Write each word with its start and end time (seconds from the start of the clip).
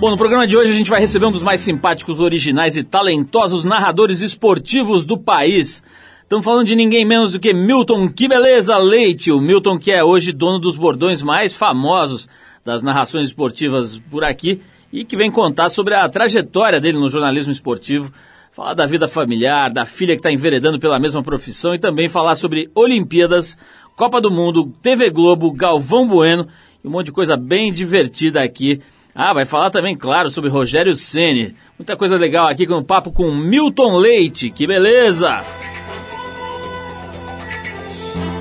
Bom, 0.00 0.10
no 0.10 0.16
programa 0.16 0.46
de 0.46 0.56
hoje 0.56 0.72
a 0.72 0.74
gente 0.74 0.90
vai 0.90 1.00
receber 1.00 1.26
um 1.26 1.30
dos 1.30 1.42
mais 1.42 1.60
simpáticos, 1.60 2.18
originais 2.18 2.76
e 2.76 2.82
talentosos 2.82 3.64
narradores 3.64 4.20
esportivos 4.20 5.06
do 5.06 5.16
país. 5.16 5.84
Estamos 6.22 6.44
falando 6.44 6.66
de 6.66 6.74
ninguém 6.74 7.06
menos 7.06 7.30
do 7.30 7.38
que 7.38 7.54
Milton 7.54 8.08
Que 8.08 8.26
Beleza 8.26 8.76
Leite, 8.76 9.30
o 9.30 9.40
Milton 9.40 9.78
que 9.78 9.92
é 9.92 10.02
hoje 10.02 10.32
dono 10.32 10.58
dos 10.58 10.76
bordões 10.76 11.22
mais 11.22 11.54
famosos 11.54 12.28
das 12.64 12.82
narrações 12.82 13.28
esportivas 13.28 14.00
por 14.10 14.24
aqui 14.24 14.60
e 14.92 15.04
que 15.04 15.16
vem 15.16 15.30
contar 15.30 15.68
sobre 15.68 15.94
a 15.94 16.08
trajetória 16.08 16.80
dele 16.80 16.98
no 16.98 17.08
jornalismo 17.08 17.52
esportivo, 17.52 18.12
falar 18.50 18.74
da 18.74 18.86
vida 18.86 19.06
familiar, 19.06 19.72
da 19.72 19.86
filha 19.86 20.14
que 20.14 20.20
está 20.20 20.30
enveredando 20.30 20.80
pela 20.80 20.98
mesma 20.98 21.22
profissão 21.22 21.72
e 21.72 21.78
também 21.78 22.08
falar 22.08 22.34
sobre 22.34 22.68
Olimpíadas, 22.74 23.56
Copa 23.94 24.20
do 24.20 24.30
Mundo, 24.30 24.72
TV 24.82 25.08
Globo, 25.08 25.52
Galvão 25.52 26.06
Bueno 26.08 26.48
e 26.82 26.88
um 26.88 26.90
monte 26.90 27.06
de 27.06 27.12
coisa 27.12 27.36
bem 27.36 27.72
divertida 27.72 28.42
aqui 28.42 28.82
ah, 29.14 29.32
vai 29.32 29.44
falar 29.44 29.70
também, 29.70 29.96
claro, 29.96 30.28
sobre 30.28 30.50
Rogério 30.50 30.92
Ceni. 30.94 31.54
Muita 31.78 31.96
coisa 31.96 32.16
legal 32.16 32.48
aqui 32.48 32.66
com 32.66 32.74
o 32.74 32.84
papo 32.84 33.12
com 33.12 33.30
Milton 33.30 33.96
Leite. 33.96 34.50
Que 34.50 34.66
beleza! 34.66 35.44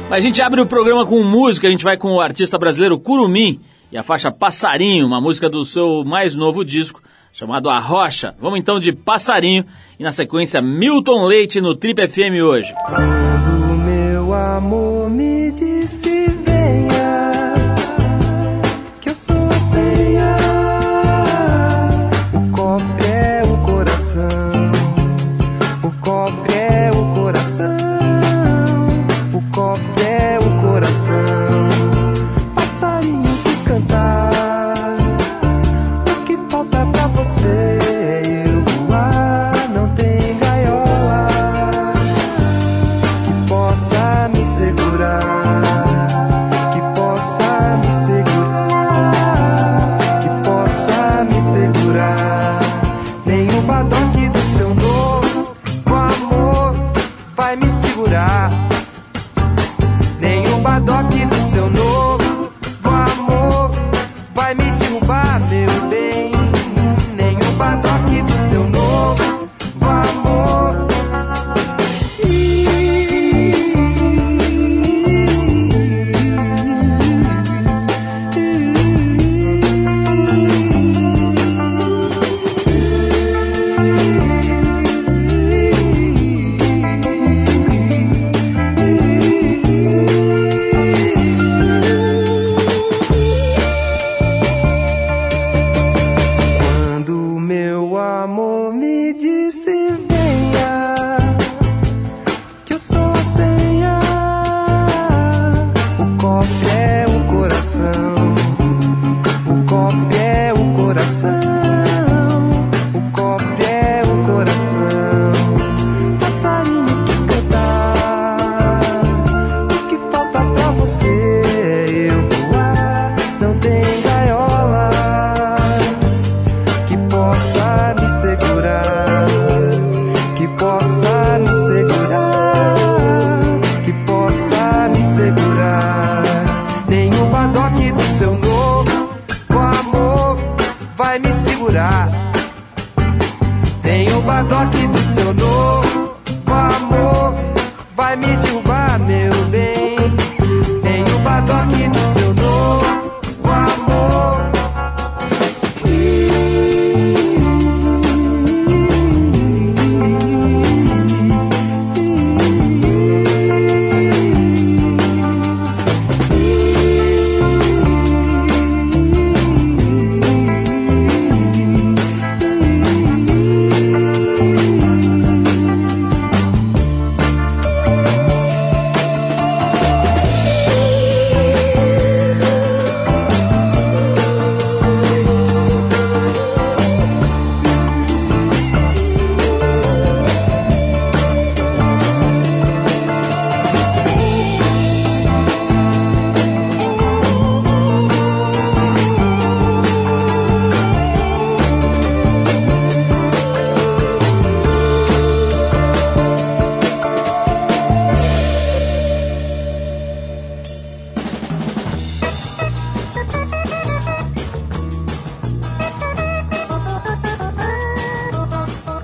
A 0.10 0.20
gente 0.20 0.42
abre 0.42 0.62
o 0.62 0.66
programa 0.66 1.06
com 1.06 1.22
música, 1.24 1.68
a 1.68 1.72
gente 1.72 1.84
vai 1.84 1.96
com 1.96 2.14
o 2.14 2.22
artista 2.22 2.58
brasileiro 2.58 3.00
Curumim 3.00 3.60
e 3.92 3.98
a 3.98 4.04
faixa 4.04 4.32
Passarinho, 4.32 5.06
uma 5.06 5.22
música 5.22 5.48
do 5.48 5.64
seu 5.64 6.04
mais 6.04 6.36
novo 6.36 6.66
disco, 6.66 7.02
chamado 7.32 7.70
A 7.70 7.80
Rocha. 7.80 8.34
Vamos 8.40 8.60
então 8.60 8.80
de 8.80 8.92
Passarinho 8.92 9.66
e 10.00 10.04
na 10.04 10.12
sequência 10.12 10.62
Milton 10.62 11.26
Leite 11.26 11.62
no 11.62 11.76
Trip 11.76 12.08
FM 12.08 12.42
hoje. 12.44 12.74
Quando 12.88 13.78
meu 13.86 14.34
amor 14.34 15.10
me 15.10 15.52
disse 15.52 16.28
venha, 16.30 17.54
que 19.02 19.10
eu 19.10 19.16
sou 19.16 19.52
a 57.54 57.68
senha. 61.52 61.93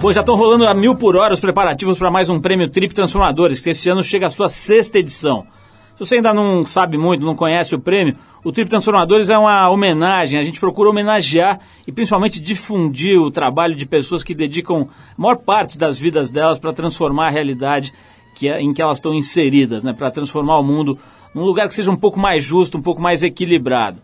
Bom, 0.10 0.14
já 0.14 0.22
estão 0.22 0.36
rolando 0.36 0.66
a 0.66 0.74
mil 0.74 0.96
por 0.96 1.16
hora 1.16 1.36
os 1.36 1.40
preparativos 1.40 1.96
para 1.96 2.10
mais 2.10 2.32
um 2.32 2.40
prêmio 2.40 2.68
Trip 2.68 2.96
Transformadores, 2.96 3.62
que 3.62 3.70
esse 3.70 3.88
ano 3.90 4.02
chega 4.02 4.26
à 4.26 4.30
sua 4.32 4.50
sexta 4.50 4.98
edição. 4.98 5.46
Se 5.94 6.00
você 6.00 6.16
ainda 6.16 6.34
não 6.34 6.66
sabe 6.66 6.98
muito, 6.98 7.24
não 7.24 7.36
conhece 7.36 7.76
o 7.76 7.80
prêmio, 7.80 8.16
o 8.44 8.52
Trip 8.52 8.68
Transformadores 8.68 9.30
é 9.30 9.38
uma 9.38 9.70
homenagem. 9.70 10.40
A 10.40 10.44
gente 10.44 10.60
procura 10.60 10.90
homenagear 10.90 11.60
e 11.86 11.92
principalmente 11.92 12.40
difundir 12.40 13.20
o 13.20 13.30
trabalho 13.30 13.76
de 13.76 13.86
pessoas 13.86 14.24
que 14.24 14.34
dedicam 14.34 14.90
a 15.16 15.22
maior 15.22 15.36
parte 15.36 15.78
das 15.78 16.00
vidas 16.00 16.32
delas 16.32 16.58
para 16.58 16.74
transformar 16.74 17.28
a 17.28 17.30
realidade 17.30 17.94
que 18.34 18.50
é, 18.50 18.60
em 18.60 18.74
que 18.74 18.82
elas 18.82 18.98
estão 18.98 19.14
inseridas, 19.14 19.84
né? 19.84 19.94
para 19.94 20.10
transformar 20.10 20.58
o 20.58 20.64
mundo 20.64 20.98
num 21.36 21.44
lugar 21.44 21.68
que 21.68 21.76
seja 21.76 21.92
um 21.92 21.96
pouco 21.96 22.20
mais 22.20 22.44
justo, 22.44 22.80
um 22.80 22.82
pouco 22.82 23.00
mais 23.00 23.22
equilibrado. 23.22 24.00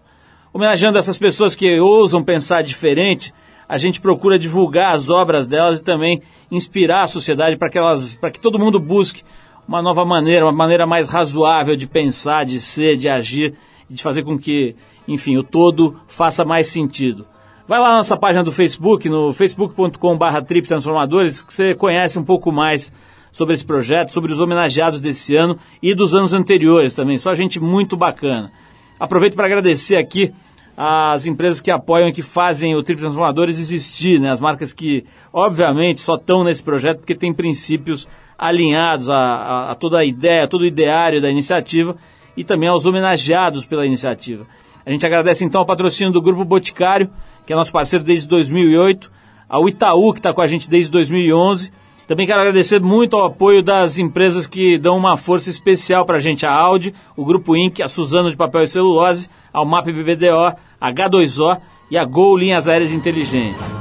Homenageando 0.54 1.00
essas 1.00 1.18
pessoas 1.18 1.56
que 1.56 1.80
ousam 1.80 2.24
pensar 2.24 2.62
diferente 2.62 3.34
a 3.68 3.78
gente 3.78 4.02
procura 4.02 4.40
divulgar 4.40 4.96
as 4.96 5.10
obras 5.10 5.48
delas 5.48 5.80
e 5.80 5.84
também 5.84 6.22
inspirar 6.52 7.04
a 7.04 7.08
sociedade 7.08 7.58
para 7.58 7.70
que, 7.70 7.78
elas, 7.78 8.18
que 8.32 8.40
todo 8.40 8.60
mundo 8.60 8.80
busque 8.80 9.24
uma 9.68 9.82
nova 9.82 10.06
maneira, 10.06 10.46
uma 10.46 10.52
maneira 10.52 10.86
mais 10.86 11.08
razoável 11.08 11.76
de 11.76 11.88
pensar, 11.88 12.46
de 12.46 12.60
ser, 12.60 12.98
de 12.98 13.10
agir 13.10 13.56
de 13.90 14.02
fazer 14.02 14.24
com 14.24 14.38
que, 14.38 14.76
enfim, 15.08 15.38
o 15.38 15.44
todo 15.44 15.96
faça 16.08 16.44
mais 16.44 16.68
sentido. 16.68 17.26
Vai 17.68 17.80
lá 17.80 17.90
na 17.90 17.98
nossa 17.98 18.18
página 18.18 18.44
do 18.44 18.52
Facebook, 18.52 19.10
no 19.10 19.34
facebook.com.br 19.34 20.42
Trip 20.48 20.68
Transformadores, 20.68 21.42
que 21.42 21.54
você 21.54 21.74
conhece 21.74 22.20
um 22.20 22.24
pouco 22.24 22.52
mais 22.52 22.94
sobre 23.32 23.54
esse 23.54 23.66
projeto, 23.66 24.12
sobre 24.12 24.32
os 24.32 24.40
homenageados 24.40 25.00
desse 25.00 25.36
ano 25.36 25.58
e 25.82 25.94
dos 25.94 26.14
anos 26.14 26.32
anteriores 26.32 26.94
também. 26.94 27.18
Só 27.18 27.34
gente 27.34 27.60
muito 27.60 27.98
bacana. 27.98 28.52
Aproveito 29.00 29.36
para 29.36 29.46
agradecer 29.46 29.98
aqui 29.98 30.34
as 30.78 31.26
empresas 31.26 31.62
que 31.62 31.72
apoiam 31.72 32.10
e 32.10 32.14
que 32.14 32.22
fazem 32.22 32.76
o 32.76 32.84
Trip 32.84 33.00
Transformadores 33.00 33.60
existir, 33.60 34.20
né? 34.20 34.32
As 34.32 34.40
marcas 34.40 34.74
que, 34.74 35.06
obviamente, 35.32 36.02
só 36.02 36.16
estão 36.16 36.44
nesse 36.44 36.64
projeto 36.64 37.00
porque 37.00 37.16
tem 37.16 37.34
princípios 37.34 38.08
alinhados 38.38 39.10
a, 39.10 39.16
a, 39.16 39.72
a 39.72 39.76
toda 39.76 40.00
a 40.00 40.06
ideia, 40.06 40.44
a 40.44 40.48
todo 40.48 40.62
o 40.62 40.66
ideário 40.66 41.22
da 41.22 41.30
iniciativa 41.30 41.96
e 42.36 42.44
também 42.44 42.68
aos 42.68 42.86
homenageados 42.86 43.66
pela 43.66 43.86
iniciativa. 43.86 44.46
A 44.86 44.92
gente 44.92 45.06
agradece 45.06 45.46
então 45.46 45.62
ao 45.62 45.66
patrocínio 45.66 46.12
do 46.12 46.22
Grupo 46.22 46.44
Boticário, 46.44 47.10
que 47.46 47.54
é 47.54 47.56
nosso 47.56 47.72
parceiro 47.72 48.04
desde 48.04 48.28
2008, 48.28 49.10
ao 49.48 49.68
Itaú, 49.70 50.12
que 50.14 50.20
está 50.20 50.34
com 50.34 50.42
a 50.42 50.48
gente 50.48 50.70
desde 50.70 50.92
2011. 50.92 51.72
Também 52.08 52.28
quero 52.28 52.40
agradecer 52.40 52.80
muito 52.80 53.16
ao 53.16 53.26
apoio 53.26 53.64
das 53.64 53.98
empresas 53.98 54.46
que 54.46 54.78
dão 54.78 54.96
uma 54.96 55.18
força 55.18 55.50
especial 55.50 56.06
para 56.06 56.18
a 56.18 56.20
gente, 56.20 56.46
a 56.46 56.52
Audi, 56.52 56.94
o 57.16 57.26
Grupo 57.26 57.56
Inc., 57.56 57.82
a 57.82 57.88
Suzano 57.88 58.30
de 58.30 58.38
Papel 58.38 58.62
e 58.62 58.68
Celulose, 58.68 59.28
ao 59.52 59.66
MAP 59.66 59.88
BBDO, 59.88 60.56
H2O 60.82 61.60
e 61.90 61.98
a 61.98 62.06
Gol 62.06 62.38
Linhas 62.38 62.68
Aéreas 62.68 62.92
Inteligentes. 62.92 63.76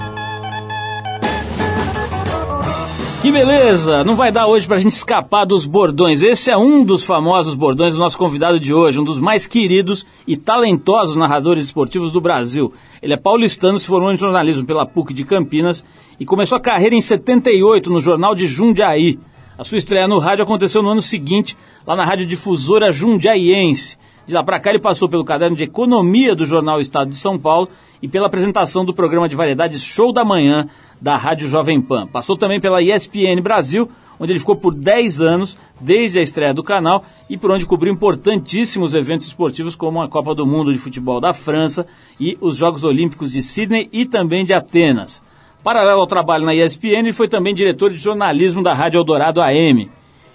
Que 3.25 3.32
beleza! 3.32 4.05
Não 4.05 4.17
vai 4.17 4.31
dar 4.31 4.46
hoje 4.46 4.67
pra 4.67 4.76
gente 4.76 4.93
escapar 4.93 5.46
dos 5.46 5.64
bordões. 5.64 6.20
Esse 6.20 6.50
é 6.50 6.58
um 6.58 6.85
dos 6.85 7.05
famosos 7.05 7.55
bordões 7.55 7.94
do 7.94 7.99
nosso 7.99 8.19
convidado 8.19 8.61
de 8.61 8.75
hoje, 8.75 9.00
um 9.00 9.05
dos 9.05 9.19
mais 9.19 9.46
queridos 9.46 10.05
e 10.26 10.37
talentosos 10.37 11.17
narradores 11.17 11.64
esportivos 11.64 12.12
do 12.12 12.20
Brasil. 12.20 12.75
Ele 13.00 13.14
é 13.14 13.17
paulistano, 13.17 13.81
se 13.81 13.87
formou 13.87 14.12
em 14.12 14.17
jornalismo 14.19 14.67
pela 14.67 14.85
PUC 14.85 15.14
de 15.14 15.25
Campinas 15.25 15.82
e 16.20 16.26
começou 16.26 16.58
a 16.58 16.61
carreira 16.61 16.94
em 16.94 17.00
78 17.00 17.91
no 17.91 17.99
Jornal 17.99 18.35
de 18.35 18.46
Jundiaí. 18.46 19.19
A 19.56 19.64
sua 19.64 19.79
estreia 19.79 20.06
no 20.06 20.19
rádio 20.19 20.44
aconteceu 20.44 20.82
no 20.82 20.91
ano 20.91 21.00
seguinte, 21.00 21.56
lá 21.87 21.96
na 21.96 22.05
Rádio 22.05 22.26
Difusora 22.26 22.93
Jundiaiense. 22.93 23.96
De 24.26 24.32
lá 24.32 24.43
para 24.43 24.59
cá 24.59 24.71
ele 24.71 24.79
passou 24.79 25.09
pelo 25.09 25.25
caderno 25.25 25.56
de 25.56 25.65
economia 25.65 26.35
do 26.35 26.47
jornal 26.47 26.81
Estado 26.81 27.11
de 27.11 27.17
São 27.17 27.38
Paulo 27.38 27.69
e 28.00 28.09
pela 28.09 28.26
apresentação 28.26 28.85
do 28.85 28.94
programa 28.94 29.29
de 29.29 29.37
variedades 29.37 29.82
Show 29.85 30.12
da 30.12 30.25
Manhã 30.25 30.69
da 31.00 31.17
Rádio 31.17 31.49
Jovem 31.49 31.81
Pan. 31.81 32.06
Passou 32.06 32.37
também 32.37 32.61
pela 32.61 32.82
ESPN 32.82 33.43
Brasil, 33.43 33.91
onde 34.19 34.32
ele 34.32 34.38
ficou 34.38 34.56
por 34.56 34.75
10 34.75 35.21
anos, 35.21 35.59
desde 35.79 36.19
a 36.19 36.23
estreia 36.23 36.55
do 36.55 36.62
canal, 36.62 37.05
e 37.29 37.37
por 37.37 37.50
onde 37.50 37.67
cobriu 37.67 37.93
importantíssimos 37.93 38.94
eventos 38.94 39.26
esportivos 39.26 39.76
como 39.76 40.00
a 40.00 40.09
Copa 40.09 40.35
do 40.35 40.47
Mundo 40.47 40.73
de 40.73 40.79
Futebol 40.79 41.20
da 41.20 41.35
França 41.35 41.87
e 42.19 42.38
os 42.41 42.56
Jogos 42.56 42.85
Olímpicos 42.85 43.31
de 43.31 43.43
Sydney 43.43 43.88
e 43.93 44.06
também 44.06 44.44
de 44.44 44.55
Atenas. 44.55 45.23
Paralelo 45.62 46.00
ao 46.00 46.06
trabalho 46.06 46.44
na 46.44 46.55
ESPN, 46.55 47.00
ele 47.00 47.12
foi 47.12 47.29
também 47.29 47.55
diretor 47.55 47.91
de 47.91 47.97
jornalismo 47.97 48.62
da 48.62 48.73
Rádio 48.73 48.99
Eldorado 48.99 49.41
AM. 49.41 49.91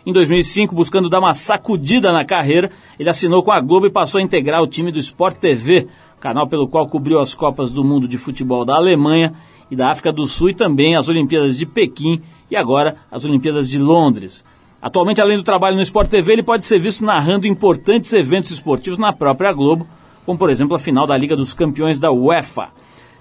Em 0.09 0.11
2005, 0.11 0.73
buscando 0.73 1.07
dar 1.07 1.19
uma 1.19 1.35
sacudida 1.35 2.11
na 2.11 2.25
carreira, 2.25 2.71
ele 2.99 3.11
assinou 3.11 3.43
com 3.43 3.51
a 3.51 3.61
Globo 3.61 3.85
e 3.85 3.91
passou 3.91 4.17
a 4.17 4.23
integrar 4.23 4.59
o 4.59 4.65
time 4.65 4.91
do 4.91 4.97
Sport 4.97 5.37
TV, 5.37 5.87
canal 6.19 6.47
pelo 6.47 6.67
qual 6.67 6.87
cobriu 6.87 7.19
as 7.19 7.35
Copas 7.35 7.71
do 7.71 7.83
Mundo 7.83 8.07
de 8.07 8.17
Futebol 8.17 8.65
da 8.65 8.73
Alemanha 8.73 9.35
e 9.69 9.75
da 9.75 9.91
África 9.91 10.11
do 10.11 10.25
Sul 10.25 10.49
e 10.49 10.55
também 10.55 10.95
as 10.95 11.07
Olimpíadas 11.07 11.55
de 11.55 11.63
Pequim 11.63 12.23
e 12.49 12.55
agora 12.55 12.95
as 13.11 13.23
Olimpíadas 13.23 13.69
de 13.69 13.77
Londres. 13.77 14.43
Atualmente, 14.81 15.21
além 15.21 15.37
do 15.37 15.43
trabalho 15.43 15.75
no 15.75 15.83
Sport 15.83 16.09
TV, 16.09 16.33
ele 16.33 16.41
pode 16.41 16.65
ser 16.65 16.79
visto 16.79 17.05
narrando 17.05 17.45
importantes 17.45 18.11
eventos 18.11 18.49
esportivos 18.49 18.97
na 18.97 19.13
própria 19.13 19.53
Globo, 19.53 19.85
como 20.25 20.39
por 20.39 20.49
exemplo 20.49 20.75
a 20.75 20.79
final 20.79 21.05
da 21.05 21.15
Liga 21.15 21.35
dos 21.35 21.53
Campeões 21.53 21.99
da 21.99 22.11
UEFA. 22.11 22.69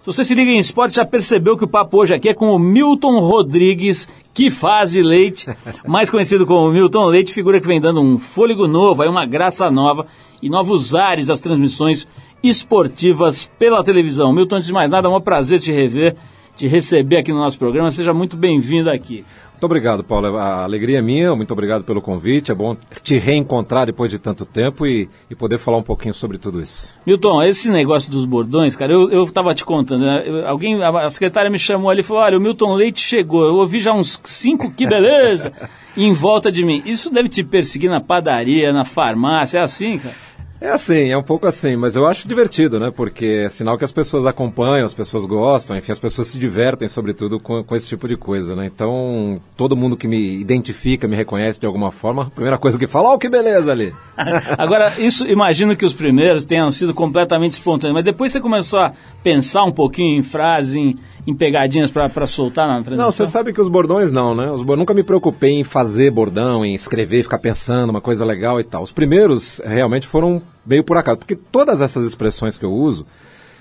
Se 0.09 0.15
você 0.15 0.25
se 0.25 0.35
liga 0.35 0.51
em 0.51 0.59
esporte, 0.59 0.97
já 0.97 1.05
percebeu 1.05 1.55
que 1.55 1.65
o 1.65 1.69
papo 1.69 1.99
hoje 1.99 2.15
aqui 2.15 2.31
é 2.31 2.35
com 2.35 2.55
o 2.55 2.59
Milton 2.59 3.21
Rodrigues, 3.21 4.09
que 4.33 4.51
faz 4.51 4.95
Leite, 4.95 5.47
mais 5.87 6.09
conhecido 6.09 6.47
como 6.47 6.73
Milton 6.73 7.05
Leite, 7.09 7.31
figura 7.31 7.61
que 7.61 7.67
vem 7.67 7.79
dando 7.79 8.01
um 8.01 8.17
fôlego 8.17 8.67
novo, 8.67 9.03
aí 9.03 9.09
uma 9.11 9.27
graça 9.27 9.71
nova 9.71 10.07
e 10.41 10.49
novos 10.49 10.95
ares 10.95 11.29
às 11.29 11.41
transmissões 11.41 12.09
esportivas 12.43 13.51
pela 13.59 13.85
televisão. 13.85 14.33
Milton, 14.33 14.57
antes 14.57 14.69
de 14.69 14.73
mais 14.73 14.93
nada, 14.93 15.09
é 15.09 15.11
um 15.11 15.21
prazer 15.21 15.61
te 15.61 15.71
rever 15.71 16.17
te 16.59 16.67
receber 16.67 17.19
aqui 17.19 17.33
no 17.33 17.39
nosso 17.39 17.57
programa. 17.57 17.89
Seja 17.93 18.13
muito 18.13 18.37
bem-vindo 18.37 18.91
aqui. 18.91 19.25
Muito 19.59 19.67
obrigado, 19.67 20.05
Paulo. 20.05 20.39
A 20.39 20.63
alegria 20.63 21.01
é 21.01 21.03
minha, 21.03 21.35
muito 21.35 21.51
obrigado 21.51 21.83
pelo 21.83 22.01
convite. 22.01 22.53
É 22.53 22.55
bom 22.55 22.77
te 23.03 23.19
reencontrar 23.19 23.87
depois 23.87 24.09
de 24.09 24.17
tanto 24.17 24.47
tempo 24.47 24.87
e, 24.87 25.11
e 25.29 25.35
poder 25.35 25.59
falar 25.59 25.79
um 25.79 25.83
pouquinho 25.83 26.15
sobre 26.15 26.39
tudo 26.39 26.63
isso. 26.63 26.97
Milton, 27.05 27.43
esse 27.43 27.69
negócio 27.69 28.09
dos 28.09 28.25
bordões, 28.25 28.77
cara, 28.77 28.93
eu 28.93 29.25
estava 29.25 29.53
te 29.57 29.65
contando, 29.65 30.05
né? 30.05 30.45
alguém, 30.47 30.81
a 30.81 31.11
secretária 31.11 31.51
me 31.51 31.59
chamou 31.59 31.91
ali 31.91 32.03
e 32.03 32.05
falou: 32.05 32.23
olha, 32.23 32.39
o 32.39 32.41
Milton 32.41 32.73
Leite 32.75 33.01
chegou. 33.01 33.49
Eu 33.49 33.57
ouvi 33.57 33.81
já 33.81 33.93
uns 33.93 34.21
cinco, 34.23 34.73
que 34.73 34.87
beleza! 34.87 35.53
em 35.97 36.13
volta 36.13 36.53
de 36.53 36.65
mim. 36.65 36.81
Isso 36.87 37.13
deve 37.13 37.29
te 37.29 37.43
perseguir 37.43 37.91
na 37.91 38.01
padaria, 38.01 38.73
na 38.73 38.85
farmácia, 38.85 39.59
é 39.59 39.63
assim, 39.63 39.99
cara? 39.99 40.28
É 40.61 40.71
assim, 40.71 41.11
é 41.11 41.17
um 41.17 41.23
pouco 41.23 41.47
assim, 41.47 41.77
mas 41.77 41.95
eu 41.95 42.05
acho 42.05 42.27
divertido, 42.27 42.81
né? 42.81 42.91
Porque 42.95 43.45
é 43.45 43.49
sinal 43.49 43.79
que 43.79 43.85
as 43.85 43.93
pessoas 43.93 44.27
acompanham, 44.27 44.85
as 44.85 44.95
pessoas 44.95 45.25
gostam, 45.25 45.77
enfim, 45.77 45.93
as 45.93 46.01
pessoas 46.01 46.29
se 46.29 46.39
divertem, 46.39 46.89
sobretudo, 46.89 47.39
com, 47.39 47.63
com 47.63 47.77
esse 47.77 47.87
tipo 47.87 48.09
de 48.09 48.17
coisa, 48.17 48.57
né? 48.57 48.67
Então, 48.67 49.41
todo 49.57 49.77
mundo 49.77 49.97
que 49.97 50.09
me 50.09 50.41
identifica, 50.41 51.07
me 51.07 51.15
reconhece 51.15 51.61
de 51.61 51.67
alguma 51.67 51.93
forma, 51.93 52.25
a 52.25 52.31
primeira 52.31 52.59
coisa 52.59 52.77
que 52.77 52.89
fala, 52.89 53.15
oh, 53.15 53.19
que 53.19 53.29
beleza 53.29 53.71
ali. 53.71 53.95
Agora, 54.59 54.95
isso, 54.99 55.25
imagino 55.27 55.77
que 55.77 55.87
os 55.87 55.93
primeiros 55.93 56.45
tenham 56.45 56.73
sido 56.73 56.93
completamente 56.93 57.53
espontâneos, 57.53 57.95
mas 57.95 58.05
depois 58.05 58.33
você 58.33 58.41
começou 58.41 58.81
a 58.81 58.93
pensar 59.23 59.63
um 59.63 59.73
pouquinho 59.73 60.19
em 60.19 60.23
frases, 60.25 60.75
em, 60.75 60.97
em 61.29 61.35
pegadinhas 61.35 61.91
para 61.91 62.27
soltar 62.27 62.67
na 62.67 62.77
transmissão? 62.77 63.05
Não, 63.05 63.13
você 63.13 63.27
sabe 63.27 63.53
que 63.53 63.61
os 63.61 63.69
bordões 63.69 64.11
não, 64.11 64.35
né? 64.35 64.51
Os, 64.51 64.65
nunca 64.65 64.95
me 64.95 65.03
preocupei 65.03 65.61
em 65.61 65.65
fazer 65.65 66.11
bordão, 66.11 66.65
em 66.65 66.75
escrever, 66.75 67.23
ficar 67.23 67.39
pensando 67.39 67.91
uma 67.91 68.01
coisa 68.01 68.25
legal 68.25 68.59
e 68.59 68.65
tal. 68.65 68.83
Os 68.83 68.93
primeiros 68.93 69.61
realmente 69.63 70.07
foram 70.07 70.41
meio 70.65 70.83
por 70.83 70.97
acaso, 70.97 71.19
porque 71.19 71.37
todas 71.37 71.83
essas 71.83 72.07
expressões 72.07 72.57
que 72.57 72.65
eu 72.65 72.73
uso, 72.73 73.07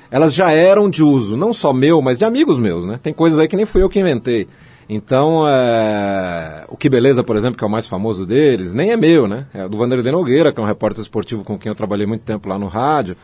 elas 0.09 0.33
já 0.33 0.49
eram 0.49 0.89
de 0.89 1.03
uso, 1.03 1.35
não 1.35 1.51
só 1.51 1.73
meu, 1.73 2.01
mas 2.01 2.17
de 2.17 2.23
amigos 2.23 2.57
meus, 2.57 2.85
né? 2.85 2.97
Tem 3.03 3.11
coisas 3.11 3.37
aí 3.37 3.49
que 3.49 3.57
nem 3.57 3.65
fui 3.65 3.83
eu 3.83 3.89
que 3.89 3.99
inventei. 3.99 4.47
Então, 4.87 5.45
é... 5.45 6.63
o 6.69 6.77
Que 6.77 6.87
Beleza, 6.87 7.21
por 7.21 7.35
exemplo, 7.35 7.57
que 7.57 7.65
é 7.65 7.67
o 7.67 7.69
mais 7.69 7.85
famoso 7.85 8.25
deles, 8.25 8.73
nem 8.73 8.91
é 8.91 8.95
meu, 8.95 9.27
né? 9.27 9.45
É 9.53 9.67
do 9.67 9.77
Vanderlei 9.77 10.09
Nogueira, 10.09 10.53
que 10.53 10.59
é 10.61 10.63
um 10.63 10.65
repórter 10.65 11.01
esportivo 11.01 11.43
com 11.43 11.59
quem 11.59 11.69
eu 11.69 11.75
trabalhei 11.75 12.07
muito 12.07 12.21
tempo 12.21 12.47
lá 12.47 12.57
no 12.57 12.67
rádio. 12.67 13.17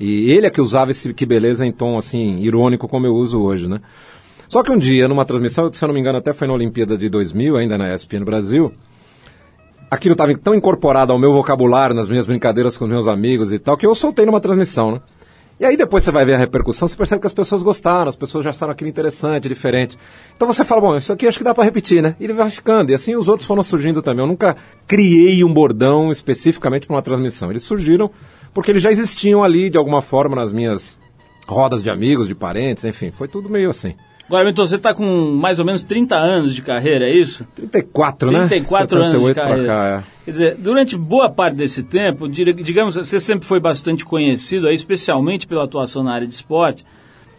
E 0.00 0.30
ele 0.30 0.46
é 0.46 0.50
que 0.50 0.60
usava 0.60 0.90
esse 0.90 1.12
que 1.12 1.26
beleza 1.26 1.66
em 1.66 1.70
tom 1.70 1.98
assim, 1.98 2.38
irônico 2.38 2.88
como 2.88 3.06
eu 3.06 3.14
uso 3.14 3.40
hoje, 3.40 3.68
né? 3.68 3.80
Só 4.48 4.62
que 4.62 4.72
um 4.72 4.78
dia, 4.78 5.06
numa 5.06 5.24
transmissão, 5.24 5.70
se 5.72 5.84
eu 5.84 5.88
não 5.88 5.94
me 5.94 6.00
engano, 6.00 6.18
até 6.18 6.32
foi 6.32 6.48
na 6.48 6.54
Olimpíada 6.54 6.96
de 6.96 7.08
2000, 7.08 7.56
ainda 7.56 7.78
na 7.78 7.94
ESPN 7.94 8.24
Brasil, 8.24 8.72
aquilo 9.90 10.14
estava 10.14 10.36
tão 10.38 10.54
incorporado 10.54 11.12
ao 11.12 11.18
meu 11.18 11.32
vocabulário, 11.32 11.94
nas 11.94 12.08
minhas 12.08 12.26
brincadeiras 12.26 12.78
com 12.78 12.86
meus 12.86 13.06
amigos 13.06 13.52
e 13.52 13.58
tal, 13.58 13.76
que 13.76 13.86
eu 13.86 13.94
soltei 13.94 14.24
numa 14.24 14.40
transmissão, 14.40 14.92
né? 14.92 15.00
E 15.60 15.64
aí 15.66 15.76
depois 15.76 16.02
você 16.02 16.10
vai 16.10 16.24
ver 16.24 16.36
a 16.36 16.38
repercussão, 16.38 16.88
você 16.88 16.96
percebe 16.96 17.20
que 17.20 17.26
as 17.26 17.34
pessoas 17.34 17.62
gostaram, 17.62 18.08
as 18.08 18.16
pessoas 18.16 18.42
já 18.42 18.50
acharam 18.50 18.72
aquilo 18.72 18.88
interessante, 18.88 19.46
diferente. 19.46 19.98
Então 20.34 20.48
você 20.48 20.64
fala, 20.64 20.80
bom, 20.80 20.96
isso 20.96 21.12
aqui 21.12 21.26
acho 21.26 21.36
que 21.36 21.44
dá 21.44 21.52
para 21.52 21.64
repetir, 21.64 22.02
né? 22.02 22.16
E 22.18 22.24
ele 22.24 22.32
vai 22.32 22.48
ficando. 22.48 22.90
E 22.90 22.94
assim 22.94 23.14
os 23.14 23.28
outros 23.28 23.46
foram 23.46 23.62
surgindo 23.62 24.00
também. 24.00 24.24
Eu 24.24 24.26
nunca 24.26 24.56
criei 24.86 25.44
um 25.44 25.52
bordão 25.52 26.10
especificamente 26.10 26.86
para 26.86 26.96
uma 26.96 27.02
transmissão. 27.02 27.50
Eles 27.50 27.62
surgiram 27.62 28.10
porque 28.52 28.70
eles 28.70 28.82
já 28.82 28.90
existiam 28.90 29.42
ali 29.42 29.70
de 29.70 29.78
alguma 29.78 30.02
forma 30.02 30.36
nas 30.36 30.52
minhas 30.52 30.98
rodas 31.46 31.82
de 31.82 31.90
amigos, 31.90 32.28
de 32.28 32.34
parentes, 32.34 32.84
enfim, 32.84 33.10
foi 33.10 33.28
tudo 33.28 33.48
meio 33.48 33.70
assim. 33.70 33.94
Agora, 34.30 34.48
então, 34.48 34.64
você 34.64 34.76
está 34.76 34.94
com 34.94 35.32
mais 35.32 35.58
ou 35.58 35.64
menos 35.64 35.82
30 35.82 36.14
anos 36.14 36.54
de 36.54 36.62
carreira, 36.62 37.04
é 37.04 37.12
isso? 37.12 37.44
34, 37.56 38.28
34 38.28 38.30
né? 38.30 38.46
34 38.46 39.02
anos 39.02 39.26
de 39.26 39.34
carreira. 39.34 39.66
Cá, 39.66 39.84
é. 39.84 40.04
Quer 40.24 40.30
dizer, 40.30 40.56
durante 40.56 40.96
boa 40.96 41.28
parte 41.28 41.56
desse 41.56 41.82
tempo, 41.82 42.28
digamos, 42.28 42.94
você 42.94 43.18
sempre 43.18 43.44
foi 43.44 43.58
bastante 43.58 44.04
conhecido, 44.04 44.68
aí, 44.68 44.74
especialmente 44.76 45.48
pela 45.48 45.64
atuação 45.64 46.04
na 46.04 46.12
área 46.14 46.28
de 46.28 46.32
esporte, 46.32 46.86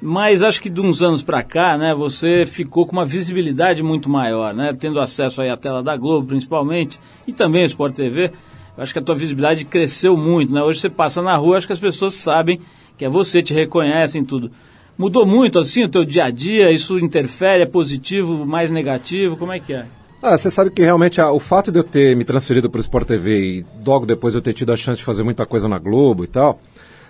mas 0.02 0.44
acho 0.44 0.62
que 0.62 0.70
de 0.70 0.82
uns 0.82 1.02
anos 1.02 1.22
para 1.22 1.42
cá, 1.42 1.78
né, 1.78 1.96
você 1.96 2.46
ficou 2.46 2.86
com 2.86 2.92
uma 2.92 3.06
visibilidade 3.06 3.82
muito 3.82 4.10
maior, 4.10 4.54
né, 4.54 4.74
tendo 4.78 5.00
acesso 5.00 5.42
aí 5.42 5.50
à 5.50 5.56
tela 5.56 5.82
da 5.82 5.96
Globo, 5.96 6.28
principalmente, 6.28 7.00
e 7.26 7.32
também 7.32 7.64
o 7.64 7.68
Sport 7.68 7.96
TV, 7.96 8.34
acho 8.78 8.94
que 8.94 9.00
a 9.00 9.02
tua 9.02 9.16
visibilidade 9.16 9.66
cresceu 9.66 10.16
muito, 10.18 10.54
né? 10.54 10.62
Hoje 10.62 10.80
você 10.80 10.90
passa 10.90 11.22
na 11.22 11.36
rua, 11.36 11.58
acho 11.58 11.68
que 11.68 11.74
as 11.74 11.80
pessoas 11.80 12.14
sabem 12.14 12.60
que 12.98 13.06
é 13.06 13.10
você, 13.10 13.42
te 13.42 13.54
reconhecem 13.54 14.24
tudo. 14.24 14.52
Mudou 14.98 15.26
muito 15.26 15.58
assim 15.58 15.84
o 15.84 15.90
teu 15.90 16.06
dia 16.06 16.26
a 16.26 16.30
dia? 16.30 16.72
Isso 16.72 17.00
interfere? 17.00 17.64
É 17.64 17.66
positivo, 17.66 18.46
mais 18.46 18.72
negativo? 18.72 19.36
Como 19.36 19.52
é 19.52 19.60
que 19.60 19.74
é? 19.74 19.86
Ah, 20.22 20.38
você 20.38 20.52
sabe 20.52 20.70
que 20.70 20.84
realmente 20.84 21.20
ah, 21.20 21.32
o 21.32 21.40
fato 21.40 21.72
de 21.72 21.80
eu 21.80 21.84
ter 21.84 22.16
me 22.16 22.24
transferido 22.24 22.70
para 22.70 22.78
o 22.78 22.82
Sport 22.82 23.08
TV 23.08 23.40
e 23.40 23.66
logo 23.84 24.06
depois 24.06 24.36
eu 24.36 24.42
ter 24.42 24.54
tido 24.54 24.72
a 24.72 24.78
chance 24.78 25.00
de 25.00 25.04
fazer 25.04 25.24
muita 25.24 25.48
coisa 25.48 25.68
na 25.68 25.80
Globo 25.80 26.24
e 26.24 26.28
tal, 26.28 26.62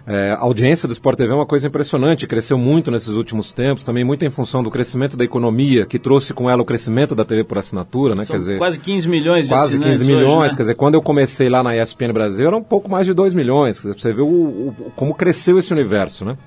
é, 0.05 0.31
a 0.31 0.39
audiência 0.39 0.87
do 0.87 0.93
Sport 0.93 1.17
TV 1.17 1.31
é 1.31 1.35
uma 1.35 1.45
coisa 1.45 1.67
impressionante, 1.67 2.25
cresceu 2.25 2.57
muito 2.57 2.89
nesses 2.89 3.09
últimos 3.09 3.51
tempos, 3.51 3.83
também 3.83 4.03
muito 4.03 4.25
em 4.25 4.29
função 4.29 4.63
do 4.63 4.71
crescimento 4.71 5.15
da 5.15 5.23
economia, 5.23 5.85
que 5.85 5.99
trouxe 5.99 6.33
com 6.33 6.49
ela 6.49 6.61
o 6.61 6.65
crescimento 6.65 7.13
da 7.13 7.23
TV 7.23 7.43
por 7.43 7.57
assinatura, 7.57 8.15
né? 8.15 8.23
São 8.23 8.35
quer 8.35 8.39
dizer, 8.39 8.57
quase 8.57 8.79
15 8.79 9.09
milhões 9.09 9.43
de 9.45 9.53
Quase 9.53 9.79
15 9.79 10.05
milhões, 10.05 10.27
hoje, 10.27 10.51
né? 10.51 10.57
quer 10.57 10.63
dizer, 10.63 10.75
quando 10.75 10.95
eu 10.95 11.01
comecei 11.01 11.49
lá 11.49 11.61
na 11.61 11.75
ESPN 11.75 12.13
Brasil 12.13 12.47
era 12.47 12.57
um 12.57 12.63
pouco 12.63 12.89
mais 12.89 13.05
de 13.05 13.13
2 13.13 13.33
milhões, 13.33 13.79
quer 13.79 13.89
dizer, 13.89 13.99
você 13.99 14.13
vê 14.13 14.21
o, 14.21 14.25
o, 14.25 14.91
como 14.95 15.13
cresceu 15.13 15.59
esse 15.59 15.71
universo, 15.71 16.25
né? 16.25 16.37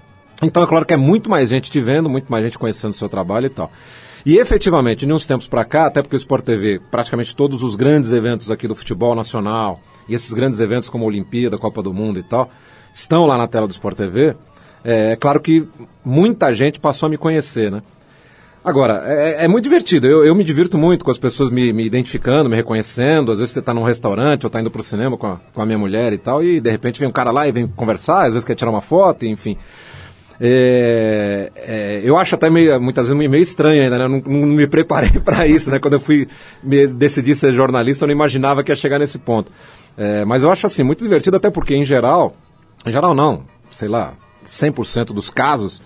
Então 0.42 0.62
é 0.62 0.66
claro 0.66 0.84
que 0.84 0.92
é 0.92 0.96
muito 0.96 1.30
mais 1.30 1.48
gente 1.48 1.70
te 1.70 1.80
vendo, 1.80 2.10
muito 2.10 2.26
mais 2.30 2.44
gente 2.44 2.58
conhecendo 2.58 2.90
o 2.90 2.96
seu 2.96 3.08
trabalho 3.08 3.46
e 3.46 3.50
tal. 3.50 3.70
E 4.26 4.38
efetivamente, 4.38 5.04
de 5.04 5.12
uns 5.12 5.26
tempos 5.26 5.46
para 5.46 5.64
cá, 5.66 5.86
até 5.86 6.00
porque 6.00 6.16
o 6.16 6.18
Sport 6.18 6.44
TV, 6.44 6.80
praticamente 6.90 7.36
todos 7.36 7.62
os 7.62 7.74
grandes 7.74 8.10
eventos 8.10 8.50
aqui 8.50 8.66
do 8.66 8.74
futebol 8.74 9.14
nacional, 9.14 9.78
e 10.08 10.14
esses 10.14 10.32
grandes 10.32 10.60
eventos 10.60 10.88
como 10.88 11.04
a 11.04 11.06
Olimpíada, 11.06 11.56
a 11.56 11.58
Copa 11.58 11.82
do 11.82 11.92
Mundo 11.92 12.18
e 12.18 12.22
tal, 12.22 12.48
estão 12.94 13.26
lá 13.26 13.36
na 13.36 13.46
tela 13.46 13.66
do 13.66 13.72
Sport 13.72 13.96
TV, 13.96 14.34
é, 14.84 15.12
é 15.12 15.16
claro 15.16 15.40
que 15.40 15.66
muita 16.04 16.54
gente 16.54 16.80
passou 16.80 17.08
a 17.08 17.10
me 17.10 17.18
conhecer, 17.18 17.70
né? 17.70 17.82
Agora, 18.64 19.02
é, 19.04 19.44
é 19.44 19.48
muito 19.48 19.64
divertido. 19.64 20.06
Eu, 20.06 20.24
eu, 20.24 20.34
me 20.34 20.42
divirto 20.42 20.78
muito 20.78 21.04
com 21.04 21.10
as 21.10 21.18
pessoas 21.18 21.50
me, 21.50 21.70
me 21.70 21.84
identificando, 21.84 22.48
me 22.48 22.56
reconhecendo. 22.56 23.30
Às 23.30 23.38
vezes 23.38 23.52
você 23.52 23.58
está 23.58 23.74
num 23.74 23.82
restaurante 23.82 24.44
ou 24.44 24.46
está 24.46 24.58
indo 24.58 24.70
para 24.70 24.80
o 24.80 24.84
cinema 24.84 25.18
com 25.18 25.26
a, 25.26 25.40
com 25.52 25.60
a 25.60 25.66
minha 25.66 25.76
mulher 25.76 26.14
e 26.14 26.18
tal, 26.18 26.42
e 26.42 26.62
de 26.62 26.70
repente 26.70 26.98
vem 26.98 27.06
um 27.06 27.12
cara 27.12 27.30
lá 27.30 27.46
e 27.46 27.52
vem 27.52 27.68
conversar, 27.68 28.22
às 28.22 28.32
vezes 28.32 28.44
quer 28.44 28.54
tirar 28.54 28.70
uma 28.70 28.80
foto, 28.80 29.26
enfim. 29.26 29.58
É, 30.40 31.52
é, 31.56 32.00
eu 32.02 32.16
acho 32.16 32.34
até 32.34 32.48
meio, 32.48 32.80
muitas 32.80 33.06
vezes 33.08 33.30
meio 33.30 33.42
estranho 33.42 33.82
ainda, 33.82 33.98
né? 33.98 34.08
Não, 34.08 34.20
não 34.20 34.46
me 34.46 34.66
preparei 34.66 35.10
para 35.20 35.46
isso, 35.46 35.70
né? 35.70 35.78
Quando 35.78 35.94
eu 35.94 36.00
fui 36.00 36.26
me, 36.62 37.08
ser 37.34 37.52
jornalista, 37.52 38.04
eu 38.04 38.06
não 38.06 38.14
imaginava 38.14 38.64
que 38.64 38.72
ia 38.72 38.76
chegar 38.76 38.98
nesse 38.98 39.18
ponto. 39.18 39.52
É, 39.96 40.24
mas 40.24 40.42
eu 40.42 40.50
acho 40.50 40.66
assim, 40.66 40.82
muito 40.82 41.04
divertido, 41.04 41.36
até 41.36 41.50
porque 41.50 41.74
em 41.74 41.84
geral, 41.84 42.34
em 42.84 42.90
geral 42.90 43.14
não, 43.14 43.44
sei 43.70 43.88
lá, 43.88 44.14
100% 44.44 45.06
dos 45.06 45.30
casos, 45.30 45.80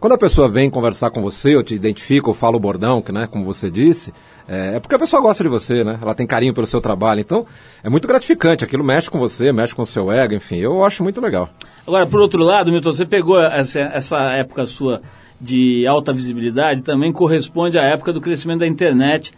quando 0.00 0.12
a 0.12 0.18
pessoa 0.18 0.48
vem 0.48 0.68
conversar 0.68 1.10
com 1.10 1.22
você, 1.22 1.56
ou 1.56 1.62
te 1.62 1.74
identifica, 1.74 2.28
ou 2.28 2.34
fala 2.34 2.56
o 2.56 2.60
bordão, 2.60 3.00
que, 3.00 3.10
né, 3.10 3.26
como 3.26 3.44
você 3.44 3.70
disse, 3.70 4.12
é, 4.46 4.76
é, 4.76 4.80
porque 4.80 4.94
a 4.94 4.98
pessoa 4.98 5.22
gosta 5.22 5.42
de 5.42 5.48
você, 5.48 5.82
né? 5.82 5.98
Ela 6.00 6.14
tem 6.14 6.26
carinho 6.26 6.52
pelo 6.52 6.66
seu 6.66 6.80
trabalho. 6.80 7.20
Então, 7.20 7.46
é 7.82 7.88
muito 7.88 8.06
gratificante. 8.06 8.64
Aquilo 8.64 8.84
mexe 8.84 9.10
com 9.10 9.18
você, 9.18 9.50
mexe 9.52 9.74
com 9.74 9.82
o 9.82 9.86
seu 9.86 10.12
ego, 10.12 10.34
enfim. 10.34 10.56
Eu 10.56 10.84
acho 10.84 11.02
muito 11.02 11.20
legal. 11.20 11.48
Agora, 11.86 12.06
por 12.06 12.20
outro 12.20 12.42
lado, 12.42 12.70
Milton, 12.70 12.92
você 12.92 13.06
pegou 13.06 13.40
essa, 13.40 13.80
essa 13.80 14.18
época 14.32 14.66
sua 14.66 15.00
de 15.40 15.86
alta 15.86 16.12
visibilidade, 16.12 16.82
também 16.82 17.12
corresponde 17.12 17.78
à 17.78 17.82
época 17.82 18.12
do 18.12 18.20
crescimento 18.20 18.60
da 18.60 18.66
internet 18.66 19.32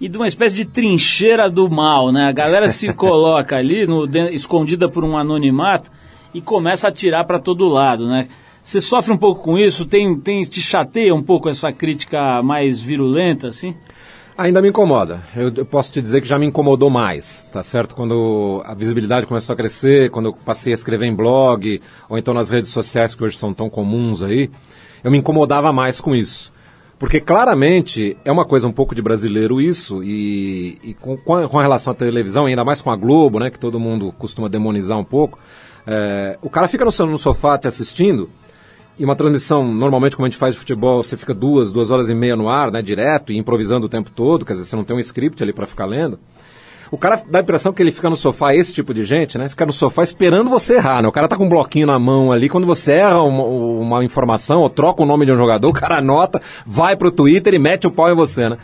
e 0.00 0.08
de 0.08 0.16
uma 0.16 0.26
espécie 0.26 0.56
de 0.56 0.64
trincheira 0.64 1.48
do 1.48 1.70
mal, 1.70 2.12
né? 2.12 2.28
A 2.28 2.32
galera 2.32 2.68
se 2.68 2.92
coloca 2.94 3.56
ali, 3.56 3.86
no, 3.86 4.06
escondida 4.30 4.88
por 4.88 5.04
um 5.04 5.16
anonimato, 5.16 5.90
e 6.36 6.40
começa 6.42 6.88
a 6.88 6.92
tirar 6.92 7.24
para 7.24 7.38
todo 7.38 7.66
lado, 7.66 8.06
né? 8.06 8.28
Você 8.62 8.78
sofre 8.78 9.10
um 9.10 9.16
pouco 9.16 9.42
com 9.42 9.56
isso? 9.56 9.86
Tem, 9.86 10.14
tem, 10.20 10.42
te 10.42 10.60
chateia 10.60 11.14
um 11.14 11.22
pouco 11.22 11.48
essa 11.48 11.72
crítica 11.72 12.42
mais 12.42 12.78
virulenta, 12.78 13.48
assim? 13.48 13.74
Ainda 14.36 14.60
me 14.60 14.68
incomoda. 14.68 15.22
Eu, 15.34 15.50
eu, 15.54 15.64
posso 15.64 15.90
te 15.90 16.02
dizer 16.02 16.20
que 16.20 16.28
já 16.28 16.38
me 16.38 16.44
incomodou 16.44 16.90
mais, 16.90 17.44
tá 17.50 17.62
certo? 17.62 17.94
Quando 17.94 18.62
a 18.66 18.74
visibilidade 18.74 19.26
começou 19.26 19.54
a 19.54 19.56
crescer, 19.56 20.10
quando 20.10 20.26
eu 20.26 20.32
passei 20.34 20.74
a 20.74 20.74
escrever 20.74 21.06
em 21.06 21.14
blog, 21.14 21.80
ou 22.06 22.18
então 22.18 22.34
nas 22.34 22.50
redes 22.50 22.68
sociais 22.68 23.14
que 23.14 23.24
hoje 23.24 23.38
são 23.38 23.54
tão 23.54 23.70
comuns 23.70 24.22
aí, 24.22 24.50
eu 25.02 25.10
me 25.10 25.16
incomodava 25.16 25.72
mais 25.72 26.02
com 26.02 26.14
isso. 26.14 26.52
Porque 26.98 27.18
claramente 27.18 28.16
é 28.26 28.32
uma 28.32 28.44
coisa 28.44 28.68
um 28.68 28.72
pouco 28.72 28.94
de 28.94 29.00
brasileiro 29.00 29.58
isso, 29.58 30.02
e, 30.02 30.78
e 30.82 30.94
com, 30.94 31.16
com, 31.16 31.58
relação 31.58 31.92
à 31.92 31.96
televisão, 31.96 32.46
ainda 32.46 32.64
mais 32.64 32.82
com 32.82 32.90
a 32.90 32.96
Globo, 32.96 33.38
né, 33.38 33.50
que 33.50 33.58
todo 33.58 33.80
mundo 33.80 34.12
costuma 34.18 34.48
demonizar 34.48 34.98
um 34.98 35.04
pouco, 35.04 35.38
é, 35.86 36.38
o 36.42 36.50
cara 36.50 36.68
fica 36.68 36.84
no, 36.84 37.06
no 37.06 37.18
sofá 37.18 37.58
te 37.58 37.68
assistindo, 37.68 38.28
e 38.98 39.04
uma 39.04 39.14
transmissão, 39.14 39.62
normalmente, 39.64 40.16
como 40.16 40.26
a 40.26 40.28
gente 40.28 40.38
faz 40.38 40.54
de 40.54 40.58
futebol, 40.58 41.02
você 41.02 41.16
fica 41.16 41.34
duas, 41.34 41.70
duas 41.70 41.90
horas 41.90 42.08
e 42.08 42.14
meia 42.14 42.34
no 42.34 42.48
ar, 42.48 42.72
né, 42.72 42.80
direto, 42.80 43.30
e 43.30 43.36
improvisando 43.36 43.86
o 43.86 43.88
tempo 43.88 44.10
todo, 44.10 44.44
quer 44.44 44.54
dizer, 44.54 44.64
você 44.64 44.74
não 44.74 44.84
tem 44.84 44.96
um 44.96 45.00
script 45.00 45.42
ali 45.42 45.52
para 45.52 45.66
ficar 45.66 45.84
lendo. 45.84 46.18
O 46.90 46.96
cara 46.96 47.20
dá 47.28 47.40
a 47.40 47.42
impressão 47.42 47.72
que 47.72 47.82
ele 47.82 47.90
fica 47.90 48.08
no 48.08 48.16
sofá, 48.16 48.54
esse 48.54 48.72
tipo 48.72 48.94
de 48.94 49.04
gente, 49.04 49.36
né? 49.36 49.48
Fica 49.48 49.66
no 49.66 49.72
sofá 49.72 50.02
esperando 50.02 50.48
você 50.48 50.76
errar, 50.76 51.02
né? 51.02 51.08
O 51.08 51.12
cara 51.12 51.28
tá 51.28 51.36
com 51.36 51.44
um 51.44 51.48
bloquinho 51.48 51.86
na 51.86 51.98
mão 51.98 52.30
ali, 52.30 52.48
quando 52.48 52.66
você 52.66 52.92
erra 52.92 53.20
uma, 53.22 53.42
uma 53.42 54.04
informação 54.04 54.60
ou 54.60 54.70
troca 54.70 55.02
o 55.02 55.06
nome 55.06 55.26
de 55.26 55.32
um 55.32 55.36
jogador, 55.36 55.68
o 55.68 55.72
cara 55.72 55.98
anota, 55.98 56.40
vai 56.64 56.96
pro 56.96 57.10
Twitter 57.10 57.54
e 57.54 57.58
mete 57.58 57.86
o 57.86 57.90
pau 57.90 58.10
em 58.10 58.14
você, 58.14 58.48
né? 58.48 58.56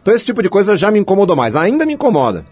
Então 0.00 0.14
esse 0.14 0.24
tipo 0.24 0.42
de 0.42 0.48
coisa 0.48 0.74
já 0.74 0.90
me 0.90 0.98
incomodou 0.98 1.36
mais. 1.36 1.54
Ainda 1.54 1.84
me 1.84 1.92
incomoda. 1.92 2.46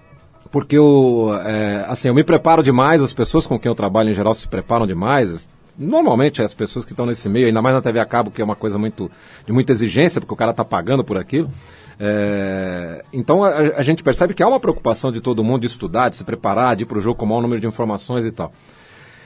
Porque 0.50 0.76
eu, 0.76 1.30
é, 1.44 1.84
assim, 1.88 2.08
eu 2.08 2.14
me 2.14 2.24
preparo 2.24 2.62
demais, 2.62 3.02
as 3.02 3.12
pessoas 3.12 3.46
com 3.46 3.58
quem 3.58 3.70
eu 3.70 3.74
trabalho 3.74 4.10
em 4.10 4.14
geral 4.14 4.34
se 4.34 4.46
preparam 4.48 4.86
demais, 4.86 5.50
normalmente 5.78 6.42
as 6.42 6.54
pessoas 6.54 6.84
que 6.84 6.92
estão 6.92 7.06
nesse 7.06 7.28
meio, 7.28 7.46
ainda 7.46 7.60
mais 7.60 7.74
na 7.74 7.80
TV 7.80 8.00
a 8.00 8.04
cabo, 8.04 8.30
que 8.30 8.40
é 8.40 8.44
uma 8.44 8.56
coisa 8.56 8.78
muito 8.78 9.10
de 9.44 9.52
muita 9.52 9.72
exigência, 9.72 10.20
porque 10.20 10.34
o 10.34 10.36
cara 10.36 10.52
está 10.52 10.64
pagando 10.64 11.04
por 11.04 11.18
aquilo. 11.18 11.50
É, 11.98 13.04
então 13.12 13.42
a, 13.42 13.56
a, 13.76 13.82
gente 13.82 14.02
percebe 14.02 14.34
que 14.34 14.42
há 14.42 14.48
uma 14.48 14.60
preocupação 14.60 15.10
de 15.10 15.20
todo 15.20 15.42
mundo 15.42 15.62
de 15.62 15.66
estudar, 15.66 16.10
de 16.10 16.16
se 16.16 16.24
preparar, 16.24 16.76
de 16.76 16.82
ir 16.82 16.86
para 16.86 16.98
o 16.98 17.00
jogo 17.00 17.18
com 17.18 17.24
o 17.24 17.28
maior 17.28 17.40
número 17.40 17.60
de 17.60 17.66
informações 17.66 18.24
e 18.24 18.30
tal. 18.30 18.52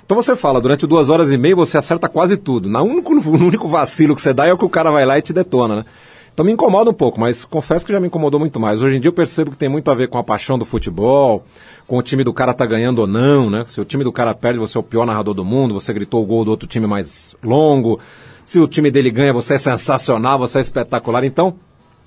Então 0.05 0.21
você 0.21 0.35
fala, 0.37 0.61
durante 0.61 0.87
duas 0.87 1.09
horas 1.09 1.33
e 1.33 1.39
meia 1.39 1.55
você 1.55 1.79
acerta 1.79 2.09
quase 2.09 2.37
tudo. 2.37 2.69
Na 2.69 2.83
único, 2.83 3.13
único 3.31 3.69
vacilo 3.69 4.15
que 4.15 4.23
você 4.23 4.33
dá 4.33 4.47
é 4.47 4.53
o 4.53 4.59
que 4.59 4.65
o 4.65 4.71
cara 4.71 4.91
vai 4.91 5.05
lá 5.05 5.19
e 5.19 5.23
te 5.23 5.33
detona, 5.33 5.77
né? 5.77 5.85
Então 6.33 6.45
me 6.45 6.53
incomoda 6.53 6.91
um 6.91 6.95
pouco, 6.95 7.21
mas 7.21 7.45
confesso 7.45 7.85
que 7.85 7.93
já 7.93 8.01
me 8.01 8.07
incomodou 8.07 8.41
muito 8.41 8.59
mais. 8.59 8.83
Hoje 8.83 8.97
em 8.97 9.01
dia 9.01 9.09
eu 9.09 9.13
percebo 9.13 9.51
que 9.51 9.57
tem 9.57 9.69
muito 9.69 9.91
a 9.91 9.95
ver 9.95 10.09
com 10.09 10.19
a 10.19 10.25
paixão 10.25 10.59
do 10.59 10.65
futebol, 10.65 11.45
com 11.87 11.99
o 11.99 12.03
time 12.03 12.25
do 12.25 12.33
cara 12.33 12.55
tá 12.55 12.65
ganhando 12.65 13.01
ou 13.01 13.07
não, 13.07 13.51
né? 13.51 13.65
Se 13.67 13.81
o 13.81 13.85
time 13.85 14.05
do 14.05 14.13
cara 14.13 14.35
perde, 14.35 14.59
você 14.59 14.79
é 14.79 14.81
o 14.81 14.83
pior 14.83 15.05
narrador 15.05 15.35
do 15.35 15.45
mundo, 15.45 15.75
você 15.75 15.93
gritou 15.93 16.23
o 16.23 16.27
gol 16.27 16.45
do 16.45 16.51
outro 16.51 16.69
time 16.69 16.87
mais 16.87 17.37
longo. 17.43 18.01
Se 18.45 18.59
o 18.59 18.67
time 18.67 18.91
dele 18.91 19.11
ganha, 19.11 19.33
você 19.33 19.55
é 19.55 19.59
sensacional, 19.59 20.39
você 20.39 20.59
é 20.59 20.61
espetacular. 20.61 21.25
Então, 21.25 21.55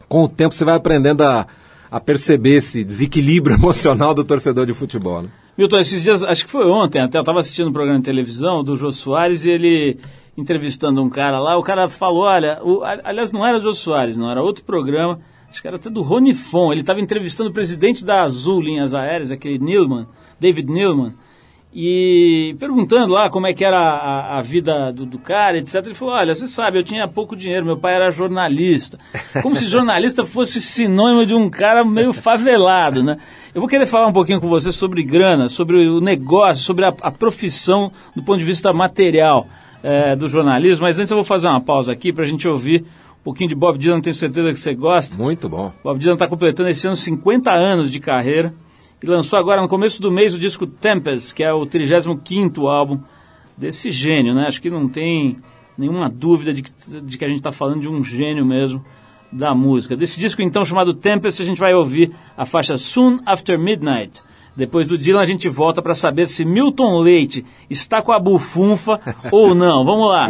com 0.07 0.23
o 0.23 0.29
tempo 0.29 0.55
você 0.55 0.65
vai 0.65 0.75
aprendendo 0.75 1.23
a, 1.23 1.45
a 1.91 1.99
perceber 1.99 2.55
esse 2.55 2.83
desequilíbrio 2.83 3.55
emocional 3.57 4.13
do 4.13 4.23
torcedor 4.23 4.65
de 4.65 4.73
futebol, 4.73 5.21
né? 5.21 5.29
Milton, 5.55 5.77
esses 5.77 6.01
dias, 6.01 6.23
acho 6.23 6.45
que 6.45 6.51
foi 6.51 6.65
ontem 6.65 6.99
até, 6.99 7.17
eu 7.17 7.21
estava 7.21 7.39
assistindo 7.39 7.69
um 7.69 7.73
programa 7.73 7.99
de 7.99 8.05
televisão 8.05 8.63
do 8.63 8.75
Jô 8.75 8.91
Soares 8.91 9.45
e 9.45 9.51
ele 9.51 9.99
entrevistando 10.37 11.01
um 11.01 11.09
cara 11.09 11.39
lá, 11.39 11.57
o 11.57 11.63
cara 11.63 11.87
falou, 11.87 12.23
olha, 12.23 12.59
o, 12.63 12.81
aliás, 12.83 13.31
não 13.31 13.45
era 13.45 13.59
Jô 13.59 13.73
Soares, 13.73 14.17
não, 14.17 14.29
era 14.29 14.41
outro 14.41 14.63
programa, 14.63 15.19
acho 15.49 15.61
que 15.61 15.67
era 15.67 15.77
até 15.77 15.89
do 15.89 16.01
Rony 16.01 16.33
Fon, 16.33 16.71
ele 16.71 16.81
estava 16.81 16.99
entrevistando 16.99 17.49
o 17.49 17.53
presidente 17.53 18.03
da 18.03 18.21
Azul 18.21 18.61
Linhas 18.61 18.93
Aéreas, 18.93 19.31
aquele 19.31 19.59
Newman, 19.59 20.07
David 20.39 20.71
Newman, 20.71 21.13
e 21.75 22.55
perguntando 22.59 23.11
lá 23.11 23.31
como 23.31 23.47
é 23.47 23.53
que 23.53 23.65
era 23.65 23.79
a, 23.79 24.37
a 24.37 24.41
vida 24.43 24.91
do, 24.91 25.07
do, 25.07 25.17
cara, 25.17 25.57
etc. 25.57 25.83
Ele 25.83 25.95
falou, 25.95 26.13
olha, 26.13 26.35
você 26.35 26.45
sabe, 26.45 26.77
eu 26.77 26.83
tinha 26.83 27.07
pouco 27.07 27.35
dinheiro, 27.35 27.65
meu 27.65 27.77
pai 27.77 27.95
era 27.95 28.11
jornalista. 28.11 28.99
Como 29.41 29.55
se 29.55 29.67
jornalista 29.67 30.23
fosse 30.23 30.61
sinônimo 30.61 31.25
de 31.25 31.33
um 31.33 31.49
cara 31.49 31.83
meio 31.83 32.13
favelado, 32.13 33.03
né? 33.03 33.17
Eu 33.55 33.59
vou 33.59 33.67
querer 33.67 33.87
falar 33.87 34.05
um 34.05 34.13
pouquinho 34.13 34.39
com 34.39 34.47
você 34.47 34.71
sobre 34.71 35.01
grana, 35.01 35.47
sobre 35.47 35.87
o 35.87 35.99
negócio, 35.99 36.63
sobre 36.63 36.85
a, 36.85 36.93
a 37.01 37.09
profissão 37.09 37.91
do 38.15 38.21
ponto 38.21 38.37
de 38.37 38.45
vista 38.45 38.71
material 38.71 39.47
é, 39.83 40.15
do 40.15 40.29
jornalismo, 40.29 40.85
mas 40.85 40.97
antes 40.97 41.11
eu 41.11 41.17
vou 41.17 41.25
fazer 41.25 41.47
uma 41.47 41.61
pausa 41.61 41.91
aqui 41.91 42.13
para 42.13 42.23
a 42.23 42.27
gente 42.27 42.47
ouvir 42.47 42.85
um 43.19 43.23
pouquinho 43.23 43.49
de 43.49 43.55
Bob 43.55 43.77
Dylan, 43.77 44.01
tenho 44.01 44.13
certeza 44.13 44.51
que 44.51 44.59
você 44.59 44.73
gosta. 44.73 45.15
Muito 45.15 45.47
bom. 45.47 45.71
Bob 45.83 45.99
Dylan 45.99 46.13
está 46.13 46.27
completando 46.27 46.69
esse 46.69 46.87
ano 46.87 46.95
50 46.95 47.51
anos 47.51 47.91
de 47.91 47.99
carreira 47.99 48.53
e 49.01 49.05
lançou 49.05 49.37
agora 49.37 49.61
no 49.61 49.67
começo 49.67 50.01
do 50.01 50.11
mês 50.11 50.33
o 50.33 50.39
disco 50.39 50.65
Tempest, 50.65 51.35
que 51.35 51.43
é 51.43 51.53
o 51.53 51.65
35º 51.65 52.67
álbum 52.67 52.99
desse 53.57 53.91
gênio, 53.91 54.33
né? 54.33 54.45
Acho 54.47 54.61
que 54.61 54.69
não 54.69 54.87
tem 54.87 55.37
nenhuma 55.77 56.09
dúvida 56.09 56.53
de 56.53 56.63
que, 56.63 56.71
de 57.01 57.17
que 57.17 57.25
a 57.25 57.27
gente 57.27 57.37
está 57.37 57.51
falando 57.51 57.81
de 57.81 57.87
um 57.87 58.03
gênio 58.03 58.45
mesmo 58.45 58.83
da 59.31 59.53
música. 59.53 59.95
Desse 59.95 60.19
disco 60.19 60.41
então 60.41 60.63
chamado 60.63 60.93
Tempest, 60.93 61.41
a 61.41 61.45
gente 61.45 61.59
vai 61.59 61.73
ouvir 61.73 62.11
a 62.37 62.45
faixa 62.45 62.77
Soon 62.77 63.19
After 63.25 63.59
Midnight. 63.59 64.21
Depois 64.55 64.87
do 64.87 64.97
Dylan 64.97 65.21
a 65.21 65.25
gente 65.25 65.49
volta 65.49 65.81
para 65.81 65.95
saber 65.95 66.27
se 66.27 66.45
Milton 66.45 66.99
Leite 66.99 67.45
está 67.69 68.01
com 68.01 68.11
a 68.11 68.19
bufunfa 68.19 68.99
ou 69.31 69.55
não. 69.55 69.83
Vamos 69.83 70.09
lá. 70.09 70.29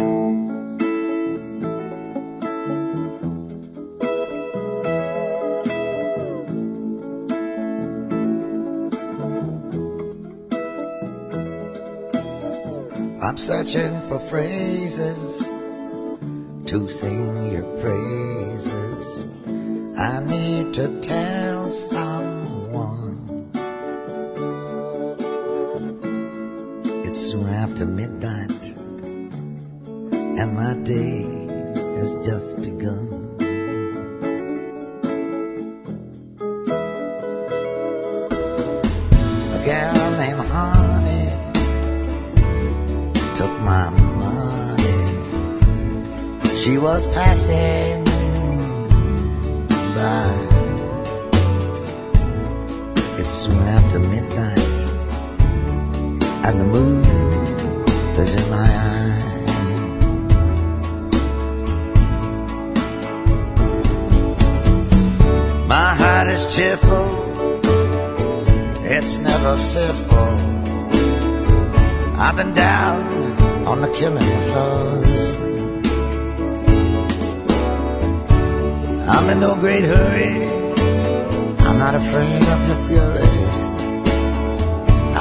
I'm 13.20 13.38
searching 13.38 14.00
for 14.02 14.18
phrases 14.18 15.50
to 16.66 16.88
sing 16.88 17.50
your 17.50 17.64
praises. 17.80 19.24
I 19.96 20.20
need 20.20 20.74
to 20.74 21.00
tell 21.00 21.66
someone. 21.66 23.13
It's 27.14 27.30
soon 27.30 27.46
after 27.46 27.86
midnight, 27.86 28.64
and 30.40 30.56
my 30.56 30.74
day 30.82 31.22
has 31.94 32.16
just 32.26 32.60
begun. 32.60 33.06
A 39.52 39.58
gal 39.64 40.10
named 40.22 40.44
Honey 40.54 41.30
took 43.36 43.54
my 43.60 43.90
money. 44.24 45.02
She 46.56 46.78
was 46.78 47.06
passing 47.06 48.02
by. 49.94 50.34
It's 53.20 53.32
soon 53.32 53.62
after 53.78 54.00
midnight, 54.00 54.63
and 56.46 56.60
the 56.60 56.66
moon 56.66 57.04
is 58.22 58.34
in 58.40 58.50
my 58.50 58.68
eye. 58.90 59.24
My 65.66 65.94
heart 66.00 66.28
is 66.28 66.54
cheerful, 66.54 67.06
it's 68.84 69.18
never 69.20 69.56
fearful. 69.56 70.32
I've 72.24 72.36
been 72.36 72.52
down 72.52 73.00
on 73.66 73.80
the 73.80 73.88
killing 73.88 74.34
floors. 74.48 75.40
I'm 79.08 79.30
in 79.30 79.40
no 79.40 79.56
great 79.56 79.84
hurry, 79.84 80.34
I'm 81.66 81.78
not 81.78 81.94
afraid 81.94 82.42
of 82.42 82.68
your 82.68 82.80
fury. 82.88 83.43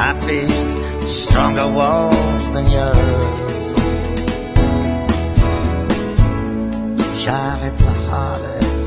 I 0.05 0.13
faced 0.27 0.71
stronger 1.07 1.65
walls 1.65 2.51
than 2.51 2.65
yours. 2.69 3.57
Charlotte's 7.21 7.85
a 7.85 7.95
harlot, 8.09 8.85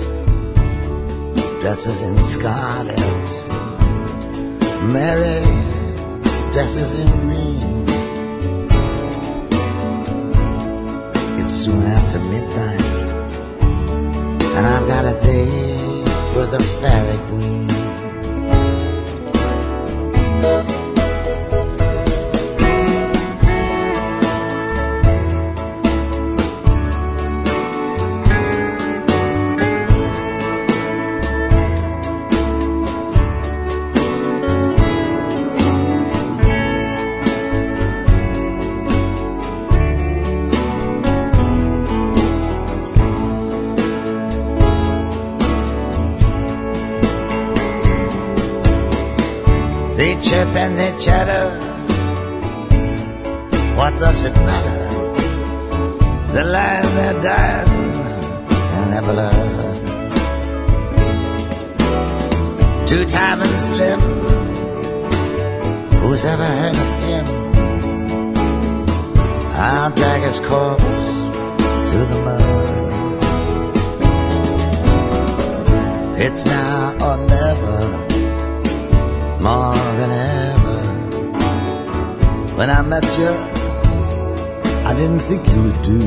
dresses 1.63 2.03
in 2.03 2.23
scarlet. 2.23 3.31
Mary 4.93 5.41
dresses 6.53 6.93
in 6.93 7.09
green. 7.23 7.87
It's 11.41 11.55
soon 11.55 11.83
after 11.97 12.19
midnight, 12.19 12.99
and 14.55 14.67
I've 14.67 14.87
got 14.87 15.07
a 15.07 15.19
date 15.23 16.09
for 16.35 16.45
the 16.45 16.63
fairy 16.79 17.19
queen. 17.31 17.76
They 49.97 50.13
chirp 50.21 50.55
and 50.55 50.77
they 50.79 50.95
chatter. 50.99 51.57
What 53.77 53.97
does 53.97 54.25
it 54.25 54.35
matter? 54.35 54.81
They 56.35 56.45
lie 56.45 56.83
and 56.85 56.99
they're 56.99 57.21
dying 57.23 57.69
in 58.77 58.91
their 58.91 59.01
blood. 59.01 59.77
Two 62.87 63.05
time 63.07 63.41
and 63.41 63.59
slim. 63.59 64.01
Who's 66.01 66.25
ever 66.27 66.45
heard 66.45 66.77
of 66.77 67.03
him? 67.09 67.27
I'll 69.53 69.91
drag 69.93 70.23
his 70.25 70.41
corpse 70.41 71.09
through 71.89 72.07
the 72.13 72.21
mud. 72.27 72.57
It's 76.21 76.45
now 76.45 76.93
or 77.01 77.17
never 77.27 78.06
more 79.47 79.77
than 80.01 80.11
ever. 80.11 80.81
When 82.59 82.69
I 82.79 82.81
met 82.93 83.07
you, 83.21 83.33
I 84.89 84.93
didn't 84.99 85.23
think 85.29 85.43
you 85.53 85.59
would 85.67 85.81
do. 85.93 86.01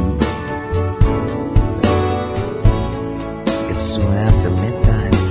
It's 3.72 3.86
soon 3.93 4.12
after 4.27 4.50
midnight, 4.63 5.29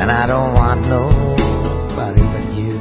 and 0.00 0.08
I 0.20 0.24
don't 0.32 0.52
want 0.60 0.80
nobody 0.96 2.22
but 2.32 2.46
you. 2.58 2.76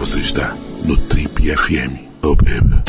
Você 0.00 0.18
está 0.18 0.56
no 0.84 0.96
Trip 1.08 1.34
FM. 1.38 1.92
Oh, 2.24 2.34
baby. 2.34 2.81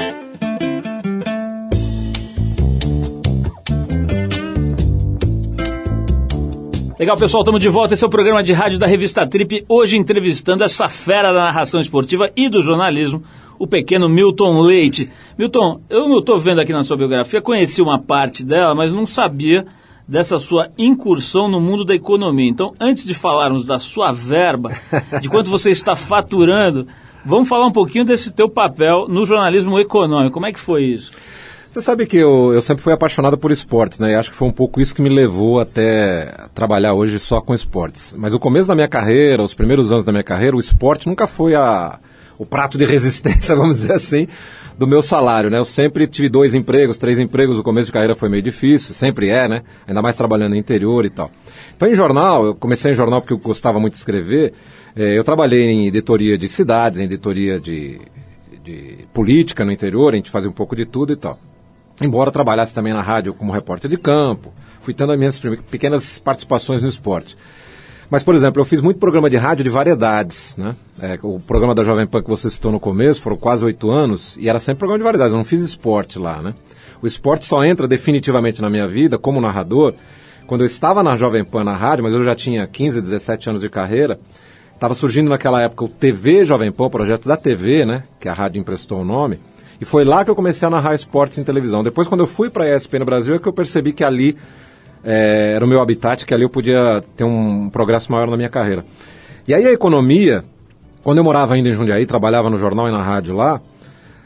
Legal, 7.00 7.18
pessoal, 7.18 7.42
estamos 7.42 7.60
de 7.60 7.70
volta. 7.70 7.96
Esse 7.96 8.04
é 8.04 8.08
o 8.08 8.10
programa 8.10 8.44
de 8.44 8.54
rádio 8.54 8.78
da 8.78 8.86
revista 8.86 9.26
Trip. 9.28 9.66
Hoje 9.68 9.98
entrevistando 9.98 10.64
essa 10.64 10.88
fera 10.88 11.34
da 11.34 11.46
narração 11.46 11.82
esportiva 11.82 12.30
e 12.36 12.48
do 12.48 12.62
jornalismo, 12.62 13.24
o 13.58 13.66
pequeno 13.66 14.08
Milton 14.08 14.62
Leite. 14.62 15.10
Milton, 15.36 15.82
eu 15.90 16.08
não 16.08 16.20
estou 16.20 16.38
vendo 16.38 16.62
aqui 16.62 16.72
na 16.72 16.84
sua 16.84 16.96
biografia, 16.96 17.42
conheci 17.42 17.82
uma 17.82 18.00
parte 18.00 18.46
dela, 18.46 18.76
mas 18.76 18.94
não 18.94 19.08
sabia 19.08 19.66
dessa 20.08 20.38
sua 20.38 20.70
incursão 20.78 21.48
no 21.48 21.60
mundo 21.60 21.84
da 21.84 21.96
economia. 21.96 22.48
Então, 22.48 22.74
antes 22.80 23.06
de 23.06 23.16
falarmos 23.16 23.66
da 23.66 23.80
sua 23.80 24.12
verba, 24.12 24.70
de 25.20 25.30
quanto 25.30 25.50
você 25.50 25.72
está 25.72 25.96
faturando, 25.96 26.88
vamos 27.26 27.50
falar 27.50 27.66
um 27.66 27.72
pouquinho 27.72 28.06
desse 28.06 28.32
teu 28.32 28.48
papel 28.48 29.08
no 29.10 29.26
jornalismo 29.26 29.80
econômico. 29.80 30.34
Como 30.34 30.46
é 30.46 30.54
que 30.54 30.60
foi 30.60 30.84
isso? 30.84 31.12
Você 31.74 31.82
sabe 31.82 32.06
que 32.06 32.18
eu, 32.18 32.54
eu 32.54 32.62
sempre 32.62 32.84
fui 32.84 32.94
apaixonado 32.94 33.36
por 33.36 33.52
esportes, 33.52 33.98
né? 33.98 34.12
E 34.12 34.14
acho 34.14 34.30
que 34.30 34.38
foi 34.38 34.48
um 34.48 34.52
pouco 34.52 34.80
isso 34.80 34.94
que 34.94 35.02
me 35.02 35.10
levou 35.10 35.60
até 35.60 36.32
trabalhar 36.54 36.94
hoje 36.94 37.18
só 37.18 37.42
com 37.42 37.52
esportes. 37.52 38.16
Mas 38.16 38.32
o 38.32 38.38
começo 38.38 38.68
da 38.68 38.76
minha 38.76 38.88
carreira, 38.88 39.42
os 39.42 39.56
primeiros 39.56 39.92
anos 39.92 40.06
da 40.06 40.12
minha 40.12 40.24
carreira, 40.24 40.56
o 40.56 40.60
esporte 40.60 41.08
nunca 41.08 41.26
foi 41.26 41.56
a, 41.56 41.98
o 42.38 42.46
prato 42.46 42.78
de 42.78 42.86
resistência, 42.86 43.56
vamos 43.56 43.78
dizer 43.78 43.94
assim, 43.94 44.28
do 44.78 44.86
meu 44.86 45.02
salário, 45.02 45.50
né? 45.50 45.58
Eu 45.58 45.66
sempre 45.66 46.06
tive 46.06 46.30
dois 46.30 46.54
empregos, 46.54 47.00
três 47.00 47.18
empregos, 47.18 47.58
o 47.58 47.64
começo 47.64 47.88
de 47.88 47.94
carreira 47.94 48.14
foi 48.14 48.30
meio 48.30 48.44
difícil, 48.44 48.94
sempre 48.94 49.30
é, 49.30 49.48
né? 49.48 49.64
Ainda 49.88 50.00
mais 50.00 50.16
trabalhando 50.16 50.52
no 50.52 50.58
interior 50.58 51.04
e 51.06 51.10
tal. 51.10 51.32
Então, 51.76 51.90
em 51.90 51.96
jornal, 51.96 52.46
eu 52.46 52.54
comecei 52.54 52.92
em 52.92 52.94
jornal 52.94 53.20
porque 53.20 53.34
eu 53.34 53.40
gostava 53.40 53.80
muito 53.80 53.94
de 53.94 53.98
escrever. 53.98 54.54
Eh, 54.96 55.18
eu 55.18 55.24
trabalhei 55.24 55.72
em 55.72 55.88
editoria 55.88 56.38
de 56.38 56.48
cidades, 56.48 57.00
em 57.00 57.06
editoria 57.06 57.60
de, 57.60 58.00
de 58.64 59.08
política 59.12 59.66
no 59.66 59.72
interior, 59.72 60.14
a 60.14 60.18
gente 60.18 60.30
fazia 60.30 60.48
um 60.48 60.54
pouco 60.54 60.76
de 60.76 60.86
tudo 60.86 61.12
e 61.12 61.16
tal. 61.16 61.40
Embora 62.02 62.32
trabalhasse 62.32 62.74
também 62.74 62.94
na 62.94 63.02
rádio 63.02 63.34
como 63.34 63.52
repórter 63.52 63.90
de 63.90 63.98
campo, 63.98 64.54
fui 64.82 64.94
tendo 64.94 65.12
as 65.12 65.18
minhas 65.18 65.40
pequenas 65.70 66.20
participações 66.20 66.82
no 66.82 66.90
esporte. 66.90 67.38
Mas, 68.10 68.24
por 68.24 68.36
exemplo, 68.36 68.62
eu 68.62 68.66
fiz 68.66 68.82
muito 68.82 69.00
programa 69.00 69.30
de 69.30 69.38
rádio 69.38 69.64
de 69.64 69.70
variedades, 69.70 70.56
né? 70.58 70.76
É, 71.02 71.18
o 71.24 71.40
programa 71.40 71.74
da 71.74 71.84
Jovem 71.84 72.06
Pan 72.06 72.22
que 72.22 72.30
você 72.30 72.50
citou 72.50 72.72
no 72.72 72.80
começo, 72.80 73.22
foram 73.22 73.38
quase 73.38 73.64
oito 73.66 73.90
anos, 73.90 74.38
e 74.38 74.50
era 74.50 74.60
sempre 74.60 74.80
programa 74.80 75.00
de 75.00 75.04
variedades, 75.04 75.34
eu 75.34 75.38
não 75.38 75.46
fiz 75.46 75.64
esporte 75.64 76.20
lá, 76.20 76.42
né? 76.42 76.54
O 77.02 77.08
esporte 77.08 77.46
só 77.46 77.64
entra 77.64 77.88
definitivamente 77.88 78.62
na 78.62 78.70
minha 78.70 78.88
vida, 78.88 79.18
como 79.18 79.42
narrador, 79.42 79.96
quando 80.46 80.62
eu 80.62 80.68
estava 80.68 81.02
na 81.02 81.16
Jovem 81.16 81.44
Pan 81.44 81.64
na 81.64 81.76
rádio, 81.76 82.04
mas 82.04 82.14
eu 82.14 82.24
já 82.24 82.36
tinha 82.36 82.68
15, 82.68 83.02
17 83.02 83.50
anos 83.50 83.62
de 83.62 83.70
carreira, 83.70 84.20
estava 84.76 84.94
surgindo 84.94 85.30
naquela 85.30 85.62
época 85.62 85.86
o 85.86 85.88
TV 85.88 86.44
Jovem 86.44 86.72
Pan, 86.72 86.86
o 86.86 86.90
projeto 86.90 87.28
da 87.28 87.38
TV, 87.38 87.86
né? 87.86 88.04
Que 88.20 88.30
a 88.30 88.34
rádio 88.34 88.60
emprestou 88.60 89.02
o 89.02 89.04
nome, 89.06 89.40
e 89.84 89.86
foi 89.86 90.06
lá 90.06 90.24
que 90.24 90.32
eu 90.32 90.36
comecei 90.36 90.66
a 90.66 90.72
narrar 90.72 90.96
esportes 90.96 91.38
em 91.38 91.44
televisão. 91.44 91.84
Depois, 91.84 92.08
quando 92.08 92.22
eu 92.22 92.28
fui 92.28 92.50
para 92.50 92.64
a 92.64 92.74
ESPN 92.74 93.00
no 93.00 93.06
Brasil, 93.06 93.36
é 93.36 93.38
que 93.40 93.46
eu 93.46 93.52
percebi 93.52 93.92
que 93.92 94.02
ali 94.02 94.38
é, 95.04 95.52
era 95.58 95.66
o 95.66 95.68
meu 95.68 95.82
habitat, 95.82 96.26
que 96.26 96.34
ali 96.34 96.44
eu 96.44 96.50
podia 96.50 97.04
ter 97.18 97.26
um 97.26 97.70
progresso 97.70 98.10
maior 98.10 98.30
na 98.30 98.38
minha 98.38 98.48
carreira. 98.48 98.86
E 99.46 99.54
aí 99.54 99.66
a 99.66 99.74
economia, 99.74 100.46
quando 101.04 101.18
eu 101.18 101.24
morava 101.26 101.56
ainda 101.56 101.68
em 101.68 101.74
Jundiaí, 101.74 102.06
trabalhava 102.06 102.50
no 102.50 102.58
jornal 102.58 102.88
e 102.88 102.94
na 102.94 103.04
rádio 103.04 103.36
lá, 103.36 103.60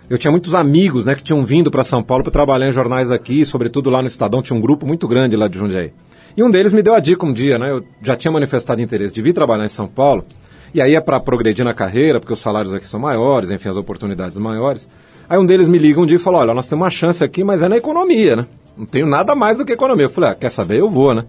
eu 0.07 0.15
tinha 0.15 0.29
muitos 0.29 0.53
amigos 0.53 1.07
né, 1.07 1.15
que 1.15 1.23
tinham 1.23 1.43
vindo 1.43 1.71
para 1.71 1.83
São 1.83 2.03
Paulo 2.03 2.23
para 2.23 2.31
trabalhar 2.31 2.67
em 2.67 2.71
jornais 2.71 3.11
aqui, 3.11 3.43
sobretudo 3.43 3.89
lá 3.89 3.99
no 3.99 4.07
Estadão, 4.07 4.43
tinha 4.43 4.55
um 4.55 4.61
grupo 4.61 4.85
muito 4.85 5.07
grande 5.07 5.35
lá 5.35 5.47
de 5.47 5.57
Jundiaí. 5.57 5.91
E 6.37 6.43
um 6.43 6.51
deles 6.51 6.71
me 6.71 6.83
deu 6.83 6.93
a 6.93 6.99
dica 6.99 7.25
um 7.25 7.33
dia, 7.33 7.57
né? 7.57 7.71
Eu 7.71 7.83
já 7.99 8.15
tinha 8.15 8.31
manifestado 8.31 8.79
interesse 8.79 9.11
de 9.11 9.23
vir 9.23 9.33
trabalhar 9.33 9.65
em 9.65 9.69
São 9.69 9.87
Paulo, 9.87 10.23
e 10.71 10.79
aí 10.79 10.93
é 10.93 11.01
para 11.01 11.19
progredir 11.19 11.65
na 11.65 11.73
carreira, 11.73 12.19
porque 12.19 12.31
os 12.31 12.37
salários 12.37 12.75
aqui 12.75 12.87
são 12.87 12.99
maiores, 12.99 13.49
enfim, 13.49 13.69
as 13.69 13.75
oportunidades 13.75 14.37
maiores. 14.37 14.87
Aí 15.29 15.37
um 15.37 15.45
deles 15.45 15.67
me 15.67 15.77
liga 15.77 15.99
um 15.99 16.05
dia 16.05 16.17
e 16.17 16.19
falou: 16.19 16.41
Olha, 16.41 16.53
nós 16.53 16.67
temos 16.67 16.83
uma 16.83 16.89
chance 16.89 17.23
aqui, 17.23 17.43
mas 17.43 17.63
é 17.63 17.69
na 17.69 17.77
economia, 17.77 18.35
né? 18.35 18.45
Não 18.77 18.85
tenho 18.85 19.07
nada 19.07 19.35
mais 19.35 19.57
do 19.57 19.65
que 19.65 19.73
economia. 19.73 20.05
Eu 20.05 20.09
falei: 20.09 20.31
ah, 20.31 20.35
Quer 20.35 20.49
saber? 20.49 20.79
Eu 20.79 20.89
vou, 20.89 21.13
né? 21.13 21.25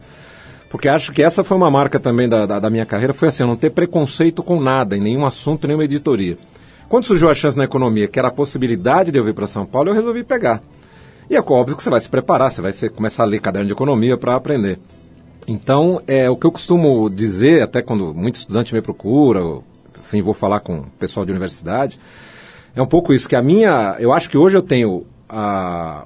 Porque 0.69 0.89
acho 0.89 1.13
que 1.13 1.23
essa 1.23 1.43
foi 1.43 1.57
uma 1.57 1.71
marca 1.71 1.99
também 1.99 2.29
da, 2.29 2.45
da, 2.45 2.59
da 2.61 2.71
minha 2.71 2.85
carreira, 2.85 3.15
foi 3.15 3.29
assim, 3.29 3.43
eu 3.43 3.47
não 3.47 3.57
ter 3.57 3.71
preconceito 3.71 4.43
com 4.43 4.61
nada, 4.61 4.97
em 4.97 5.01
nenhum 5.01 5.25
assunto, 5.25 5.67
nenhuma 5.67 5.85
editoria. 5.85 6.37
Quando 6.89 7.05
surgiu 7.05 7.31
a 7.31 7.35
chance 7.35 7.57
na 7.57 7.65
economia, 7.65 8.07
que 8.07 8.19
era 8.19 8.29
a 8.29 8.31
possibilidade 8.31 9.11
de 9.11 9.19
eu 9.19 9.25
vir 9.25 9.35
para 9.35 9.47
São 9.47 9.65
Paulo, 9.65 9.91
eu 9.91 9.95
resolvi 9.95 10.23
pegar. 10.25 10.63
E 11.29 11.37
é 11.37 11.41
óbvio 11.41 11.77
que 11.77 11.83
você 11.83 11.91
vai 11.91 12.01
se 12.01 12.09
preparar, 12.09 12.51
você 12.51 12.63
vai 12.63 12.73
ser, 12.73 12.91
começar 12.91 13.23
a 13.23 13.27
ler 13.27 13.41
caderno 13.41 13.67
de 13.67 13.73
economia 13.73 14.17
para 14.17 14.35
aprender. 14.35 14.79
Então, 15.47 16.03
é 16.07 16.29
o 16.29 16.37
que 16.37 16.47
eu 16.47 16.53
costumo 16.53 17.09
dizer, 17.09 17.63
até 17.63 17.81
quando 17.81 18.15
muito 18.15 18.37
estudante 18.37 18.75
me 18.75 18.83
procura, 18.83 19.43
ou, 19.43 19.65
enfim, 20.01 20.21
vou 20.21 20.35
falar 20.35 20.61
com 20.61 20.81
o 20.81 20.87
pessoal 20.99 21.25
de 21.25 21.33
universidade, 21.33 21.99
é 22.79 22.83
um 22.83 22.87
pouco 22.87 23.13
isso, 23.13 23.29
que 23.29 23.35
a 23.35 23.43
minha. 23.43 23.97
Eu 23.99 24.13
acho 24.13 24.31
que 24.31 24.39
hoje 24.39 24.57
eu 24.57 24.63
tenho 24.63 25.05
a, 25.29 26.05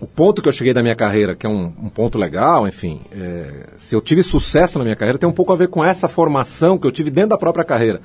o 0.00 0.06
ponto 0.06 0.42
que 0.42 0.48
eu 0.48 0.52
cheguei 0.52 0.74
da 0.74 0.82
minha 0.82 0.94
carreira, 0.94 1.34
que 1.34 1.46
é 1.46 1.48
um, 1.48 1.72
um 1.82 1.88
ponto 1.88 2.18
legal, 2.18 2.68
enfim, 2.68 3.00
é, 3.10 3.68
se 3.76 3.94
eu 3.94 4.02
tive 4.02 4.22
sucesso 4.22 4.78
na 4.78 4.84
minha 4.84 4.96
carreira, 4.96 5.18
tem 5.18 5.28
um 5.28 5.32
pouco 5.32 5.50
a 5.50 5.56
ver 5.56 5.68
com 5.68 5.82
essa 5.82 6.08
formação 6.08 6.76
que 6.76 6.86
eu 6.86 6.92
tive 6.92 7.10
dentro 7.10 7.30
da 7.30 7.38
própria 7.38 7.64
carreira. 7.64 8.02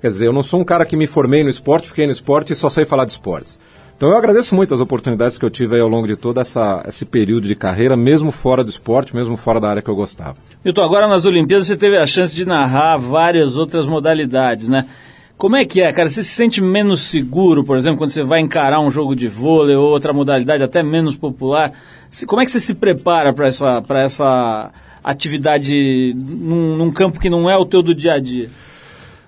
Quer 0.00 0.08
dizer, 0.08 0.26
eu 0.28 0.32
não 0.32 0.42
sou 0.42 0.60
um 0.60 0.64
cara 0.64 0.86
que 0.86 0.96
me 0.96 1.06
formei 1.06 1.44
no 1.44 1.50
esporte, 1.50 1.88
fiquei 1.88 2.06
no 2.06 2.12
esporte 2.12 2.54
e 2.54 2.56
só 2.56 2.70
sei 2.70 2.86
falar 2.86 3.04
de 3.04 3.12
esportes. 3.12 3.60
Então 3.94 4.08
eu 4.08 4.16
agradeço 4.16 4.54
muito 4.54 4.72
as 4.72 4.80
oportunidades 4.80 5.36
que 5.36 5.44
eu 5.44 5.50
tive 5.50 5.78
ao 5.78 5.88
longo 5.88 6.08
de 6.08 6.16
todo 6.16 6.40
essa, 6.40 6.82
esse 6.88 7.04
período 7.04 7.46
de 7.46 7.54
carreira, 7.54 7.96
mesmo 7.96 8.32
fora 8.32 8.64
do 8.64 8.70
esporte, 8.70 9.14
mesmo 9.14 9.36
fora 9.36 9.60
da 9.60 9.68
área 9.68 9.82
que 9.82 9.90
eu 9.90 9.94
gostava. 9.94 10.36
Milton, 10.64 10.82
agora 10.82 11.06
nas 11.06 11.26
Olimpíadas 11.26 11.66
você 11.66 11.76
teve 11.76 11.98
a 11.98 12.06
chance 12.06 12.34
de 12.34 12.44
narrar 12.44 12.96
várias 12.96 13.56
outras 13.56 13.86
modalidades, 13.86 14.68
né? 14.68 14.86
Como 15.42 15.56
é 15.56 15.64
que 15.64 15.80
é, 15.80 15.92
cara? 15.92 16.08
Você 16.08 16.22
se 16.22 16.30
sente 16.30 16.62
menos 16.62 17.10
seguro, 17.10 17.64
por 17.64 17.76
exemplo, 17.76 17.98
quando 17.98 18.10
você 18.10 18.22
vai 18.22 18.38
encarar 18.38 18.78
um 18.78 18.92
jogo 18.92 19.16
de 19.16 19.26
vôlei 19.26 19.74
ou 19.74 19.90
outra 19.90 20.12
modalidade 20.12 20.62
até 20.62 20.84
menos 20.84 21.16
popular? 21.16 21.72
Como 22.28 22.40
é 22.40 22.44
que 22.44 22.50
você 22.52 22.60
se 22.60 22.74
prepara 22.74 23.32
para 23.32 23.48
essa, 23.48 23.82
pra 23.82 24.04
essa 24.04 24.70
atividade 25.02 26.14
num, 26.14 26.76
num 26.76 26.92
campo 26.92 27.18
que 27.18 27.28
não 27.28 27.50
é 27.50 27.56
o 27.56 27.66
teu 27.66 27.82
do 27.82 27.92
dia 27.92 28.12
a 28.12 28.20
dia? 28.20 28.50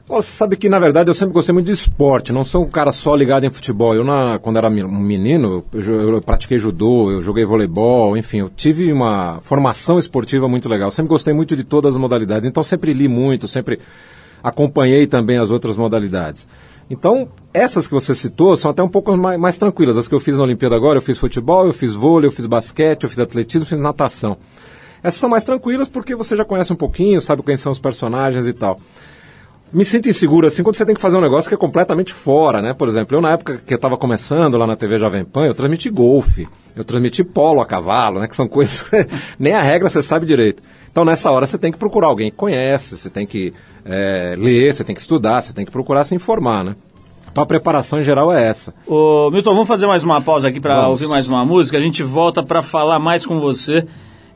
Você 0.06 0.30
sabe 0.30 0.56
que, 0.56 0.68
na 0.68 0.78
verdade, 0.78 1.10
eu 1.10 1.14
sempre 1.14 1.34
gostei 1.34 1.52
muito 1.52 1.66
de 1.66 1.72
esporte, 1.72 2.32
não 2.32 2.44
sou 2.44 2.62
um 2.62 2.70
cara 2.70 2.92
só 2.92 3.16
ligado 3.16 3.42
em 3.42 3.50
futebol. 3.50 3.92
Eu, 3.92 4.04
na, 4.04 4.38
quando 4.38 4.58
era 4.58 4.70
menino, 4.70 5.64
eu, 5.72 6.14
eu 6.14 6.22
pratiquei 6.22 6.60
judô, 6.60 7.10
eu 7.10 7.22
joguei 7.22 7.44
voleibol, 7.44 8.16
enfim, 8.16 8.38
eu 8.38 8.48
tive 8.48 8.92
uma 8.92 9.40
formação 9.42 9.98
esportiva 9.98 10.46
muito 10.46 10.68
legal. 10.68 10.92
Sempre 10.92 11.08
gostei 11.08 11.34
muito 11.34 11.56
de 11.56 11.64
todas 11.64 11.96
as 11.96 12.00
modalidades, 12.00 12.48
então 12.48 12.62
sempre 12.62 12.92
li 12.92 13.08
muito, 13.08 13.48
sempre 13.48 13.80
acompanhei 14.44 15.06
também 15.06 15.38
as 15.38 15.50
outras 15.50 15.76
modalidades. 15.76 16.46
Então, 16.90 17.28
essas 17.52 17.86
que 17.88 17.94
você 17.94 18.14
citou 18.14 18.54
são 18.56 18.70
até 18.70 18.82
um 18.82 18.88
pouco 18.88 19.16
mais, 19.16 19.40
mais 19.40 19.56
tranquilas. 19.56 19.96
As 19.96 20.06
que 20.06 20.14
eu 20.14 20.20
fiz 20.20 20.36
na 20.36 20.44
Olimpíada 20.44 20.76
agora, 20.76 20.98
eu 20.98 21.02
fiz 21.02 21.18
futebol, 21.18 21.66
eu 21.66 21.72
fiz 21.72 21.94
vôlei, 21.94 22.28
eu 22.28 22.32
fiz 22.32 22.44
basquete, 22.44 23.04
eu 23.04 23.08
fiz 23.08 23.18
atletismo, 23.18 23.64
eu 23.64 23.68
fiz 23.70 23.78
natação. 23.78 24.36
Essas 25.02 25.18
são 25.18 25.30
mais 25.30 25.44
tranquilas 25.44 25.88
porque 25.88 26.14
você 26.14 26.36
já 26.36 26.44
conhece 26.44 26.72
um 26.72 26.76
pouquinho, 26.76 27.20
sabe 27.22 27.42
quem 27.42 27.56
são 27.56 27.72
os 27.72 27.78
personagens 27.78 28.46
e 28.46 28.52
tal 28.52 28.78
me 29.74 29.84
sinto 29.84 30.08
inseguro 30.08 30.46
assim 30.46 30.62
quando 30.62 30.76
você 30.76 30.86
tem 30.86 30.94
que 30.94 31.00
fazer 31.00 31.16
um 31.16 31.20
negócio 31.20 31.48
que 31.48 31.54
é 31.54 31.58
completamente 31.58 32.12
fora, 32.12 32.62
né? 32.62 32.72
Por 32.72 32.86
exemplo, 32.86 33.16
eu 33.16 33.20
na 33.20 33.32
época 33.32 33.58
que 33.58 33.74
eu 33.74 33.76
estava 33.76 33.96
começando 33.96 34.56
lá 34.56 34.66
na 34.66 34.76
TV 34.76 34.98
Jovem 34.98 35.24
Pan, 35.24 35.46
eu 35.46 35.54
transmiti 35.54 35.90
golfe, 35.90 36.46
eu 36.76 36.84
transmiti 36.84 37.24
polo 37.24 37.60
a 37.60 37.66
cavalo, 37.66 38.20
né? 38.20 38.28
Que 38.28 38.36
são 38.36 38.46
coisas 38.48 38.82
que 38.82 39.06
nem 39.38 39.52
a 39.52 39.60
regra 39.60 39.90
você 39.90 40.00
sabe 40.00 40.24
direito. 40.24 40.62
Então 40.90 41.04
nessa 41.04 41.30
hora 41.30 41.44
você 41.44 41.58
tem 41.58 41.72
que 41.72 41.78
procurar 41.78 42.06
alguém 42.06 42.30
que 42.30 42.36
conhece, 42.36 42.96
você 42.96 43.10
tem 43.10 43.26
que 43.26 43.52
é, 43.84 44.36
ler, 44.38 44.72
você 44.72 44.84
tem 44.84 44.94
que 44.94 45.00
estudar, 45.00 45.42
você 45.42 45.52
tem 45.52 45.64
que 45.64 45.72
procurar 45.72 46.04
se 46.04 46.14
informar, 46.14 46.62
né? 46.62 46.76
Então 47.32 47.42
a 47.42 47.46
preparação 47.46 47.98
em 47.98 48.02
geral 48.02 48.32
é 48.32 48.46
essa. 48.46 48.72
Ô, 48.86 49.28
Milton, 49.32 49.50
vamos 49.54 49.66
fazer 49.66 49.88
mais 49.88 50.04
uma 50.04 50.22
pausa 50.22 50.46
aqui 50.46 50.60
para 50.60 50.86
ouvir 50.86 51.08
mais 51.08 51.26
uma 51.28 51.44
música. 51.44 51.76
A 51.76 51.80
gente 51.80 52.00
volta 52.00 52.44
para 52.44 52.62
falar 52.62 53.00
mais 53.00 53.26
com 53.26 53.40
você. 53.40 53.84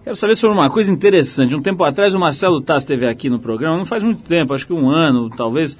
Quero 0.04 0.16
saber 0.16 0.36
sobre 0.36 0.56
uma 0.56 0.70
coisa 0.70 0.92
interessante. 0.92 1.54
Um 1.54 1.62
tempo 1.62 1.84
atrás 1.84 2.14
o 2.14 2.18
Marcelo 2.18 2.60
Tassi 2.60 2.84
esteve 2.84 3.06
aqui 3.06 3.28
no 3.28 3.38
programa, 3.38 3.76
não 3.76 3.84
faz 3.84 4.02
muito 4.02 4.22
tempo, 4.22 4.54
acho 4.54 4.66
que 4.66 4.72
um 4.72 4.88
ano, 4.88 5.28
talvez. 5.30 5.78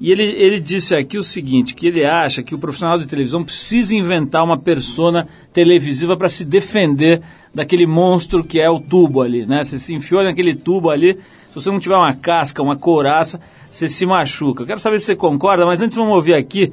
E 0.00 0.10
ele, 0.10 0.22
ele 0.22 0.60
disse 0.60 0.94
aqui 0.94 1.18
o 1.18 1.22
seguinte, 1.22 1.74
que 1.74 1.86
ele 1.86 2.04
acha 2.04 2.42
que 2.42 2.54
o 2.54 2.58
profissional 2.58 2.98
de 2.98 3.06
televisão 3.06 3.42
precisa 3.42 3.94
inventar 3.94 4.44
uma 4.44 4.58
persona 4.58 5.26
televisiva 5.52 6.16
para 6.16 6.28
se 6.28 6.44
defender 6.44 7.22
daquele 7.54 7.86
monstro 7.86 8.44
que 8.44 8.60
é 8.60 8.68
o 8.68 8.80
tubo 8.80 9.22
ali, 9.22 9.46
né? 9.46 9.62
Você 9.62 9.78
se 9.78 9.94
enfiou 9.94 10.22
naquele 10.22 10.54
tubo 10.54 10.90
ali, 10.90 11.14
se 11.48 11.54
você 11.54 11.70
não 11.70 11.80
tiver 11.80 11.96
uma 11.96 12.14
casca, 12.14 12.62
uma 12.62 12.76
couraça, 12.76 13.40
você 13.70 13.88
se 13.88 14.04
machuca. 14.04 14.66
Quero 14.66 14.80
saber 14.80 14.98
se 14.98 15.06
você 15.06 15.16
concorda, 15.16 15.64
mas 15.64 15.80
antes 15.80 15.96
vamos 15.96 16.14
ouvir 16.14 16.34
aqui 16.34 16.72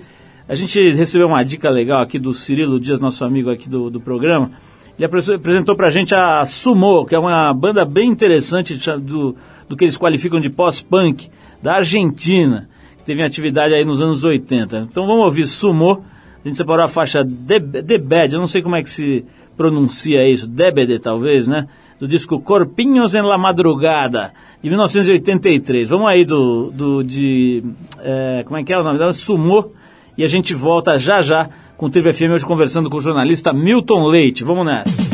a 0.51 0.55
gente 0.55 0.91
recebeu 0.91 1.27
uma 1.27 1.43
dica 1.43 1.69
legal 1.69 2.01
aqui 2.01 2.19
do 2.19 2.33
Cirilo 2.33 2.77
Dias, 2.77 2.99
nosso 2.99 3.23
amigo 3.23 3.49
aqui 3.49 3.69
do, 3.69 3.89
do 3.89 4.01
programa. 4.01 4.51
Ele 4.97 5.05
apre- 5.05 5.33
apresentou 5.35 5.75
pra 5.75 5.89
gente 5.89 6.13
a 6.13 6.45
Sumo, 6.45 7.05
que 7.05 7.15
é 7.15 7.19
uma 7.19 7.53
banda 7.53 7.83
bem 7.85 8.09
interessante 8.09 8.75
do, 8.99 9.35
do 9.67 9.75
que 9.77 9.85
eles 9.85 9.97
qualificam 9.97 10.39
de 10.39 10.49
pós-punk, 10.49 11.29
da 11.61 11.75
Argentina, 11.75 12.69
que 12.97 13.03
teve 13.03 13.23
atividade 13.23 13.73
aí 13.73 13.83
nos 13.85 14.01
anos 14.01 14.23
80. 14.23 14.87
Então 14.89 15.07
vamos 15.07 15.25
ouvir 15.25 15.47
Sumo. 15.47 16.03
A 16.43 16.47
gente 16.47 16.57
separou 16.57 16.85
a 16.85 16.87
faixa 16.87 17.23
The, 17.25 17.97
Bad, 17.99 18.33
eu 18.33 18.39
não 18.39 18.47
sei 18.47 18.61
como 18.61 18.75
é 18.75 18.81
que 18.83 18.89
se 18.89 19.23
pronuncia 19.55 20.27
isso, 20.27 20.47
Debede 20.47 20.97
talvez, 20.99 21.47
né? 21.47 21.67
Do 21.99 22.07
disco 22.07 22.39
Corpinhos 22.41 23.13
en 23.13 23.21
la 23.21 23.37
Madrugada, 23.37 24.33
de 24.61 24.69
1983. 24.69 25.87
Vamos 25.87 26.07
aí 26.07 26.25
do, 26.25 26.71
do 26.71 27.03
de, 27.03 27.63
é, 27.99 28.41
como 28.43 28.57
é 28.57 28.63
que 28.63 28.73
é 28.73 28.79
o 28.79 28.83
nome 28.83 28.97
dela? 28.97 29.13
Sumo. 29.13 29.71
E 30.17 30.23
a 30.23 30.27
gente 30.27 30.53
volta 30.55 30.97
já 30.97 31.21
já 31.21 31.47
com 31.81 31.87
o 31.87 31.89
Triple 31.89 32.13
FM 32.13 32.33
hoje 32.33 32.45
conversando 32.45 32.91
com 32.91 32.97
o 32.97 33.01
jornalista 33.01 33.51
Milton 33.51 34.05
Leite. 34.05 34.43
Vamos 34.43 34.67
nessa. 34.67 35.10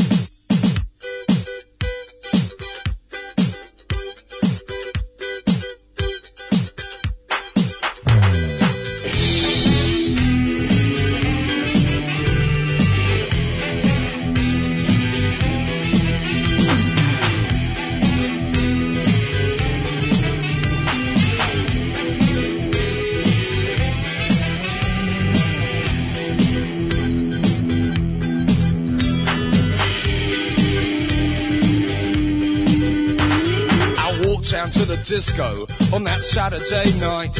Down 34.52 34.70
to 34.70 34.86
the 34.86 34.96
disco 35.04 35.68
on 35.94 36.06
that 36.06 36.24
Saturday 36.24 36.98
night. 37.02 37.38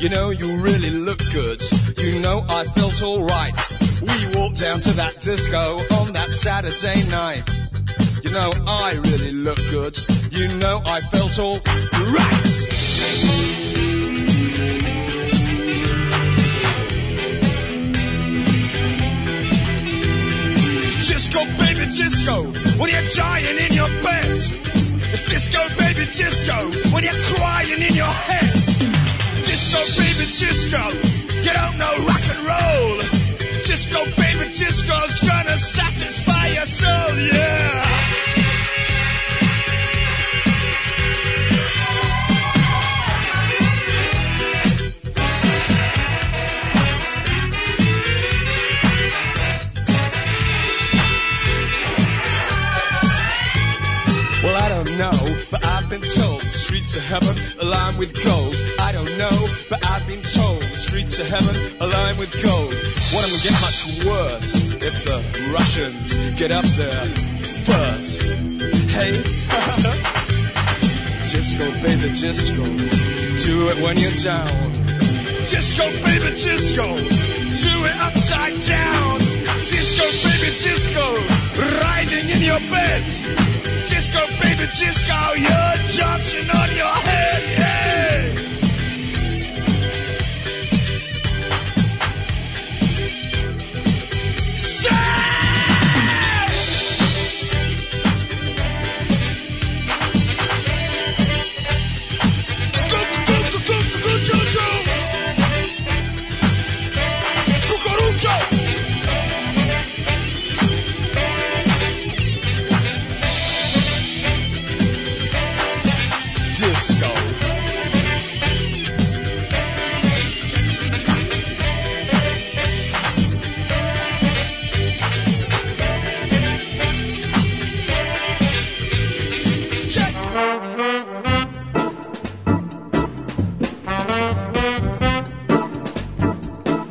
You 0.00 0.10
know, 0.10 0.28
you 0.28 0.60
really 0.60 0.90
look 0.90 1.18
good. 1.32 1.62
You 1.96 2.20
know, 2.20 2.44
I 2.46 2.64
felt 2.64 3.02
alright. 3.02 3.56
We 4.02 4.38
walked 4.38 4.60
down 4.60 4.80
to 4.80 4.92
that 4.96 5.18
disco 5.22 5.78
on 5.96 6.12
that 6.12 6.30
Saturday 6.30 7.08
night. 7.08 7.48
You 8.22 8.32
know, 8.32 8.52
I 8.66 9.00
really 9.02 9.32
look 9.32 9.56
good. 9.70 9.98
You 10.30 10.48
know, 10.48 10.82
I 10.84 11.00
felt 11.00 11.38
all 11.38 11.58
right. 11.58 12.50
Disco, 21.00 21.44
baby, 21.56 21.86
disco, 21.96 22.42
when 22.78 22.90
you're 22.90 23.08
dying 23.08 23.56
in 23.58 23.72
your 23.72 23.88
bed. 24.02 24.69
Disco, 25.16 25.58
baby, 25.78 26.06
disco, 26.06 26.70
when 26.92 27.04
you're 27.04 27.18
crying 27.34 27.82
in 27.82 27.94
your 27.94 28.06
head. 28.06 28.52
Disco, 29.44 29.80
baby, 30.00 30.26
disco, 30.30 30.82
you 31.42 31.52
don't 31.52 31.76
know 31.78 31.94
rock 32.06 32.24
and 32.30 32.40
roll. 32.46 32.98
Disco, 33.64 34.04
baby, 34.16 34.46
disco's 34.52 35.20
gonna 35.20 35.58
satisfy 35.58 36.48
your 36.48 36.66
soul, 36.66 37.14
yeah. 37.18 38.29
Know, 55.00 55.36
but 55.50 55.64
I've 55.64 55.88
been 55.88 56.02
told 56.02 56.42
the 56.42 56.58
streets 56.64 56.94
of 56.94 57.02
heaven 57.02 57.34
lined 57.66 57.96
with 57.98 58.12
gold. 58.22 58.54
I 58.78 58.92
don't 58.92 59.16
know, 59.16 59.36
but 59.70 59.80
I've 59.86 60.06
been 60.06 60.20
told 60.20 60.60
the 60.60 60.76
streets 60.76 61.18
of 61.18 61.26
heaven 61.26 61.56
lined 61.80 62.18
with 62.18 62.30
gold. 62.44 62.74
What 63.12 63.24
am 63.24 63.32
get 63.40 63.56
much 63.64 63.80
worse 64.04 64.70
if 64.76 64.94
the 65.08 65.24
Russians 65.56 66.16
get 66.38 66.50
up 66.52 66.66
there 66.76 67.06
first? 67.64 68.28
Hey, 68.92 69.22
disco, 71.32 71.64
baby, 71.80 72.12
disco, 72.12 72.64
do 73.40 73.70
it 73.70 73.80
when 73.80 73.96
you're 73.96 74.20
down. 74.20 74.70
Disco, 75.48 75.88
baby, 76.04 76.30
disco, 76.36 76.86
do 77.64 77.72
it 77.88 77.96
upside 78.04 78.60
down. 78.60 79.29
Disco, 79.68 80.04
baby, 80.26 80.50
disco, 80.56 81.04
riding 81.80 82.30
in 82.30 82.40
your 82.42 82.60
bed. 82.70 83.04
Disco, 83.86 84.20
baby, 84.40 84.66
disco, 84.78 85.34
you're 85.36 85.76
dancing 85.96 86.48
on 86.50 86.68
your 86.76 86.96
head, 87.06 87.42
yeah. 87.58 88.29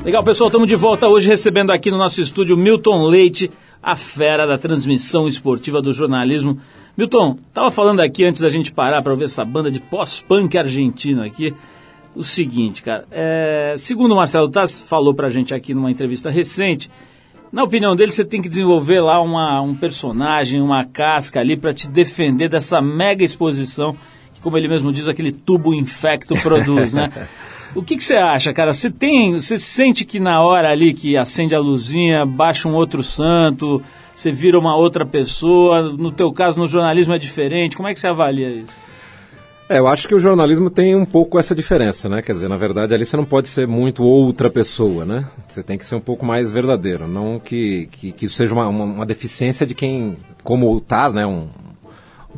Legal, 0.10 0.24
pessoal, 0.24 0.48
estamos 0.48 0.67
de 0.67 0.76
volta 0.76 1.08
hoje 1.08 1.28
recebendo 1.28 1.69
aqui 1.69 1.91
no 1.91 1.98
nosso 2.00 2.19
estúdio 2.19 2.58
Milton 2.58 3.06
Leite, 3.06 3.52
a 3.80 3.95
fera 3.95 4.48
da 4.48 4.58
transmissão 4.58 5.28
esportiva 5.28 5.84
do 5.84 5.93
jornalismo. 5.93 6.60
Milton, 6.98 7.38
estava 7.48 7.69
falando 7.69 8.00
aqui 8.00 8.26
antes 8.26 8.41
da 8.41 8.50
gente 8.50 8.72
parar 8.72 9.04
para 9.04 9.13
ver 9.13 9.26
essa 9.26 9.45
banda 9.45 9.69
de 9.69 9.80
pós-punk 9.80 10.58
argentino 10.58 11.24
aqui. 11.24 11.54
O 12.15 12.24
seguinte, 12.24 12.82
cara, 12.82 13.06
é, 13.12 13.76
segundo 13.78 14.13
o 14.13 14.15
Marcelo 14.15 14.50
Tassi 14.50 14.84
falou 14.84 15.13
pra 15.13 15.30
gente 15.30 15.54
aqui 15.54 15.76
numa 15.76 15.91
entrevista 15.91 16.32
recente, 16.32 16.89
na 17.52 17.63
opinião 17.63 17.95
dele, 17.95 18.12
você 18.12 18.26
tem 18.26 18.41
que 18.41 18.50
desenvolver 18.50 19.02
lá 19.02 19.22
uma, 19.22 19.62
um 19.62 19.76
personagem, 19.76 20.60
uma 20.60 20.86
casca 20.86 21.39
ali 21.39 21.56
para 21.56 21.72
te 21.72 21.88
defender 21.88 22.50
dessa 22.50 22.82
mega 22.82 23.24
exposição 23.24 23.95
que, 24.34 24.41
como 24.41 24.58
ele 24.58 24.67
mesmo 24.67 24.91
diz, 24.91 25.08
aquele 25.08 25.32
tubo 25.32 25.72
infecto 25.72 26.34
produz, 26.41 26.93
né? 26.93 27.12
O 27.76 27.84
que, 27.84 28.00
você 28.00 28.16
acha, 28.16 28.52
cara? 28.54 28.74
Você 28.74 28.90
tem, 28.90 29.36
você 29.36 29.58
sente 29.58 30.04
que 30.04 30.20
na 30.20 30.42
hora 30.42 30.72
ali 30.72 30.94
que 30.94 31.16
acende 31.16 31.54
a 31.54 31.60
luzinha, 31.60 32.26
baixa 32.26 32.68
um 32.68 32.74
outro 32.74 33.04
santo, 33.04 33.82
você 34.16 34.32
vira 34.32 34.58
uma 34.58 34.76
outra 34.76 35.06
pessoa? 35.06 35.92
No 35.94 36.12
teu 36.12 36.32
caso, 36.32 36.60
no 36.60 36.68
jornalismo 36.68 37.14
é 37.14 37.20
diferente? 37.20 37.76
Como 37.76 37.88
é 37.88 37.94
que 37.94 38.00
você 38.00 38.08
avalia 38.08 38.50
isso? 38.50 38.90
É, 39.70 39.78
eu 39.78 39.88
acho 39.88 40.08
que 40.08 40.16
o 40.16 40.20
jornalismo 40.20 40.68
tem 40.68 40.96
um 40.96 41.06
pouco 41.06 41.38
essa 41.38 41.54
diferença, 41.54 42.10
né? 42.10 42.24
Quer 42.24 42.32
dizer, 42.32 42.50
na 42.50 42.58
verdade, 42.58 42.92
ali 42.92 43.06
você 43.06 43.16
não 43.16 43.24
pode 43.24 43.48
ser 43.48 43.68
muito 43.68 44.04
outra 44.04 44.50
pessoa, 44.50 45.06
né? 45.06 45.28
Você 45.48 45.62
tem 45.62 45.78
que 45.78 45.86
ser 45.86 45.94
um 45.94 46.00
pouco 46.00 46.26
mais 46.26 46.52
verdadeiro. 46.52 47.08
Não 47.08 47.40
que, 47.40 47.88
que, 47.92 48.12
que 48.12 48.26
isso 48.26 48.34
seja 48.34 48.52
uma, 48.52 48.68
uma, 48.68 48.84
uma 48.84 49.06
deficiência 49.06 49.68
de 49.68 49.76
quem, 49.76 50.18
como 50.44 50.74
o 50.74 50.82
Taz, 50.82 51.14
né? 51.14 51.24
Um, 51.24 51.48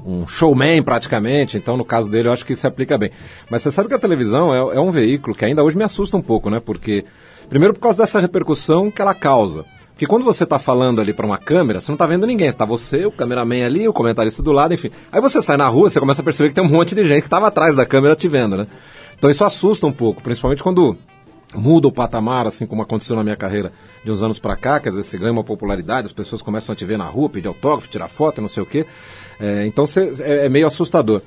um 0.06 0.26
showman 0.28 0.82
praticamente, 0.84 1.58
então 1.58 1.78
no 1.78 1.86
caso 1.86 2.10
dele 2.10 2.28
eu 2.28 2.34
acho 2.34 2.46
que 2.46 2.56
se 2.56 2.66
aplica 2.66 2.98
bem. 2.98 3.12
Mas 3.50 3.62
você 3.62 3.72
sabe 3.72 3.90
que 3.90 3.96
a 3.96 4.00
televisão 4.00 4.54
é, 4.54 4.78
é 4.78 4.80
um 4.80 4.92
veículo 4.92 5.36
que 5.36 5.46
ainda 5.46 5.64
hoje 5.64 5.78
me 5.78 5.84
assusta 5.84 6.18
um 6.18 6.22
pouco, 6.22 6.50
né? 6.50 6.60
Porque, 6.60 7.06
primeiro 7.50 7.74
por 7.74 7.82
causa 7.82 8.04
dessa 8.04 8.20
repercussão 8.20 8.90
que 8.90 9.02
ela 9.02 9.14
causa. 9.14 9.66
Porque 10.02 10.08
quando 10.08 10.24
você 10.24 10.46
está 10.46 10.58
falando 10.58 11.00
ali 11.00 11.14
para 11.14 11.28
uma 11.28 11.38
câmera, 11.38 11.80
você 11.80 11.92
não 11.92 11.96
está 11.96 12.08
vendo 12.08 12.26
ninguém. 12.26 12.48
Está 12.48 12.66
você, 12.66 13.06
o 13.06 13.12
cameraman 13.12 13.64
ali, 13.64 13.88
o 13.88 13.94
comentarista 13.94 14.42
do 14.42 14.52
lado, 14.52 14.74
enfim. 14.74 14.90
Aí 15.12 15.22
você 15.22 15.44
sai 15.44 15.58
na 15.58 15.68
rua, 15.68 15.92
você 15.92 16.00
começa 16.00 16.22
a 16.22 16.26
perceber 16.26 16.50
que 16.50 16.56
tem 16.56 16.64
um 16.64 16.70
monte 16.70 16.96
de 16.96 17.04
gente 17.04 17.20
que 17.20 17.28
estava 17.28 17.48
atrás 17.48 17.76
da 17.76 17.86
câmera 17.86 18.16
te 18.16 18.28
vendo, 18.28 18.58
né? 18.58 18.66
Então 19.16 19.30
isso 19.30 19.46
assusta 19.46 19.86
um 19.86 19.92
pouco, 19.92 20.20
principalmente 20.24 20.64
quando 20.64 20.98
muda 21.54 21.88
o 21.88 21.92
patamar, 21.92 22.48
assim 22.48 22.66
como 22.66 22.82
aconteceu 22.82 23.16
na 23.16 23.24
minha 23.24 23.36
carreira 23.36 23.72
de 24.04 24.10
uns 24.10 24.24
anos 24.24 24.40
para 24.40 24.56
cá, 24.56 24.80
quer 24.80 24.90
dizer, 24.90 25.04
você 25.04 25.18
ganha 25.20 25.32
uma 25.32 25.44
popularidade, 25.44 26.08
as 26.08 26.14
pessoas 26.14 26.42
começam 26.42 26.74
a 26.74 26.76
te 26.76 26.84
ver 26.84 26.98
na 26.98 27.06
rua, 27.06 27.30
pedir 27.30 27.48
autógrafo, 27.48 27.88
tirar 27.88 28.08
foto, 28.08 28.42
não 28.42 28.48
sei 28.48 28.64
o 28.64 28.66
quê. 28.66 28.88
É, 29.42 29.66
então 29.66 29.88
você, 29.88 30.14
é, 30.22 30.46
é 30.46 30.50
meio 30.50 30.68
assustador. 30.68 31.22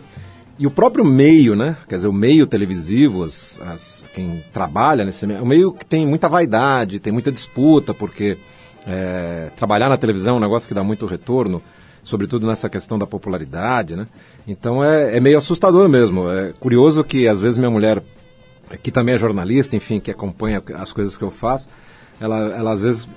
E 0.56 0.66
o 0.68 0.70
próprio 0.70 1.04
meio, 1.04 1.56
né? 1.56 1.76
Quer 1.88 1.96
dizer, 1.96 2.06
o 2.06 2.12
meio 2.12 2.46
televisivo, 2.46 3.24
as, 3.24 3.60
as, 3.60 4.04
quem 4.14 4.44
trabalha 4.52 5.04
nesse 5.04 5.26
meio, 5.26 5.40
é 5.40 5.42
um 5.42 5.46
meio 5.46 5.72
que 5.72 5.84
tem 5.84 6.06
muita 6.06 6.28
vaidade, 6.28 7.00
tem 7.00 7.12
muita 7.12 7.32
disputa, 7.32 7.92
porque 7.92 8.38
é, 8.86 9.50
trabalhar 9.56 9.88
na 9.88 9.96
televisão 9.96 10.36
é 10.36 10.38
um 10.38 10.40
negócio 10.40 10.68
que 10.68 10.74
dá 10.74 10.84
muito 10.84 11.06
retorno, 11.06 11.60
sobretudo 12.04 12.46
nessa 12.46 12.68
questão 12.68 12.96
da 12.96 13.06
popularidade, 13.06 13.96
né? 13.96 14.06
Então 14.46 14.84
é, 14.84 15.16
é 15.16 15.20
meio 15.20 15.38
assustador 15.38 15.88
mesmo. 15.88 16.30
É 16.30 16.52
curioso 16.60 17.02
que 17.02 17.26
às 17.26 17.40
vezes 17.40 17.58
minha 17.58 17.70
mulher, 17.70 18.00
que 18.80 18.92
também 18.92 19.16
é 19.16 19.18
jornalista, 19.18 19.74
enfim, 19.74 19.98
que 19.98 20.12
acompanha 20.12 20.62
as 20.76 20.92
coisas 20.92 21.18
que 21.18 21.24
eu 21.24 21.32
faço, 21.32 21.68
ela, 22.20 22.38
ela 22.54 22.70
às 22.70 22.82
vezes 22.82 23.08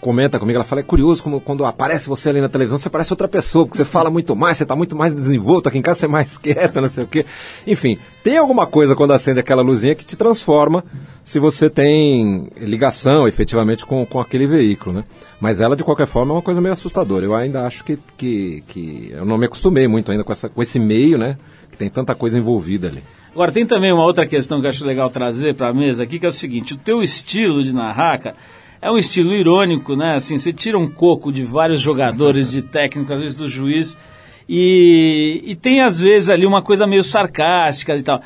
comenta 0.00 0.38
comigo, 0.38 0.56
ela 0.56 0.64
fala, 0.64 0.80
é 0.80 0.84
curioso 0.84 1.22
como 1.22 1.40
quando 1.40 1.64
aparece 1.64 2.08
você 2.08 2.28
ali 2.28 2.40
na 2.40 2.48
televisão, 2.48 2.78
você 2.78 2.90
parece 2.90 3.12
outra 3.12 3.26
pessoa, 3.26 3.64
porque 3.64 3.76
você 3.76 3.84
fala 3.84 4.10
muito 4.10 4.36
mais, 4.36 4.56
você 4.56 4.62
está 4.62 4.76
muito 4.76 4.96
mais 4.96 5.14
desenvolto, 5.14 5.68
aqui 5.68 5.78
em 5.78 5.82
casa 5.82 6.00
você 6.00 6.06
é 6.06 6.08
mais 6.08 6.36
quieta, 6.38 6.80
não 6.80 6.88
sei 6.88 7.04
o 7.04 7.06
quê. 7.06 7.24
Enfim, 7.66 7.98
tem 8.22 8.36
alguma 8.36 8.66
coisa 8.66 8.94
quando 8.94 9.12
acende 9.12 9.40
aquela 9.40 9.62
luzinha 9.62 9.94
que 9.94 10.04
te 10.04 10.16
transforma 10.16 10.84
se 11.22 11.38
você 11.38 11.68
tem 11.68 12.48
ligação 12.56 13.26
efetivamente 13.26 13.84
com, 13.84 14.04
com 14.06 14.20
aquele 14.20 14.46
veículo, 14.46 14.96
né? 14.96 15.04
Mas 15.40 15.60
ela, 15.60 15.74
de 15.74 15.82
qualquer 15.82 16.06
forma, 16.06 16.32
é 16.32 16.36
uma 16.36 16.42
coisa 16.42 16.60
meio 16.60 16.72
assustadora. 16.72 17.24
Eu 17.24 17.34
ainda 17.34 17.66
acho 17.66 17.84
que, 17.84 17.98
que, 18.16 18.62
que 18.68 19.10
eu 19.12 19.24
não 19.24 19.36
me 19.36 19.46
acostumei 19.46 19.88
muito 19.88 20.10
ainda 20.10 20.24
com, 20.24 20.32
essa, 20.32 20.48
com 20.48 20.62
esse 20.62 20.78
meio, 20.78 21.18
né? 21.18 21.36
Que 21.70 21.76
tem 21.76 21.90
tanta 21.90 22.14
coisa 22.14 22.38
envolvida 22.38 22.88
ali. 22.88 23.02
Agora, 23.34 23.52
tem 23.52 23.66
também 23.66 23.92
uma 23.92 24.02
outra 24.02 24.26
questão 24.26 24.60
que 24.60 24.66
eu 24.66 24.70
acho 24.70 24.86
legal 24.86 25.10
trazer 25.10 25.54
para 25.54 25.68
a 25.68 25.74
mesa 25.74 26.04
aqui, 26.04 26.18
que 26.18 26.24
é 26.24 26.28
o 26.28 26.32
seguinte, 26.32 26.72
o 26.72 26.78
teu 26.78 27.02
estilo 27.02 27.62
de 27.62 27.70
narrar, 27.70 28.18
cara, 28.18 28.36
é 28.80 28.90
um 28.90 28.98
estilo 28.98 29.32
irônico, 29.32 29.96
né? 29.96 30.14
Assim, 30.14 30.38
você 30.38 30.52
tira 30.52 30.78
um 30.78 30.88
coco 30.88 31.32
de 31.32 31.42
vários 31.44 31.80
jogadores, 31.80 32.50
de 32.50 32.62
técnico, 32.62 33.12
às 33.12 33.20
vezes 33.20 33.36
do 33.36 33.48
juiz, 33.48 33.96
e, 34.48 35.42
e 35.44 35.56
tem 35.56 35.82
às 35.82 35.98
vezes 35.98 36.28
ali 36.28 36.46
uma 36.46 36.62
coisa 36.62 36.86
meio 36.86 37.02
sarcástica 37.02 37.96
e 37.96 38.02
tal. 38.02 38.20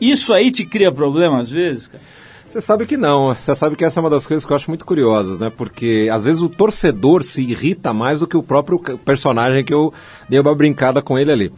Isso 0.00 0.32
aí 0.34 0.50
te 0.50 0.64
cria 0.64 0.92
problema 0.92 1.40
às 1.40 1.50
vezes, 1.50 1.88
cara? 1.88 2.02
Você 2.48 2.60
sabe 2.60 2.86
que 2.86 2.96
não. 2.96 3.34
Você 3.34 3.54
sabe 3.54 3.76
que 3.76 3.84
essa 3.84 3.98
é 3.98 4.02
uma 4.02 4.08
das 4.08 4.26
coisas 4.26 4.46
que 4.46 4.52
eu 4.52 4.56
acho 4.56 4.70
muito 4.70 4.86
curiosas, 4.86 5.38
né? 5.38 5.50
Porque 5.54 6.08
às 6.12 6.24
vezes 6.24 6.40
o 6.40 6.48
torcedor 6.48 7.22
se 7.22 7.42
irrita 7.42 7.92
mais 7.92 8.20
do 8.20 8.26
que 8.26 8.36
o 8.36 8.42
próprio 8.42 8.78
personagem 8.98 9.64
que 9.64 9.74
eu 9.74 9.92
dei 10.28 10.40
uma 10.40 10.54
brincada 10.54 11.02
com 11.02 11.18
ele 11.18 11.32
ali. 11.32 11.52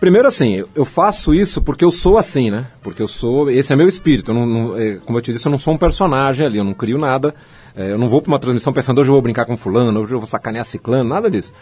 Primeiro 0.00 0.28
assim, 0.28 0.64
eu 0.76 0.84
faço 0.84 1.34
isso 1.34 1.60
porque 1.60 1.84
eu 1.84 1.90
sou 1.90 2.18
assim, 2.18 2.50
né? 2.50 2.68
Porque 2.82 3.02
eu 3.02 3.08
sou, 3.08 3.50
esse 3.50 3.72
é 3.72 3.76
meu 3.76 3.88
espírito. 3.88 4.30
Eu 4.30 4.34
não, 4.34 4.46
não, 4.46 4.78
é, 4.78 4.98
como 5.04 5.18
eu 5.18 5.22
te 5.22 5.32
disse, 5.32 5.46
eu 5.46 5.50
não 5.50 5.58
sou 5.58 5.74
um 5.74 5.78
personagem 5.78 6.46
ali, 6.46 6.58
eu 6.58 6.64
não 6.64 6.72
crio 6.72 6.98
nada. 6.98 7.34
É, 7.76 7.92
eu 7.92 7.98
não 7.98 8.08
vou 8.08 8.22
para 8.22 8.30
uma 8.30 8.38
transmissão 8.38 8.72
pensando 8.72 9.00
hoje 9.00 9.10
eu 9.10 9.14
vou 9.14 9.22
brincar 9.22 9.44
com 9.44 9.56
fulano, 9.56 10.00
hoje 10.00 10.14
eu 10.14 10.20
vou 10.20 10.26
sacanear 10.26 10.64
ciclano, 10.64 11.08
nada 11.08 11.28
disso. 11.28 11.52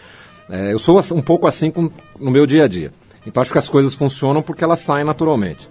É, 0.49 0.71
eu 0.71 0.77
sou 0.77 1.01
um 1.15 1.21
pouco 1.21 1.47
assim 1.47 1.71
com, 1.71 1.89
no 2.19 2.29
meu 2.29 2.45
dia 2.45 2.65
a 2.65 2.67
dia. 2.67 2.91
Então 3.25 3.41
acho 3.41 3.51
que 3.51 3.57
as 3.57 3.69
coisas 3.69 3.93
funcionam 3.95 4.43
porque 4.43 4.63
elas 4.63 4.79
saem 4.79 5.03
naturalmente. 5.03 5.67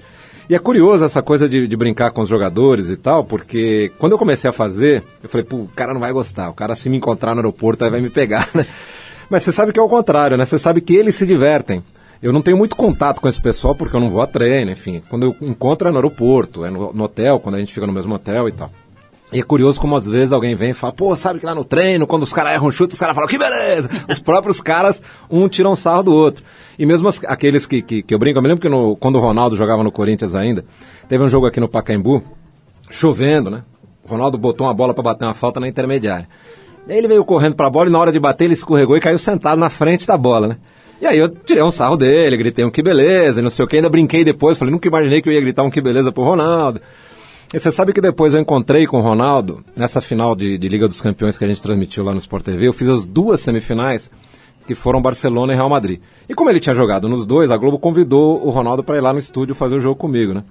E 0.48 0.55
é 0.55 0.59
curioso 0.59 1.05
essa 1.05 1.22
coisa 1.22 1.48
de, 1.48 1.66
de, 1.66 1.76
brincar 1.76 2.12
com 2.12 2.20
os 2.20 2.29
jogadores 2.29 2.90
e 2.90 2.96
tal, 2.96 3.24
porque 3.24 3.90
quando 3.98 4.12
eu 4.12 4.18
comecei 4.18 4.48
a 4.48 4.52
fazer, 4.52 5.02
eu 5.22 5.29
falei, 5.29 5.44
pô, 5.44 5.57
o 5.57 5.68
cara 5.68 5.92
não 5.92 6.00
vai 6.00 6.12
gostar, 6.12 6.48
o 6.50 6.55
cara 6.55 6.76
se 6.76 6.88
me 6.88 6.96
encontrar 6.96 7.35
no 7.35 7.40
aeroporto 7.40 7.85
aí 7.85 7.90
vai 7.90 8.00
me 8.00 8.11
pegar, 8.11 8.48
né? 8.55 8.64
Mas 9.29 9.42
você 9.42 9.50
sabe 9.50 9.72
que 9.72 9.81
é 9.81 9.83
o 9.83 9.88
contrário, 9.88 10.37
né? 10.37 10.44
Você 10.44 10.57
sabe 10.57 10.81
que 10.81 10.94
eles 10.94 11.16
se 11.16 11.26
divertem. 11.26 11.83
Eu 12.22 12.33
não 12.33 12.42
tenho 12.42 12.57
muito 12.57 12.76
contato 12.76 13.20
com 13.20 13.29
esse 13.29 13.40
pessoal 13.40 13.74
porque 13.74 13.94
eu 13.94 14.00
não 14.00 14.11
vou 14.11 14.22
a 14.22 14.26
treino, 14.26 14.70
enfim. 14.70 15.02
Quando 15.09 15.24
eu 15.24 15.37
encontro 15.40 15.88
é 15.88 15.90
no 15.90 15.98
aeroporto, 15.98 16.64
é 16.64 16.70
no, 16.70 16.92
no 16.92 17.05
hotel, 17.05 17.38
quando 17.40 17.57
a 17.57 17.59
gente 17.59 17.72
fica 17.72 17.87
no 17.87 17.92
mesmo 17.92 18.14
hotel 18.14 18.48
e 18.48 18.52
tal. 18.52 18.70
E 19.33 19.40
é 19.40 19.42
curioso 19.42 19.81
como 19.81 19.96
às 19.96 20.07
vezes 20.09 20.33
alguém 20.33 20.55
vem 20.55 20.70
e 20.70 20.74
fala, 20.74 20.92
pô, 20.92 21.14
sabe 21.16 21.40
que 21.40 21.46
lá 21.46 21.55
no 21.55 21.64
treino, 21.64 22.07
quando 22.07 22.22
os 22.22 22.33
caras 22.33 22.55
erram 22.55 22.70
chute, 22.70 22.94
os 22.94 23.00
caras 23.00 23.14
falam, 23.14 23.29
que 23.29 23.37
beleza! 23.37 23.90
Os 24.09 24.20
próprios 24.20 24.61
caras, 24.61 25.02
um 25.29 25.48
tira 25.48 25.68
um 25.68 25.74
sarro 25.74 26.05
do 26.05 26.14
outro. 26.14 26.44
E 26.79 26.87
mesmo 26.87 27.09
as, 27.09 27.22
aqueles 27.24 27.66
que, 27.66 27.83
que, 27.83 28.02
que, 28.02 28.14
eu 28.14 28.18
brinco, 28.20 28.38
eu 28.38 28.42
me 28.42 28.48
lembro 28.48 28.62
que 28.62 28.68
no, 28.68 28.96
quando 28.96 29.16
o 29.16 29.20
Ronaldo 29.20 29.57
jogava 29.57 29.83
no 29.83 29.90
Corinthians 29.90 30.37
ainda, 30.37 30.64
teve 31.09 31.24
um 31.24 31.29
jogo 31.29 31.46
aqui 31.46 31.59
no 31.59 31.68
Pacaembu, 31.68 32.22
chovendo, 32.88 33.50
né? 33.50 33.64
O 34.05 34.09
Ronaldo 34.09 34.38
botou 34.38 34.64
uma 34.66 34.72
bola 34.72 34.94
para 34.94 35.02
bater 35.02 35.24
uma 35.24 35.35
falta 35.35 35.59
na 35.59 35.66
intermediária. 35.66 36.29
Daí 36.87 36.98
ele 36.98 37.09
veio 37.09 37.24
correndo 37.24 37.57
para 37.57 37.66
a 37.66 37.70
bola 37.70 37.88
e 37.88 37.92
na 37.92 37.98
hora 37.98 38.12
de 38.12 38.20
bater 38.20 38.44
ele 38.44 38.55
escorregou 38.55 38.96
e 38.96 39.00
caiu 39.00 39.18
sentado 39.18 39.59
na 39.59 39.68
frente 39.68 40.07
da 40.07 40.16
bola, 40.16 40.46
né? 40.46 40.57
E 41.01 41.07
aí 41.07 41.19
eu 41.19 41.29
tirei 41.29 41.63
um 41.63 41.71
sarro 41.71 41.97
dele, 41.97 42.37
gritei 42.37 42.65
um 42.65 42.71
que 42.71 42.83
beleza, 42.83 43.43
não 43.43 43.51
sei 43.51 43.65
o 43.65 43.69
que, 43.69 43.77
ainda 43.77 43.89
brinquei 43.89 44.25
depois, 44.25 44.57
falei, 44.57 44.73
nunca 44.73 44.89
imaginei 44.89 45.21
que 45.21 45.29
eu 45.29 45.33
ia 45.33 45.41
gritar 45.41 45.63
um 45.63 45.71
que 45.71 45.81
beleza 45.81 46.11
pro 46.11 46.25
Ronaldo. 46.25 46.81
E 47.53 47.61
você 47.61 47.71
sabe 47.71 47.93
que 47.93 48.01
depois 48.01 48.35
eu 48.35 48.41
encontrei 48.41 48.87
com 48.87 48.99
o 48.99 49.03
Ronaldo, 49.03 49.65
nessa 49.77 50.01
final 50.01 50.35
de, 50.35 50.59
de, 50.59 50.69
Liga 50.69 50.89
dos 50.89 51.01
Campeões 51.01 51.39
que 51.39 51.45
a 51.45 51.49
gente 51.49 51.63
transmitiu 51.63 52.03
lá 52.03 52.13
no 52.13 52.19
Sport 52.19 52.45
TV, 52.45 52.67
eu 52.67 52.73
fiz 52.73 52.89
as 52.89 53.07
duas 53.07 53.41
semifinais, 53.41 54.11
que 54.67 54.75
foram 54.75 55.01
Barcelona 55.01 55.53
e 55.53 55.57
Real 55.57 55.69
Madrid. 55.69 56.01
E 56.29 56.35
como 56.35 56.51
ele 56.51 56.59
tinha 56.59 56.75
jogado 56.75 57.09
nos 57.09 57.25
dois, 57.25 57.53
a 57.53 57.57
Globo 57.57 57.79
convidou 57.79 58.45
o 58.45 58.51
Ronaldo 58.51 58.83
para 58.83 58.97
ir 58.97 59.01
lá 59.01 59.13
no 59.13 59.19
estúdio 59.19 59.55
fazer 59.55 59.77
o 59.77 59.81
jogo 59.81 59.95
comigo, 59.95 60.35
né? 60.35 60.43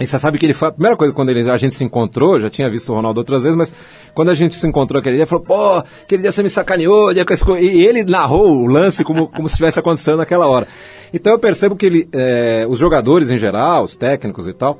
E 0.00 0.06
você 0.06 0.18
sabe 0.18 0.38
que 0.38 0.46
ele 0.46 0.54
foi 0.54 0.68
a 0.68 0.72
primeira 0.72 0.96
coisa 0.96 1.12
quando 1.12 1.28
ele, 1.28 1.48
a 1.50 1.56
gente 1.58 1.74
se 1.74 1.84
encontrou, 1.84 2.40
já 2.40 2.48
tinha 2.48 2.70
visto 2.70 2.90
o 2.90 2.94
Ronaldo 2.94 3.20
outras 3.20 3.42
vezes, 3.42 3.56
mas 3.56 3.74
quando 4.14 4.30
a 4.30 4.34
gente 4.34 4.56
se 4.56 4.66
encontrou 4.66 4.98
aquele 4.98 5.16
dia, 5.16 5.24
ele 5.24 5.28
falou, 5.28 5.44
pô, 5.44 5.76
aquele 5.76 6.22
dia 6.22 6.32
você 6.32 6.42
me 6.42 6.48
sacaneou, 6.48 7.12
que 7.14 7.60
e 7.60 7.86
ele 7.86 8.02
narrou 8.04 8.62
o 8.62 8.66
lance 8.66 9.04
como, 9.04 9.28
como 9.28 9.46
se 9.46 9.52
estivesse 9.52 9.78
acontecendo 9.78 10.16
naquela 10.16 10.46
hora. 10.46 10.66
Então 11.12 11.34
eu 11.34 11.38
percebo 11.38 11.76
que 11.76 11.84
ele, 11.84 12.08
é, 12.12 12.66
os 12.66 12.78
jogadores 12.78 13.30
em 13.30 13.36
geral, 13.36 13.84
os 13.84 13.94
técnicos 13.94 14.48
e 14.48 14.54
tal, 14.54 14.78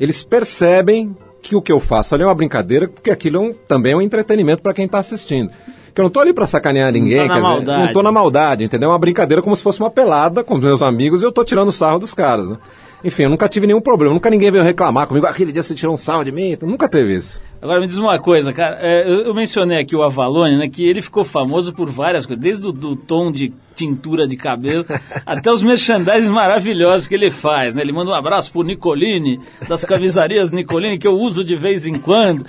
eles 0.00 0.24
percebem 0.24 1.14
que 1.42 1.54
o 1.54 1.60
que 1.60 1.70
eu 1.70 1.78
faço 1.78 2.14
ali 2.14 2.24
é 2.24 2.26
uma 2.26 2.34
brincadeira, 2.34 2.88
porque 2.88 3.10
aquilo 3.10 3.36
é 3.36 3.40
um, 3.40 3.52
também 3.52 3.92
é 3.92 3.96
um 3.96 4.00
entretenimento 4.00 4.62
para 4.62 4.72
quem 4.72 4.86
está 4.86 4.98
assistindo. 4.98 5.50
Que 5.94 6.00
eu 6.00 6.04
não 6.04 6.10
tô 6.10 6.20
ali 6.20 6.32
para 6.32 6.46
sacanear 6.46 6.90
ninguém, 6.90 7.28
não 7.28 7.34
tô, 7.36 7.40
na 7.40 7.58
dizer, 7.60 7.78
não 7.78 7.92
tô 7.92 8.02
na 8.02 8.10
maldade, 8.10 8.64
entendeu? 8.64 8.88
É 8.88 8.92
uma 8.92 8.98
brincadeira 8.98 9.42
como 9.42 9.54
se 9.54 9.62
fosse 9.62 9.78
uma 9.78 9.90
pelada 9.90 10.42
com 10.42 10.56
meus 10.56 10.80
amigos 10.82 11.22
e 11.22 11.24
eu 11.24 11.30
tô 11.30 11.44
tirando 11.44 11.70
sarro 11.70 11.98
dos 11.98 12.14
caras, 12.14 12.48
né? 12.48 12.56
Enfim, 13.04 13.24
eu 13.24 13.30
nunca 13.30 13.46
tive 13.50 13.66
nenhum 13.66 13.82
problema, 13.82 14.14
nunca 14.14 14.30
ninguém 14.30 14.50
veio 14.50 14.64
reclamar 14.64 15.06
comigo, 15.06 15.26
aquele 15.26 15.52
dia 15.52 15.62
você 15.62 15.74
tirou 15.74 15.94
um 15.94 15.98
sarro 15.98 16.24
de 16.24 16.32
mim, 16.32 16.52
então, 16.52 16.66
nunca 16.66 16.88
teve 16.88 17.14
isso. 17.14 17.42
Agora 17.60 17.78
me 17.78 17.86
diz 17.86 17.98
uma 17.98 18.18
coisa, 18.18 18.50
cara, 18.50 18.78
é, 18.80 19.06
eu, 19.06 19.26
eu, 19.26 19.34
mencionei 19.34 19.78
aqui 19.78 19.94
o 19.94 20.02
Avalone, 20.02 20.56
né, 20.56 20.68
que 20.68 20.86
ele 20.86 21.02
ficou 21.02 21.22
famoso 21.22 21.74
por 21.74 21.90
várias 21.90 22.24
coisas, 22.24 22.42
desde 22.42 22.66
o 22.66 22.72
do 22.72 22.96
tom 22.96 23.30
de 23.30 23.52
tintura 23.74 24.26
de 24.26 24.36
cabelo 24.36 24.86
até 25.26 25.50
os 25.50 25.62
merchandises 25.62 26.30
maravilhosos 26.30 27.06
que 27.06 27.14
ele 27.14 27.30
faz, 27.30 27.74
né? 27.74 27.82
Ele 27.82 27.92
manda 27.92 28.10
um 28.10 28.14
abraço 28.14 28.52
pro 28.52 28.62
Nicolini, 28.62 29.40
das 29.68 29.84
camisarias 29.84 30.50
Nicolini, 30.50 30.96
que 30.96 31.06
eu 31.06 31.14
uso 31.14 31.44
de 31.44 31.56
vez 31.56 31.86
em 31.86 31.98
quando. 31.98 32.44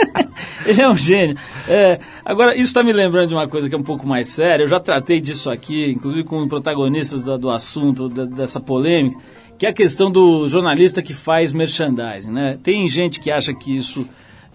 ele 0.64 0.80
é 0.80 0.88
um 0.88 0.96
gênio. 0.96 1.36
É, 1.68 1.98
agora, 2.24 2.52
isso 2.54 2.64
está 2.64 2.82
me 2.82 2.92
lembrando 2.92 3.28
de 3.28 3.34
uma 3.34 3.48
coisa 3.48 3.68
que 3.68 3.74
é 3.74 3.78
um 3.78 3.82
pouco 3.82 4.06
mais 4.06 4.28
séria, 4.28 4.64
eu 4.64 4.68
já 4.68 4.80
tratei 4.80 5.20
disso 5.20 5.50
aqui, 5.50 5.90
inclusive 5.90 6.24
com 6.24 6.46
protagonistas 6.48 7.22
do, 7.22 7.36
do 7.36 7.50
assunto, 7.50 8.08
da, 8.08 8.24
dessa 8.24 8.60
polêmica, 8.60 9.18
que 9.60 9.66
é 9.66 9.68
a 9.68 9.74
questão 9.74 10.10
do 10.10 10.48
jornalista 10.48 11.02
que 11.02 11.12
faz 11.12 11.52
merchandising, 11.52 12.32
né? 12.32 12.58
Tem 12.62 12.88
gente 12.88 13.20
que 13.20 13.30
acha 13.30 13.52
que 13.52 13.76
isso 13.76 14.08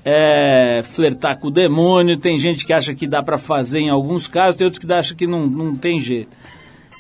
é, 0.04 0.82
flertar 0.84 1.38
com 1.38 1.50
o 1.50 1.52
demônio, 1.52 2.18
tem 2.18 2.40
gente 2.40 2.66
que 2.66 2.74
acha 2.74 2.92
que 2.96 3.06
dá 3.06 3.22
para 3.22 3.38
fazer 3.38 3.82
em 3.82 3.90
alguns 3.92 4.28
casos, 4.28 4.56
tem 4.56 4.66
outros 4.66 4.84
que 4.84 4.92
acham 4.92 5.16
que 5.16 5.28
não, 5.28 5.46
não 5.46 5.76
tem 5.76 6.00
jeito. 6.00 6.36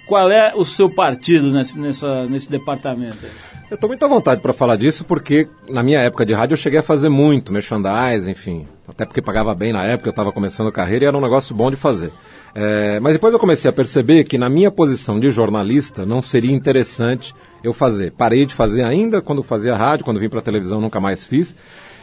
Qual 0.06 0.30
é 0.30 0.54
o 0.56 0.64
seu 0.64 0.88
partido 0.88 1.52
nesse, 1.52 1.80
nessa, 1.80 2.28
nesse 2.28 2.52
departamento? 2.52 3.26
Eu 3.72 3.74
estou 3.74 3.90
muito 3.90 4.06
à 4.06 4.08
vontade 4.08 4.40
para 4.40 4.54
falar 4.54 4.76
disso 4.76 5.04
porque 5.04 5.50
na 5.68 5.82
minha 5.82 5.98
época 5.98 6.28
de 6.28 6.34
rádio 6.34 6.54
eu 6.54 6.58
cheguei 6.58 6.78
a 6.78 6.84
fazer 6.84 7.10
muito 7.10 7.52
merchandising, 7.52 8.30
enfim. 8.30 8.68
Até 8.88 9.04
porque 9.08 9.20
pagava 9.20 9.56
bem 9.56 9.74
na 9.74 9.84
época, 9.84 10.10
eu 10.10 10.12
estava 10.12 10.32
começando 10.32 10.68
a 10.68 10.72
carreira 10.72 11.06
e 11.06 11.08
era 11.08 11.18
um 11.18 11.22
negócio 11.22 11.56
bom 11.56 11.72
de 11.72 11.76
fazer. 11.76 12.12
É, 12.54 13.00
mas 13.02 13.14
depois 13.14 13.34
eu 13.34 13.40
comecei 13.40 13.68
a 13.68 13.74
perceber 13.74 14.24
que 14.24 14.38
na 14.38 14.48
minha 14.48 14.70
posição 14.70 15.20
de 15.20 15.32
jornalista 15.32 16.06
não 16.06 16.22
seria 16.22 16.54
interessante 16.54 17.34
eu 17.66 17.74
fazer. 17.74 18.12
Parei 18.12 18.46
de 18.46 18.54
fazer 18.54 18.84
ainda 18.84 19.22
quando 19.22 19.44
fazia 19.44 19.76
rádio, 19.76 20.06
quando 20.06 20.20
vim 20.20 20.30
para 20.30 20.40
a 20.40 20.44
televisão 20.44 20.80
nunca 20.80 21.00
mais 21.00 21.24
fiz. 21.24 21.56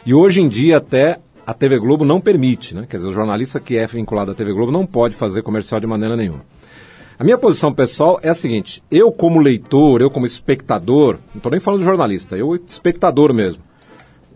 E 0.05 0.13
hoje 0.13 0.41
em 0.41 0.47
dia 0.47 0.77
até 0.77 1.19
a 1.45 1.53
TV 1.53 1.79
Globo 1.79 2.05
não 2.05 2.21
permite, 2.21 2.75
né? 2.75 2.85
Quer 2.89 2.97
dizer, 2.97 3.09
o 3.09 3.13
jornalista 3.13 3.59
que 3.59 3.77
é 3.77 3.85
vinculado 3.85 4.31
à 4.31 4.33
TV 4.33 4.53
Globo 4.53 4.71
não 4.71 4.85
pode 4.85 5.15
fazer 5.15 5.41
comercial 5.41 5.79
de 5.79 5.87
maneira 5.87 6.15
nenhuma. 6.15 6.45
A 7.17 7.23
minha 7.23 7.37
posição 7.37 7.73
pessoal 7.73 8.19
é 8.23 8.29
a 8.29 8.33
seguinte: 8.33 8.83
eu, 8.89 9.11
como 9.11 9.39
leitor, 9.39 10.01
eu, 10.01 10.09
como 10.09 10.25
espectador, 10.25 11.19
não 11.33 11.37
estou 11.37 11.51
nem 11.51 11.59
falando 11.59 11.79
de 11.79 11.85
jornalista, 11.85 12.35
eu, 12.35 12.55
espectador 12.55 13.33
mesmo, 13.33 13.61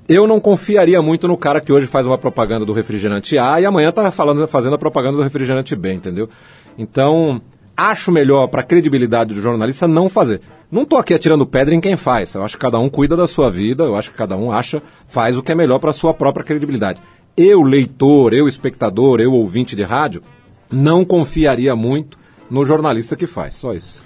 eu 0.08 0.28
não 0.28 0.40
confiaria 0.40 1.02
muito 1.02 1.28
no 1.28 1.38
cara 1.38 1.60
que 1.60 1.72
hoje 1.72 1.88
faz 1.88 2.06
uma 2.06 2.18
propaganda 2.18 2.66
do 2.66 2.74
refrigerante 2.74 3.38
A 3.38 3.60
e 3.60 3.66
amanhã 3.66 3.90
está 3.90 4.10
fazendo 4.12 4.76
a 4.76 4.78
propaganda 4.78 5.18
do 5.18 5.24
refrigerante 5.24 5.76
B, 5.76 5.94
entendeu? 5.94 6.30
Então, 6.78 7.42
acho 7.78 8.12
melhor 8.12 8.48
para 8.48 8.62
a 8.62 8.64
credibilidade 8.64 9.36
do 9.36 9.42
jornalista 9.42 9.88
não 9.88 10.10
fazer. 10.10 10.42
Não 10.72 10.82
estou 10.82 10.98
aqui 10.98 11.14
atirando 11.14 11.46
pedra 11.46 11.76
em 11.76 11.80
quem 11.80 11.96
faz. 11.96 12.34
Eu 12.34 12.44
acho 12.44 12.58
que 12.58 12.62
cada 12.62 12.80
um 12.80 12.90
cuida 12.90 13.16
da 13.16 13.28
sua 13.28 13.52
vida, 13.52 13.84
eu 13.84 13.96
acho 13.96 14.12
que 14.12 14.18
cada 14.18 14.36
um 14.36 14.52
acha, 14.52 14.82
faz 15.08 15.38
o 15.38 15.44
que 15.44 15.52
é 15.52 15.56
melhor 15.56 15.80
para 15.80 15.92
a 15.92 15.94
sua 15.94 16.14
própria 16.14 16.44
credibilidade. 16.44 17.00
Eu, 17.38 17.62
leitor, 17.62 18.34
eu, 18.34 18.48
espectador, 18.48 19.22
eu, 19.22 19.32
ouvinte 19.32 19.76
de 19.76 19.84
rádio, 19.84 20.24
não 20.72 21.06
confiaria 21.06 21.76
muito 21.76 22.18
no 22.50 22.66
jornalista 22.66 23.16
que 23.16 23.28
faz. 23.28 23.54
Só 23.54 23.74
isso. 23.74 24.04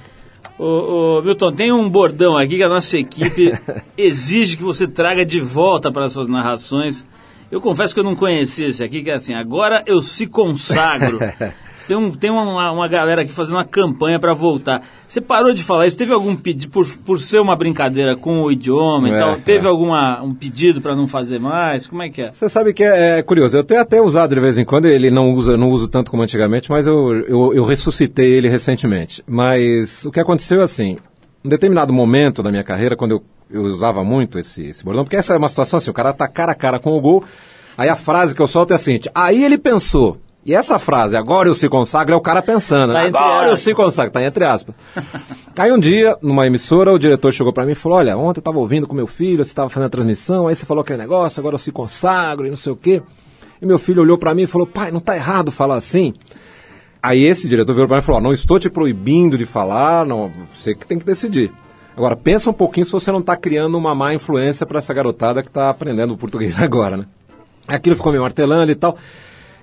Ô, 0.60 1.18
ô, 1.18 1.22
Milton, 1.24 1.54
tem 1.54 1.72
um 1.72 1.90
bordão 1.90 2.38
aqui 2.38 2.58
que 2.58 2.64
a 2.64 2.70
nossa 2.70 3.00
equipe 3.00 3.54
exige 3.98 4.58
que 4.58 4.64
você 4.64 4.86
traga 4.86 5.26
de 5.26 5.40
volta 5.40 5.92
para 5.92 6.10
suas 6.10 6.28
narrações. 6.28 7.06
Eu 7.50 7.62
confesso 7.62 7.94
que 7.94 8.00
eu 8.00 8.04
não 8.04 8.16
conhecia 8.16 8.68
esse 8.68 8.84
aqui, 8.84 9.02
que 9.02 9.10
é 9.10 9.16
assim, 9.16 9.34
agora 9.34 9.84
eu 9.88 10.02
se 10.02 10.28
consagro. 10.28 11.18
Tem, 11.92 11.98
um, 11.98 12.10
tem 12.10 12.32
uma, 12.32 12.72
uma 12.72 12.88
galera 12.88 13.24
aqui 13.24 13.34
fazendo 13.34 13.58
uma 13.58 13.66
campanha 13.66 14.18
para 14.18 14.34
voltar. 14.34 14.82
Você 15.06 15.20
parou 15.20 15.54
de 15.54 15.62
falar 15.62 15.88
isso? 15.88 15.98
Teve 15.98 16.14
algum 16.14 16.38
pedido, 16.38 16.72
por, 16.72 16.88
por 17.00 17.20
ser 17.20 17.42
uma 17.42 17.54
brincadeira 17.54 18.16
com 18.16 18.42
o 18.44 18.50
idioma 18.50 19.10
e 19.10 19.12
É, 19.12 19.20
tal, 19.20 19.36
teve 19.42 19.66
é. 19.66 19.70
alguma, 19.70 20.24
um 20.24 20.34
pedido 20.34 20.80
para 20.80 20.96
não 20.96 21.06
fazer 21.06 21.38
mais? 21.38 21.88
Como 21.88 22.02
é 22.02 22.10
que 22.10 22.22
é? 22.22 22.32
Você 22.32 22.48
sabe 22.48 22.74
que 22.74 22.82
é, 22.82 23.20
é 23.20 23.22
curioso. 23.22 23.58
Eu 23.58 23.64
tenho 23.66 23.82
até 23.82 24.00
usado 24.00 24.34
de 24.34 24.40
vez 24.40 24.58
em 24.58 24.64
quando, 24.64 24.86
ele 24.86 25.12
não 25.12 25.34
usa, 25.34 25.58
não 25.58 25.68
uso 25.68 25.90
tanto 25.90 26.10
como 26.10 26.24
antigamente, 26.24 26.72
mas 26.72 26.88
eu, 26.88 27.14
eu, 27.28 27.54
eu 27.54 27.66
ressuscitei 27.66 28.36
ele 28.36 28.48
recentemente. 28.48 29.22
Mas 29.28 30.06
o 30.06 30.12
que 30.12 30.20
aconteceu 30.22 30.62
é 30.62 30.64
assim, 30.64 30.96
em 31.44 31.50
determinado 31.50 31.92
momento 31.92 32.42
da 32.42 32.52
minha 32.52 32.64
carreira, 32.64 32.96
quando 32.96 33.12
eu, 33.12 33.24
eu 33.52 33.64
usava 33.64 34.02
muito 34.02 34.40
esse, 34.40 34.66
esse 34.66 34.82
bordão, 34.82 35.04
porque 35.04 35.18
essa 35.18 35.34
é 35.34 35.38
uma 35.38 35.50
situação 35.50 35.76
assim, 35.76 35.92
o 35.92 35.94
cara 35.94 36.14
tá 36.14 36.26
cara 36.26 36.54
a 36.54 36.56
cara 36.56 36.80
com 36.80 36.98
o 36.98 37.02
gol, 37.02 37.22
aí 37.78 37.90
a 37.90 37.98
frase 37.98 38.34
que 38.34 38.42
eu 38.42 38.48
solto 38.48 38.72
é 38.72 38.76
a 38.76 38.80
seguinte, 38.80 39.12
aí 39.14 39.44
ele 39.44 39.58
pensou, 39.58 40.16
e 40.46 40.54
essa 40.56 40.80
frase, 40.80 41.16
agora 41.16 41.48
eu 41.48 41.54
se 41.54 41.70
consagro, 41.70 42.14
é 42.14 42.18
o 42.18 42.22
cara 42.22 42.42
pensando, 42.42 42.94
Tá 42.94 43.00
né? 43.02 43.08
agora 43.08 43.50
eu 43.50 43.56
se 43.58 43.74
consagro, 43.76 44.12
tá 44.12 44.24
entre 44.24 44.44
aspas. 44.44 44.76
Aí 45.58 45.72
um 45.72 45.78
dia, 45.80 46.18
numa 46.22 46.48
emissora, 46.48 46.92
o 46.92 46.98
diretor 46.98 47.32
chegou 47.32 47.54
pra 47.54 47.66
mim 47.66 47.74
e 47.74 47.76
falou: 47.76 47.98
Olha, 48.00 48.18
ontem 48.18 48.40
eu 48.40 48.44
tava 48.44 48.58
ouvindo 48.58 48.88
com 48.88 48.96
meu 48.96 49.06
filho, 49.08 49.44
você 49.44 49.54
tava 49.54 49.70
fazendo 49.70 49.88
a 49.88 49.90
transmissão, 49.90 50.48
aí 50.48 50.56
você 50.56 50.66
falou 50.66 50.82
aquele 50.82 51.00
negócio, 51.00 51.40
agora 51.40 51.56
eu 51.56 51.60
se 51.60 51.72
consagro 51.72 52.48
e 52.48 52.50
não 52.50 52.56
sei 52.58 52.72
o 52.74 52.76
quê. 52.76 53.02
E 53.62 53.66
meu 53.66 53.78
filho 53.78 54.02
olhou 54.02 54.18
pra 54.18 54.34
mim 54.34 54.44
e 54.44 54.48
falou: 54.48 54.66
Pai, 54.66 54.90
não 54.92 55.00
tá 55.00 55.16
errado 55.16 55.52
falar 55.52 55.76
assim. 55.76 56.14
Aí 57.04 57.24
esse 57.24 57.48
diretor 57.48 57.74
virou 57.74 57.88
pra 57.88 57.98
mim 57.98 58.04
e 58.04 58.06
falou: 58.06 58.22
Não 58.22 58.34
estou 58.34 58.60
te 58.60 58.70
proibindo 58.70 59.38
de 59.38 59.46
falar, 59.46 60.06
não, 60.06 60.32
você 60.52 60.74
que 60.74 60.88
tem 60.88 60.98
que 60.98 61.06
decidir. 61.06 61.52
Agora, 61.96 62.16
pensa 62.16 62.50
um 62.50 62.54
pouquinho 62.54 62.86
se 62.86 62.92
você 62.94 63.12
não 63.12 63.20
está 63.20 63.36
criando 63.36 63.78
uma 63.78 63.94
má 63.94 64.14
influência 64.14 64.66
para 64.66 64.80
essa 64.80 64.94
garotada 64.94 65.44
que 65.44 65.50
está 65.50 65.70
aprendendo 65.70 66.14
o 66.14 66.18
português 66.18 66.58
agora, 66.64 66.98
né? 66.98 67.06
Aquilo 67.68 67.96
ficou 67.96 68.12
me 68.12 68.18
martelando 68.20 68.72
e 68.72 68.76
tal. 68.76 68.98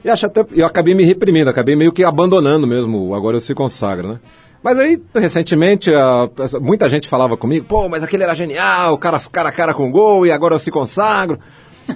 E 0.05 0.11
acho 0.11 0.27
até, 0.27 0.45
eu 0.53 0.67
acabei 0.67 0.95
me 0.95 1.05
reprimindo, 1.05 1.51
acabei 1.51 1.75
meio 1.77 1.93
que 1.93 2.05
abandonando 2.05 2.67
mesmo, 2.67 3.15
agora 3.15 3.37
eu 3.37 3.41
se 3.41 3.55
consagro, 3.55 4.09
né? 4.09 4.21
Mas 4.63 4.79
aí, 4.79 5.01
recentemente, 5.15 5.93
a- 5.95 6.29
muita 6.61 6.89
gente 6.89 7.09
falava 7.09 7.37
comigo, 7.37 7.65
pô, 7.67 7.89
mas 7.89 8.03
aquele 8.03 8.25
era 8.25 8.35
genial, 8.35 8.95
o 8.95 8.99
cara 8.99 9.19
cara 9.33 9.49
a 9.49 9.53
cara 9.53 9.73
com 9.75 9.91
gol 9.91 10.27
e 10.27 10.33
agora 10.33 10.55
eu 10.55 10.59
se 10.59 10.71
consagro. 10.71 11.39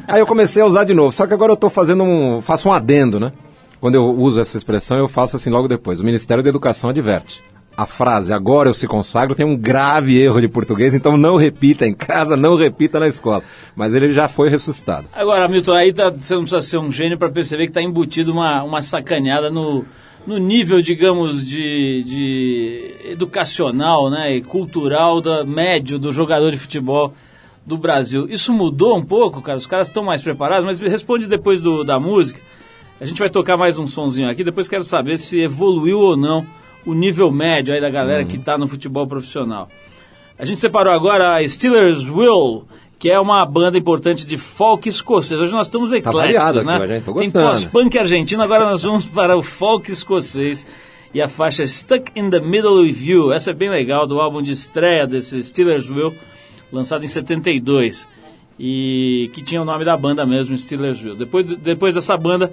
Aí 0.08 0.20
eu 0.20 0.26
comecei 0.26 0.62
a 0.62 0.66
usar 0.66 0.84
de 0.84 0.94
novo, 0.94 1.12
só 1.12 1.26
que 1.26 1.34
agora 1.34 1.50
eu 1.52 1.54
estou 1.54 1.68
fazendo 1.68 2.02
um, 2.04 2.40
faço 2.40 2.68
um 2.68 2.72
adendo, 2.72 3.18
né? 3.20 3.32
Quando 3.80 3.96
eu 3.96 4.04
uso 4.16 4.40
essa 4.40 4.56
expressão, 4.56 4.96
eu 4.96 5.08
faço 5.08 5.34
assim 5.36 5.50
logo 5.50 5.66
depois. 5.66 6.00
O 6.00 6.04
Ministério 6.04 6.42
da 6.42 6.48
Educação 6.48 6.90
adverte. 6.90 7.42
A 7.74 7.86
frase 7.86 8.34
agora 8.34 8.68
eu 8.68 8.74
se 8.74 8.86
consagro 8.86 9.34
tem 9.34 9.46
um 9.46 9.56
grave 9.56 10.20
erro 10.20 10.40
de 10.40 10.48
português, 10.48 10.94
então 10.94 11.16
não 11.16 11.36
repita 11.36 11.86
em 11.86 11.94
casa, 11.94 12.36
não 12.36 12.54
repita 12.54 13.00
na 13.00 13.08
escola. 13.08 13.42
Mas 13.74 13.94
ele 13.94 14.12
já 14.12 14.28
foi 14.28 14.50
ressuscitado. 14.50 15.06
Agora, 15.12 15.48
Milton, 15.48 15.72
aí 15.72 15.92
tá- 15.92 16.10
você 16.10 16.34
não 16.34 16.42
precisa 16.42 16.60
ser 16.60 16.78
um 16.78 16.92
gênio 16.92 17.16
para 17.16 17.30
perceber 17.30 17.64
que 17.64 17.70
está 17.70 17.82
embutido 17.82 18.30
uma, 18.30 18.62
uma 18.62 18.82
sacaneada 18.82 19.50
no, 19.50 19.86
no 20.26 20.36
nível, 20.36 20.82
digamos, 20.82 21.46
de, 21.46 22.02
de 22.04 22.94
educacional 23.10 24.10
né, 24.10 24.36
e 24.36 24.42
cultural 24.42 25.22
da, 25.22 25.44
médio 25.44 25.98
do 25.98 26.12
jogador 26.12 26.50
de 26.50 26.58
futebol 26.58 27.14
do 27.64 27.78
Brasil. 27.78 28.26
Isso 28.28 28.52
mudou 28.52 28.98
um 28.98 29.02
pouco, 29.04 29.40
cara? 29.40 29.56
Os 29.56 29.66
caras 29.66 29.88
estão 29.88 30.04
mais 30.04 30.20
preparados, 30.20 30.64
mas 30.66 30.78
responde 30.78 31.26
depois 31.26 31.62
do, 31.62 31.84
da 31.84 31.98
música. 31.98 32.38
A 33.00 33.06
gente 33.06 33.18
vai 33.18 33.30
tocar 33.30 33.56
mais 33.56 33.78
um 33.78 33.86
sonzinho 33.86 34.28
aqui, 34.28 34.44
depois 34.44 34.68
quero 34.68 34.84
saber 34.84 35.18
se 35.18 35.40
evoluiu 35.40 35.98
ou 35.98 36.16
não 36.16 36.46
o 36.84 36.94
nível 36.94 37.30
médio 37.30 37.74
aí 37.74 37.80
da 37.80 37.90
galera 37.90 38.24
que 38.24 38.36
está 38.36 38.58
no 38.58 38.66
futebol 38.66 39.06
profissional. 39.06 39.68
A 40.38 40.44
gente 40.44 40.60
separou 40.60 40.92
agora 40.92 41.36
a 41.36 41.48
Steelers 41.48 42.08
Will, 42.08 42.64
que 42.98 43.10
é 43.10 43.18
uma 43.18 43.44
banda 43.44 43.78
importante 43.78 44.26
de 44.26 44.38
folk 44.38 44.88
escocês. 44.88 45.40
Hoje 45.40 45.52
nós 45.52 45.66
estamos 45.66 45.92
ecléticos, 45.92 46.20
variado 46.20 46.58
aqui 46.60 46.88
né? 46.88 47.02
Tô 47.04 47.14
Tem 47.14 47.30
pós-punk 47.30 47.98
argentino, 47.98 48.42
agora 48.42 48.64
nós 48.64 48.82
vamos 48.82 49.04
para 49.06 49.36
o 49.36 49.42
folk 49.42 49.90
escocês. 49.90 50.66
E 51.14 51.20
a 51.20 51.28
faixa 51.28 51.66
Stuck 51.66 52.10
in 52.16 52.30
the 52.30 52.40
Middle 52.40 52.82
with 52.82 52.96
You. 52.98 53.32
Essa 53.32 53.50
é 53.50 53.54
bem 53.54 53.68
legal, 53.68 54.06
do 54.06 54.20
álbum 54.20 54.40
de 54.40 54.52
estreia 54.52 55.06
desse 55.06 55.42
Steelers 55.42 55.88
Will, 55.88 56.14
lançado 56.72 57.04
em 57.04 57.08
72. 57.08 58.08
E 58.58 59.30
que 59.34 59.42
tinha 59.42 59.60
o 59.60 59.64
nome 59.64 59.84
da 59.84 59.96
banda 59.96 60.24
mesmo, 60.24 60.56
Steelers 60.56 61.02
Will. 61.02 61.14
Depois, 61.14 61.44
depois 61.44 61.94
dessa 61.94 62.16
banda, 62.16 62.52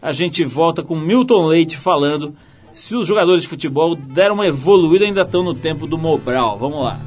a 0.00 0.12
gente 0.12 0.44
volta 0.44 0.82
com 0.82 0.94
Milton 0.94 1.46
Leite 1.46 1.76
falando 1.76 2.34
se 2.76 2.94
os 2.94 3.06
jogadores 3.06 3.42
de 3.42 3.48
futebol 3.48 3.96
deram 3.96 4.34
uma 4.34 4.46
evoluída 4.46 5.06
ainda 5.06 5.22
estão 5.22 5.42
no 5.42 5.54
tempo 5.54 5.86
do 5.86 5.96
Mobral. 5.96 6.58
Vamos 6.58 6.84
lá. 6.84 7.00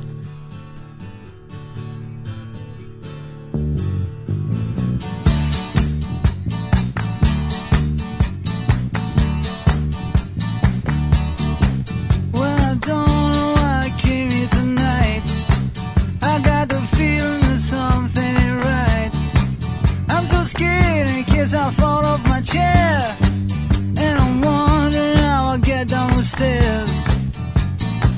I 21.51 21.71
fall 21.71 22.05
off 22.05 22.23
my 22.25 22.41
chair. 22.41 23.18
Stairs. 26.29 26.93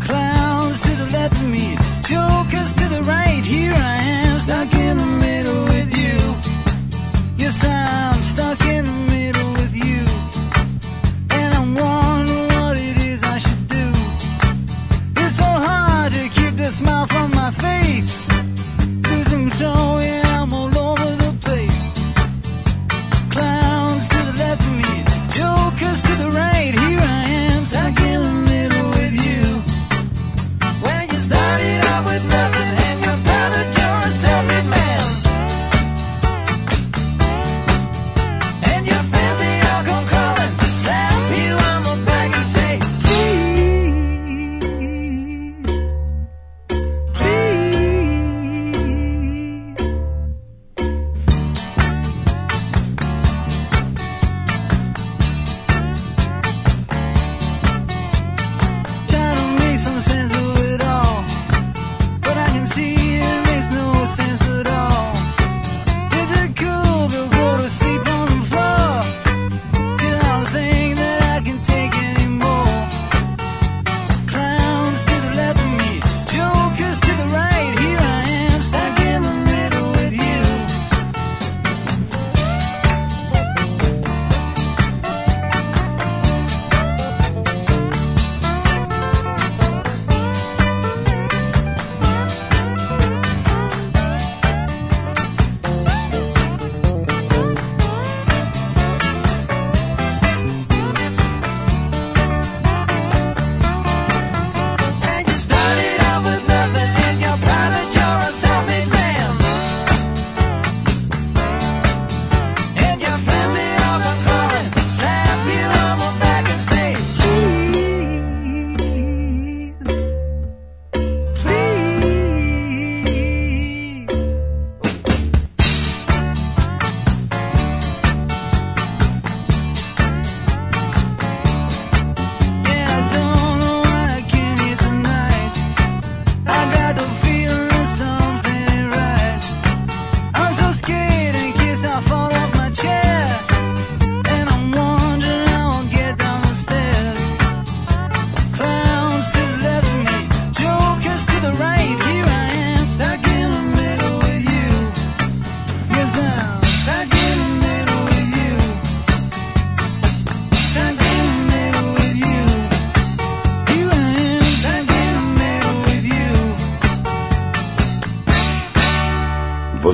Clowns 0.03 0.81
to 0.83 0.91
the 1.01 1.09
left 1.13 1.33
of 1.33 1.47
me, 1.47 1.77
jokers 2.03 2.73
to 2.73 2.85
the 2.89 3.01
right. 3.03 3.43
Here 3.43 3.73
I 3.73 3.97
am, 4.23 4.37
stuck 4.37 4.73
in 4.73 4.97
the 4.97 5.05
middle 5.05 5.63
with 5.73 5.89
you. 6.01 6.17
Yes, 7.37 7.63
I'm 7.63 8.21
stuck 8.21 8.61
in 8.65 8.80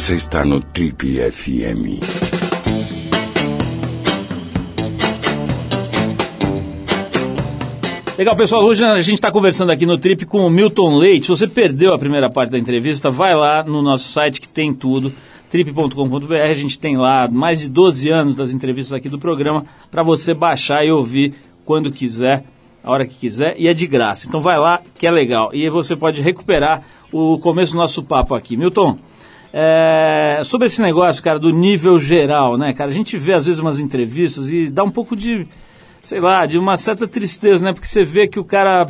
Você 0.07 0.15
está 0.15 0.45
no 0.45 0.61
Trip 0.61 1.17
FM. 1.19 1.99
Legal, 8.17 8.33
pessoal. 8.37 8.63
Hoje 8.63 8.85
a 8.85 8.99
gente 8.99 9.15
está 9.15 9.29
conversando 9.29 9.73
aqui 9.73 9.85
no 9.85 9.97
Trip 9.97 10.25
com 10.25 10.47
o 10.47 10.49
Milton 10.49 10.97
Leite. 10.97 11.25
Se 11.25 11.29
você 11.29 11.45
perdeu 11.45 11.93
a 11.93 11.99
primeira 11.99 12.29
parte 12.29 12.51
da 12.51 12.57
entrevista, 12.57 13.11
vai 13.11 13.35
lá 13.35 13.65
no 13.65 13.81
nosso 13.81 14.07
site 14.07 14.39
que 14.39 14.47
tem 14.47 14.73
tudo, 14.73 15.11
trip.com.br. 15.49 16.33
A 16.35 16.53
gente 16.53 16.79
tem 16.79 16.95
lá 16.95 17.27
mais 17.27 17.59
de 17.59 17.69
12 17.69 18.09
anos 18.09 18.33
das 18.33 18.53
entrevistas 18.53 18.93
aqui 18.93 19.09
do 19.09 19.19
programa 19.19 19.65
para 19.91 20.03
você 20.03 20.33
baixar 20.33 20.85
e 20.85 20.89
ouvir 20.89 21.33
quando 21.65 21.91
quiser, 21.91 22.45
a 22.81 22.89
hora 22.89 23.05
que 23.05 23.15
quiser, 23.15 23.55
e 23.59 23.67
é 23.67 23.73
de 23.73 23.85
graça. 23.85 24.25
Então 24.25 24.39
vai 24.39 24.57
lá 24.57 24.79
que 24.97 25.05
é 25.05 25.11
legal. 25.11 25.49
E 25.53 25.69
você 25.69 25.97
pode 25.97 26.21
recuperar 26.21 26.81
o 27.11 27.37
começo 27.39 27.73
do 27.73 27.79
nosso 27.79 28.01
papo 28.01 28.35
aqui. 28.35 28.55
Milton, 28.55 28.97
é, 29.53 30.41
sobre 30.43 30.67
esse 30.67 30.81
negócio, 30.81 31.23
cara, 31.23 31.39
do 31.39 31.51
nível 31.51 31.97
geral, 31.99 32.57
né, 32.57 32.73
cara? 32.73 32.89
A 32.89 32.93
gente 32.93 33.17
vê 33.17 33.33
às 33.33 33.45
vezes 33.45 33.59
umas 33.59 33.79
entrevistas 33.79 34.51
e 34.51 34.69
dá 34.69 34.83
um 34.83 34.91
pouco 34.91 35.15
de, 35.15 35.47
sei 36.03 36.19
lá, 36.19 36.45
de 36.45 36.57
uma 36.57 36.77
certa 36.77 37.07
tristeza, 37.07 37.63
né? 37.63 37.73
Porque 37.73 37.87
você 37.87 38.03
vê 38.03 38.27
que 38.27 38.39
o 38.39 38.43
cara 38.43 38.87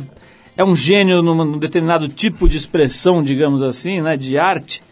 é 0.56 0.64
um 0.64 0.74
gênio 0.74 1.22
num, 1.22 1.34
num 1.44 1.58
determinado 1.58 2.08
tipo 2.08 2.48
de 2.48 2.56
expressão, 2.56 3.22
digamos 3.22 3.62
assim, 3.62 4.00
né, 4.00 4.16
de 4.16 4.36
arte, 4.36 4.82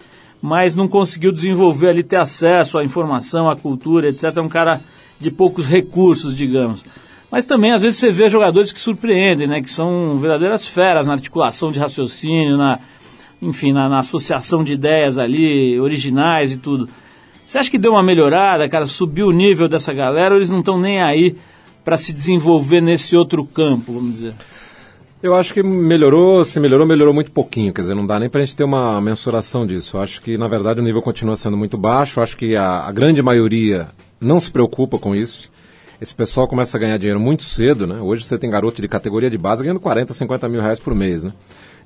mas 0.40 0.76
não 0.76 0.86
conseguiu 0.86 1.32
desenvolver 1.32 1.88
ali, 1.88 2.02
ter 2.04 2.16
acesso 2.16 2.78
à 2.78 2.84
informação, 2.84 3.50
à 3.50 3.56
cultura, 3.56 4.08
etc. 4.08 4.36
É 4.36 4.40
um 4.40 4.48
cara 4.48 4.80
de 5.18 5.30
poucos 5.30 5.66
recursos, 5.66 6.36
digamos. 6.36 6.84
Mas 7.30 7.44
também, 7.44 7.72
às 7.72 7.82
vezes, 7.82 7.98
você 7.98 8.12
vê 8.12 8.28
jogadores 8.28 8.70
que 8.70 8.78
surpreendem, 8.78 9.48
né? 9.48 9.60
Que 9.60 9.68
são 9.68 10.16
verdadeiras 10.18 10.66
feras 10.66 11.08
na 11.08 11.14
articulação 11.14 11.72
de 11.72 11.80
raciocínio, 11.80 12.56
na, 12.56 12.78
enfim, 13.40 13.72
na, 13.72 13.88
na 13.88 13.98
associação 13.98 14.64
de 14.64 14.72
ideias 14.72 15.18
ali, 15.18 15.78
originais 15.80 16.52
e 16.52 16.58
tudo. 16.58 16.88
Você 17.44 17.58
acha 17.58 17.70
que 17.70 17.78
deu 17.78 17.92
uma 17.92 18.02
melhorada, 18.02 18.68
cara? 18.68 18.86
Subiu 18.86 19.28
o 19.28 19.32
nível 19.32 19.68
dessa 19.68 19.92
galera 19.92 20.34
ou 20.34 20.38
eles 20.38 20.50
não 20.50 20.60
estão 20.60 20.78
nem 20.78 21.00
aí 21.00 21.36
para 21.84 21.96
se 21.96 22.12
desenvolver 22.12 22.80
nesse 22.80 23.16
outro 23.16 23.44
campo, 23.44 23.92
vamos 23.92 24.10
dizer? 24.12 24.34
Eu 25.22 25.34
acho 25.34 25.54
que 25.54 25.62
melhorou, 25.62 26.44
se 26.44 26.60
melhorou, 26.60 26.86
melhorou 26.86 27.14
muito 27.14 27.30
pouquinho. 27.30 27.72
Quer 27.72 27.82
dizer, 27.82 27.94
não 27.94 28.06
dá 28.06 28.18
nem 28.18 28.28
pra 28.28 28.40
gente 28.40 28.56
ter 28.56 28.64
uma 28.64 29.00
mensuração 29.00 29.66
disso. 29.66 29.96
Eu 29.96 30.00
acho 30.00 30.20
que, 30.20 30.36
na 30.36 30.48
verdade, 30.48 30.80
o 30.80 30.82
nível 30.82 31.00
continua 31.00 31.36
sendo 31.36 31.56
muito 31.56 31.78
baixo. 31.78 32.18
Eu 32.18 32.22
acho 32.22 32.36
que 32.36 32.54
a, 32.56 32.80
a 32.80 32.92
grande 32.92 33.22
maioria 33.22 33.88
não 34.20 34.38
se 34.40 34.50
preocupa 34.50 34.98
com 34.98 35.14
isso. 35.14 35.50
Esse 36.00 36.14
pessoal 36.14 36.46
começa 36.46 36.76
a 36.76 36.80
ganhar 36.80 36.98
dinheiro 36.98 37.18
muito 37.18 37.44
cedo, 37.44 37.86
né? 37.86 37.98
Hoje 38.00 38.24
você 38.24 38.36
tem 38.36 38.50
garoto 38.50 38.82
de 38.82 38.88
categoria 38.88 39.30
de 39.30 39.38
base 39.38 39.62
ganhando 39.62 39.80
40, 39.80 40.12
50 40.12 40.48
mil 40.48 40.60
reais 40.60 40.78
por 40.78 40.94
mês, 40.94 41.24
né? 41.24 41.32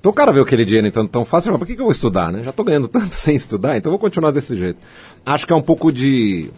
Então 0.01 0.11
o 0.11 0.15
cara 0.15 0.33
vê 0.33 0.41
aquele 0.41 0.65
dinheiro 0.65 0.87
então 0.87 1.07
tão 1.07 1.27
fácil, 1.27 1.53
mas 1.53 1.59
por 1.59 1.67
que, 1.67 1.75
que 1.75 1.81
eu 1.81 1.85
vou 1.85 1.93
estudar, 1.93 2.33
né? 2.33 2.43
Já 2.43 2.51
estou 2.51 2.65
ganhando 2.65 2.89
tanto 2.91 3.15
sem 3.15 3.37
estudar, 3.37 3.77
então 3.77 3.93
vou 3.93 3.99
continuar 3.99 4.31
desse 4.31 4.57
jeito. 4.57 4.81
Acho 5.25 5.47
que 5.47 5.53
é 5.53 5.57
um 5.57 5.63
pouco 5.63 5.93
de, 5.93 6.51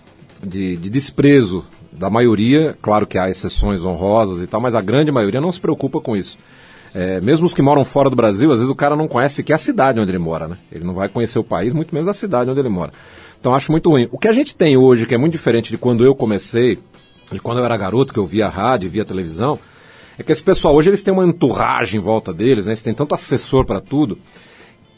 de, 0.43 0.77
de 0.77 0.89
desprezo 0.89 1.65
da 1.91 2.09
maioria, 2.09 2.77
claro 2.81 3.07
que 3.07 3.19
há 3.19 3.29
exceções 3.29 3.85
honrosas 3.85 4.41
e 4.41 4.47
tal, 4.47 4.61
mas 4.61 4.75
a 4.75 4.81
grande 4.81 5.11
maioria 5.11 5.41
não 5.41 5.51
se 5.51 5.61
preocupa 5.61 6.01
com 6.01 6.17
isso. 6.17 6.39
É, 6.95 7.21
mesmo 7.21 7.47
os 7.47 7.55
que 7.55 7.63
moram 7.63 7.85
fora 7.85 8.09
do 8.09 8.17
Brasil, 8.17 8.53
às 8.53 8.59
vezes 8.59 8.71
o 8.71 8.77
cara 8.77 8.95
não 8.95 9.09
conhece 9.09 9.37
sequer 9.37 9.55
a 9.55 9.59
cidade 9.59 9.99
onde 9.99 10.11
ele 10.11 10.19
mora, 10.19 10.47
né? 10.47 10.57
Ele 10.71 10.85
não 10.85 10.95
vai 10.95 11.09
conhecer 11.09 11.39
o 11.39 11.45
país, 11.45 11.73
muito 11.73 11.93
menos 11.93 12.07
a 12.07 12.13
cidade 12.13 12.49
onde 12.49 12.61
ele 12.61 12.69
mora. 12.69 12.93
Então 13.41 13.55
acho 13.55 13.73
muito 13.73 13.91
ruim. 13.91 14.09
O 14.13 14.19
que 14.19 14.29
a 14.29 14.33
gente 14.33 14.57
tem 14.57 14.77
hoje, 14.77 15.05
que 15.05 15.15
é 15.15 15.19
muito 15.19 15.33
diferente 15.33 15.71
de 15.71 15.79
quando 15.79 16.05
eu 16.05 16.15
comecei, 16.15 16.79
de 17.31 17.41
quando 17.41 17.59
eu 17.59 17.65
era 17.65 17.77
garoto, 17.77 18.13
que 18.13 18.19
eu 18.19 18.27
via 18.27 18.49
rádio, 18.49 18.91
via 18.91 19.05
televisão, 19.05 19.59
é 20.19 20.23
que 20.23 20.33
esse 20.33 20.43
pessoal 20.43 20.75
hoje 20.75 20.91
eles 20.91 21.03
têm 21.03 21.13
uma 21.13 21.25
enturragem 21.25 22.01
em 22.01 22.03
volta 22.03 22.33
deles, 22.33 22.67
né? 22.67 22.73
Eles 22.73 22.83
têm 22.83 22.95
tanto 22.95 23.15
assessor 23.15 23.65
para 23.65 23.81
tudo, 23.81 24.19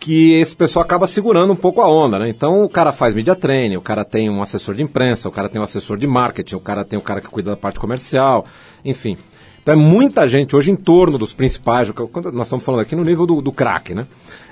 que 0.01 0.35
esse 0.41 0.55
pessoal 0.55 0.85
acaba 0.85 1.07
segurando 1.07 1.53
um 1.53 1.57
pouco 1.57 1.81
a 1.81 1.89
onda, 1.89 2.19
né? 2.19 2.29
Então 2.29 2.63
o 2.63 2.69
cara 2.69 2.93
faz 2.93 3.15
media 3.15 3.35
training, 3.35 3.77
o 3.77 3.81
cara 3.81 4.05
tem 4.05 4.29
um 4.29 4.43
assessor 4.43 4.75
de 4.75 4.83
imprensa, 4.83 5.29
o 5.29 5.33
cara 5.33 5.49
tem 5.49 5.61
um 5.61 5.65
assessor 5.65 5.97
de 5.97 6.07
marketing, 6.07 6.57
o 6.57 6.61
cara 6.61 6.85
tem 6.85 6.99
o 6.99 7.03
cara 7.03 7.21
que 7.21 7.29
cuida 7.29 7.51
da 7.51 7.57
parte 7.57 7.81
comercial, 7.81 8.45
enfim. 8.85 9.17
Então 9.63 9.73
é 9.73 9.77
muita 9.79 10.29
gente 10.29 10.55
hoje 10.55 10.71
em 10.71 10.77
torno 10.77 11.17
dos 11.17 11.33
principais, 11.33 11.91
nós 12.35 12.47
estamos 12.47 12.63
falando 12.63 12.81
aqui 12.81 12.95
no 12.95 13.03
nível 13.03 13.25
do, 13.25 13.41
do 13.41 13.51
craque, 13.51 13.95
né? 13.95 14.07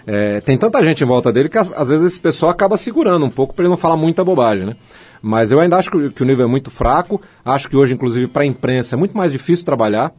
É, 0.06 0.40
tem 0.40 0.56
tanta 0.56 0.82
gente 0.82 1.04
em 1.04 1.06
volta 1.06 1.30
dele 1.30 1.50
que 1.50 1.58
às 1.58 1.88
vezes 1.90 2.12
esse 2.12 2.20
pessoal 2.20 2.50
acaba 2.50 2.78
segurando 2.78 3.26
um 3.26 3.30
pouco 3.30 3.54
para 3.54 3.64
ele 3.64 3.70
não 3.70 3.76
falar 3.76 3.96
muita 3.96 4.24
bobagem, 4.24 4.64
né? 4.64 4.76
Mas 5.20 5.52
eu 5.52 5.60
ainda 5.60 5.76
acho 5.76 5.90
que, 5.90 6.10
que 6.10 6.22
o 6.22 6.24
nível 6.24 6.46
é 6.46 6.48
muito 6.48 6.70
fraco, 6.70 7.20
acho 7.44 7.68
que 7.68 7.76
hoje, 7.76 7.92
inclusive, 7.92 8.26
para 8.26 8.42
a 8.42 8.46
imprensa 8.46 8.96
é 8.96 8.98
muito 8.98 9.14
mais 9.14 9.30
difícil 9.30 9.66
trabalhar, 9.66 10.12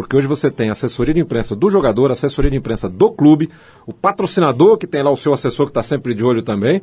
porque 0.00 0.16
hoje 0.16 0.26
você 0.26 0.50
tem 0.50 0.70
assessoria 0.70 1.12
de 1.12 1.20
imprensa 1.20 1.54
do 1.54 1.68
jogador, 1.68 2.10
assessoria 2.10 2.50
de 2.50 2.56
imprensa 2.56 2.88
do 2.88 3.10
clube, 3.10 3.50
o 3.86 3.92
patrocinador 3.92 4.78
que 4.78 4.86
tem 4.86 5.02
lá 5.02 5.10
o 5.10 5.16
seu 5.16 5.30
assessor 5.34 5.66
que 5.66 5.70
está 5.72 5.82
sempre 5.82 6.14
de 6.14 6.24
olho 6.24 6.42
também. 6.42 6.80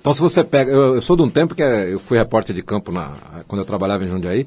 Então 0.00 0.14
se 0.14 0.22
você 0.22 0.42
pega, 0.42 0.72
eu, 0.72 0.94
eu 0.94 1.02
sou 1.02 1.16
de 1.16 1.22
um 1.22 1.28
tempo 1.28 1.54
que 1.54 1.62
é, 1.62 1.92
eu 1.92 2.00
fui 2.00 2.16
repórter 2.16 2.56
de 2.56 2.62
campo 2.62 2.90
na, 2.90 3.12
quando 3.46 3.60
eu 3.60 3.64
trabalhava 3.66 4.04
em 4.04 4.08
Jundiaí, 4.08 4.46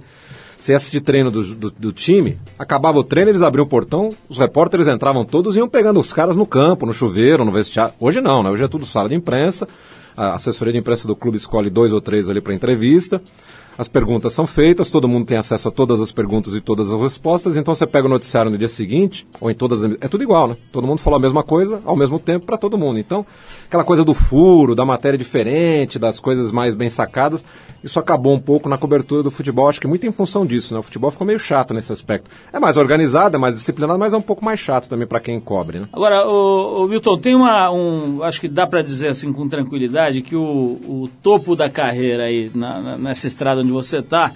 você 0.60 0.72
ia 0.72 0.78
assistir 0.78 1.02
treino 1.02 1.30
do, 1.30 1.54
do, 1.54 1.70
do, 1.70 1.94
time, 1.94 2.40
acabava 2.58 2.98
o 2.98 3.04
treino, 3.04 3.30
eles 3.30 3.44
abriam 3.44 3.64
o 3.64 3.70
portão, 3.70 4.16
os 4.28 4.40
repórteres 4.40 4.88
entravam 4.88 5.24
todos 5.24 5.56
e 5.56 5.60
iam 5.60 5.70
pegando 5.70 6.00
os 6.00 6.12
caras 6.12 6.36
no 6.36 6.48
campo, 6.48 6.88
no 6.88 6.94
chuveiro, 6.94 7.46
no 7.46 7.52
vestiário. 7.52 7.94
Hoje 8.00 8.22
não, 8.22 8.42
né? 8.42 8.50
Hoje 8.50 8.64
é 8.64 8.68
tudo 8.68 8.88
sala 8.88 9.08
de 9.08 9.14
imprensa, 9.14 9.68
a 10.18 10.34
assessoria 10.34 10.74
de 10.74 10.80
imprensa 10.80 11.08
do 11.08 11.16
clube 11.16 11.38
escolhe 11.38 11.70
dois 11.70 11.94
ou 11.94 12.02
três 12.02 12.28
ali 12.28 12.42
para 12.42 12.56
entrevista. 12.56 13.22
As 13.80 13.88
perguntas 13.88 14.34
são 14.34 14.46
feitas, 14.46 14.90
todo 14.90 15.08
mundo 15.08 15.26
tem 15.26 15.38
acesso 15.38 15.70
a 15.70 15.72
todas 15.72 16.02
as 16.02 16.12
perguntas 16.12 16.54
e 16.54 16.60
todas 16.60 16.92
as 16.92 17.00
respostas, 17.00 17.56
então 17.56 17.74
você 17.74 17.88
pega 17.88 18.08
o 18.08 18.10
noticiário 18.10 18.52
no 18.52 18.58
dia 18.58 18.68
seguinte, 18.68 19.26
ou 19.40 19.50
em 19.50 19.56
todas 19.56 19.86
as. 19.86 19.94
É 20.02 20.08
tudo 20.10 20.22
igual, 20.22 20.50
né? 20.50 20.58
Todo 20.70 20.86
mundo 20.86 21.00
falou 21.00 21.16
a 21.16 21.22
mesma 21.22 21.44
coisa 21.44 21.82
ao 21.86 21.96
mesmo 21.96 22.20
tempo 22.20 22.46
para 22.46 22.58
todo 22.58 22.78
mundo. 22.78 23.00
Então, 23.00 23.26
aquela 23.66 23.86
coisa 23.86 24.04
do 24.04 24.14
furo, 24.14 24.76
da 24.76 24.84
matéria 24.84 25.18
diferente, 25.18 25.98
das 25.98 26.20
coisas 26.20 26.52
mais 26.52 26.76
bem 26.76 26.90
sacadas, 26.90 27.46
isso 27.82 27.98
acabou 27.98 28.34
um 28.34 28.40
pouco 28.40 28.68
na 28.68 28.78
cobertura 28.78 29.24
do 29.24 29.32
futebol, 29.32 29.70
acho 29.70 29.80
que 29.80 29.88
muito 29.88 30.06
em 30.06 30.12
função 30.12 30.46
disso, 30.46 30.74
né? 30.74 30.82
O 30.82 30.84
futebol 30.84 31.10
ficou 31.10 31.26
meio 31.26 31.40
chato 31.40 31.74
nesse 31.74 31.94
aspecto. 31.94 32.30
É 32.52 32.60
mais 32.60 32.76
organizado, 32.76 33.38
é 33.38 33.40
mais 33.40 33.56
disciplinado, 33.56 33.98
mas 33.98 34.12
é 34.12 34.18
um 34.18 34.22
pouco 34.22 34.44
mais 34.44 34.60
chato 34.60 34.90
também 34.90 35.08
para 35.08 35.22
quem 35.22 35.40
cobre, 35.40 35.80
né? 35.80 35.88
Agora, 35.94 36.28
o, 36.28 36.84
o 36.84 36.88
Milton, 36.90 37.18
tem 37.18 37.34
uma. 37.34 37.72
Um, 37.72 38.24
acho 38.24 38.42
que 38.42 38.50
dá 38.50 38.68
para 38.68 38.82
dizer 38.82 39.08
assim 39.08 39.32
com 39.32 39.48
tranquilidade 39.48 40.22
que 40.22 40.36
o, 40.36 40.42
o 40.42 41.10
topo 41.24 41.56
da 41.56 41.70
carreira 41.70 42.26
aí, 42.26 42.52
na, 42.54 42.82
na, 42.82 42.98
nessa 42.98 43.26
estrada 43.26 43.69
onde 43.70 43.86
você 43.86 44.00
está, 44.00 44.34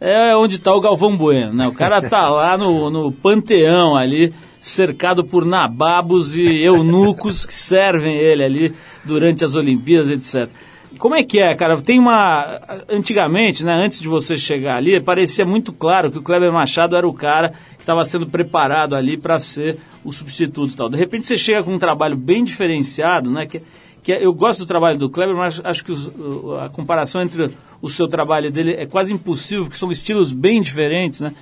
é 0.00 0.36
onde 0.36 0.56
está 0.56 0.74
o 0.74 0.80
Galvão 0.80 1.16
Bueno, 1.16 1.52
né? 1.52 1.66
O 1.66 1.72
cara 1.72 2.02
tá 2.02 2.28
lá 2.30 2.56
no, 2.56 2.90
no 2.90 3.10
panteão 3.10 3.96
ali, 3.96 4.32
cercado 4.60 5.24
por 5.24 5.44
nababos 5.44 6.36
e 6.36 6.62
eunucos 6.62 7.46
que 7.46 7.54
servem 7.54 8.16
ele 8.16 8.44
ali 8.44 8.74
durante 9.04 9.44
as 9.44 9.54
Olimpíadas, 9.54 10.10
etc. 10.10 10.50
Como 10.98 11.14
é 11.14 11.22
que 11.22 11.38
é, 11.38 11.54
cara? 11.54 11.80
Tem 11.80 11.98
uma. 11.98 12.60
Antigamente, 12.88 13.64
né, 13.64 13.72
antes 13.72 14.00
de 14.00 14.08
você 14.08 14.36
chegar 14.36 14.76
ali, 14.76 14.98
parecia 15.00 15.44
muito 15.44 15.72
claro 15.72 16.10
que 16.10 16.18
o 16.18 16.22
Kleber 16.22 16.52
Machado 16.52 16.96
era 16.96 17.06
o 17.06 17.12
cara 17.12 17.50
que 17.76 17.82
estava 17.82 18.04
sendo 18.04 18.26
preparado 18.26 18.94
ali 18.94 19.16
para 19.16 19.38
ser 19.38 19.78
o 20.04 20.12
substituto 20.12 20.72
e 20.72 20.76
tal. 20.76 20.88
De 20.88 20.96
repente 20.96 21.24
você 21.24 21.36
chega 21.36 21.62
com 21.62 21.74
um 21.74 21.78
trabalho 21.78 22.16
bem 22.16 22.44
diferenciado, 22.44 23.30
né? 23.30 23.46
Que, 23.46 23.62
que 24.06 24.12
eu 24.12 24.32
gosto 24.32 24.60
do 24.60 24.66
trabalho 24.66 24.96
do 24.96 25.10
Kleber, 25.10 25.34
mas 25.34 25.60
acho 25.64 25.84
que 25.84 25.90
os, 25.90 26.08
a 26.62 26.68
comparação 26.68 27.22
entre 27.22 27.50
o 27.82 27.90
seu 27.90 28.06
trabalho 28.06 28.52
dele 28.52 28.74
é 28.74 28.86
quase 28.86 29.12
impossível, 29.12 29.64
porque 29.64 29.76
são 29.76 29.90
estilos 29.90 30.32
bem 30.32 30.62
diferentes, 30.62 31.22
né? 31.22 31.34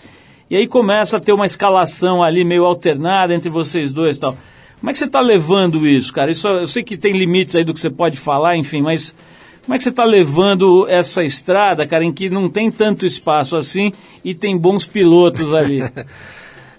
E 0.49 0.57
aí 0.57 0.67
começa 0.67 1.19
a 1.19 1.21
ter 1.21 1.35
uma 1.35 1.45
escalação 1.45 2.23
ali 2.23 2.43
meio 2.43 2.65
alternada 2.65 3.35
entre 3.35 3.51
vocês 3.51 3.93
dois 3.93 4.17
e 4.17 4.21
tal. 4.21 4.39
Como 4.81 4.89
é 4.89 4.95
que 4.95 4.99
você 4.99 5.05
está 5.05 5.21
levando 5.21 5.87
isso, 5.87 6.11
cara? 6.11 6.31
Isso, 6.31 6.49
eu 6.49 6.67
sei 6.67 6.83
que 6.83 6.97
tem 6.97 7.12
limites 7.12 7.55
aí 7.55 7.65
do 7.65 7.75
que 7.75 7.81
você 7.81 7.91
pode 7.91 8.17
falar, 8.17 8.57
enfim, 8.57 8.81
mas 8.81 9.15
como 9.62 9.75
é 9.75 9.77
que 9.77 9.83
você 9.83 9.91
está 9.91 10.05
levando 10.05 10.89
essa 10.89 11.23
estrada, 11.23 11.87
cara, 11.87 12.03
em 12.03 12.12
que 12.15 12.31
não 12.31 12.49
tem 12.49 12.71
tanto 12.71 13.05
espaço 13.05 13.57
assim 13.57 13.93
e 14.25 14.35
tem 14.35 14.57
bons 14.57 14.87
pilotos 14.87 15.53
ali? 15.53 15.81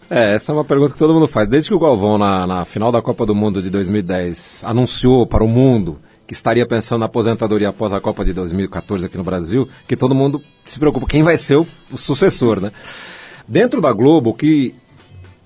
É, 0.09 0.35
essa 0.35 0.51
é 0.51 0.53
uma 0.55 0.63
pergunta 0.63 0.93
que 0.93 0.99
todo 0.99 1.13
mundo 1.13 1.27
faz. 1.27 1.47
Desde 1.47 1.69
que 1.69 1.75
o 1.75 1.79
Galvão, 1.79 2.17
na, 2.17 2.45
na 2.45 2.65
final 2.65 2.91
da 2.91 3.01
Copa 3.01 3.25
do 3.25 3.33
Mundo 3.33 3.61
de 3.61 3.69
2010, 3.69 4.63
anunciou 4.65 5.25
para 5.25 5.43
o 5.43 5.47
mundo 5.47 5.99
que 6.27 6.33
estaria 6.33 6.65
pensando 6.65 6.99
na 6.99 7.05
aposentadoria 7.05 7.69
após 7.69 7.93
a 7.93 7.99
Copa 7.99 8.23
de 8.23 8.33
2014 8.33 9.05
aqui 9.05 9.17
no 9.17 9.23
Brasil, 9.23 9.67
que 9.87 9.95
todo 9.95 10.15
mundo 10.15 10.41
se 10.63 10.79
preocupa 10.79 11.07
quem 11.07 11.23
vai 11.23 11.37
ser 11.37 11.55
o, 11.55 11.67
o 11.91 11.97
sucessor, 11.97 12.59
né? 12.59 12.71
Dentro 13.47 13.79
da 13.79 13.91
Globo, 13.91 14.31
o 14.31 14.33
que 14.33 14.73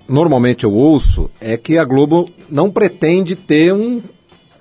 normalmente 0.08 0.64
eu 0.64 0.74
ouço 0.74 1.30
é 1.40 1.58
que 1.58 1.78
a 1.78 1.84
Globo 1.84 2.30
não 2.50 2.72
pretende 2.72 3.36
ter 3.36 3.74
um, 3.74 4.02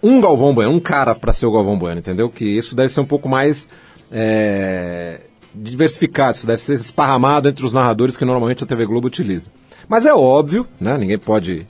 um 0.02 0.20
Galvão 0.20 0.54
Bueno, 0.54 0.72
um 0.72 0.80
cara 0.80 1.14
para 1.14 1.32
ser 1.32 1.46
o 1.46 1.52
Galvão 1.52 1.78
Bueno, 1.78 2.00
entendeu? 2.00 2.28
Que 2.28 2.44
isso 2.44 2.74
deve 2.74 2.92
ser 2.92 3.00
um 3.00 3.06
pouco 3.06 3.28
mais 3.28 3.68
é, 4.10 5.20
diversificado, 5.54 6.36
isso 6.36 6.46
deve 6.46 6.60
ser 6.60 6.74
esparramado 6.74 7.48
entre 7.48 7.64
os 7.64 7.72
narradores 7.72 8.16
que 8.16 8.24
normalmente 8.24 8.62
a 8.62 8.66
TV 8.66 8.86
Globo 8.86 9.06
utiliza. 9.06 9.50
Mas 9.88 10.04
é 10.06 10.12
óbvio, 10.12 10.66
né? 10.80 10.98
Ninguém 10.98 11.18
pode 11.18 11.66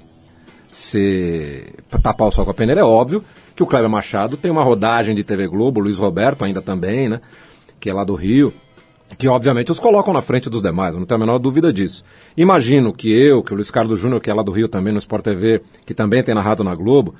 ser 0.70 1.74
tapar 2.02 2.28
o 2.28 2.30
sol 2.30 2.44
com 2.44 2.50
a 2.50 2.54
peneira, 2.54 2.80
é 2.80 2.84
óbvio 2.84 3.24
que 3.54 3.62
o 3.62 3.66
Kleber 3.66 3.88
Machado 3.88 4.36
tem 4.36 4.50
uma 4.50 4.62
rodagem 4.62 5.14
de 5.14 5.24
TV 5.24 5.48
Globo, 5.48 5.80
Luiz 5.80 5.98
Roberto 5.98 6.44
ainda 6.44 6.62
também, 6.62 7.08
né? 7.08 7.20
Que 7.80 7.90
é 7.90 7.92
lá 7.92 8.04
do 8.04 8.14
Rio, 8.14 8.52
que 9.16 9.26
obviamente 9.26 9.72
os 9.72 9.80
colocam 9.80 10.12
na 10.12 10.20
frente 10.20 10.50
dos 10.50 10.62
demais, 10.62 10.94
não 10.94 11.04
tenho 11.04 11.16
a 11.16 11.26
menor 11.26 11.38
dúvida 11.38 11.72
disso. 11.72 12.04
Imagino 12.36 12.92
que 12.92 13.10
eu, 13.10 13.42
que 13.42 13.52
o 13.52 13.56
Luiz 13.56 13.70
Carlos 13.70 13.98
Júnior, 13.98 14.20
que 14.20 14.30
é 14.30 14.34
lá 14.34 14.42
do 14.42 14.52
Rio 14.52 14.68
também 14.68 14.92
no 14.92 14.98
Sport 14.98 15.24
TV, 15.24 15.62
que 15.86 15.94
também 15.94 16.22
tem 16.22 16.34
narrado 16.34 16.62
na 16.62 16.74
Globo, 16.74 17.14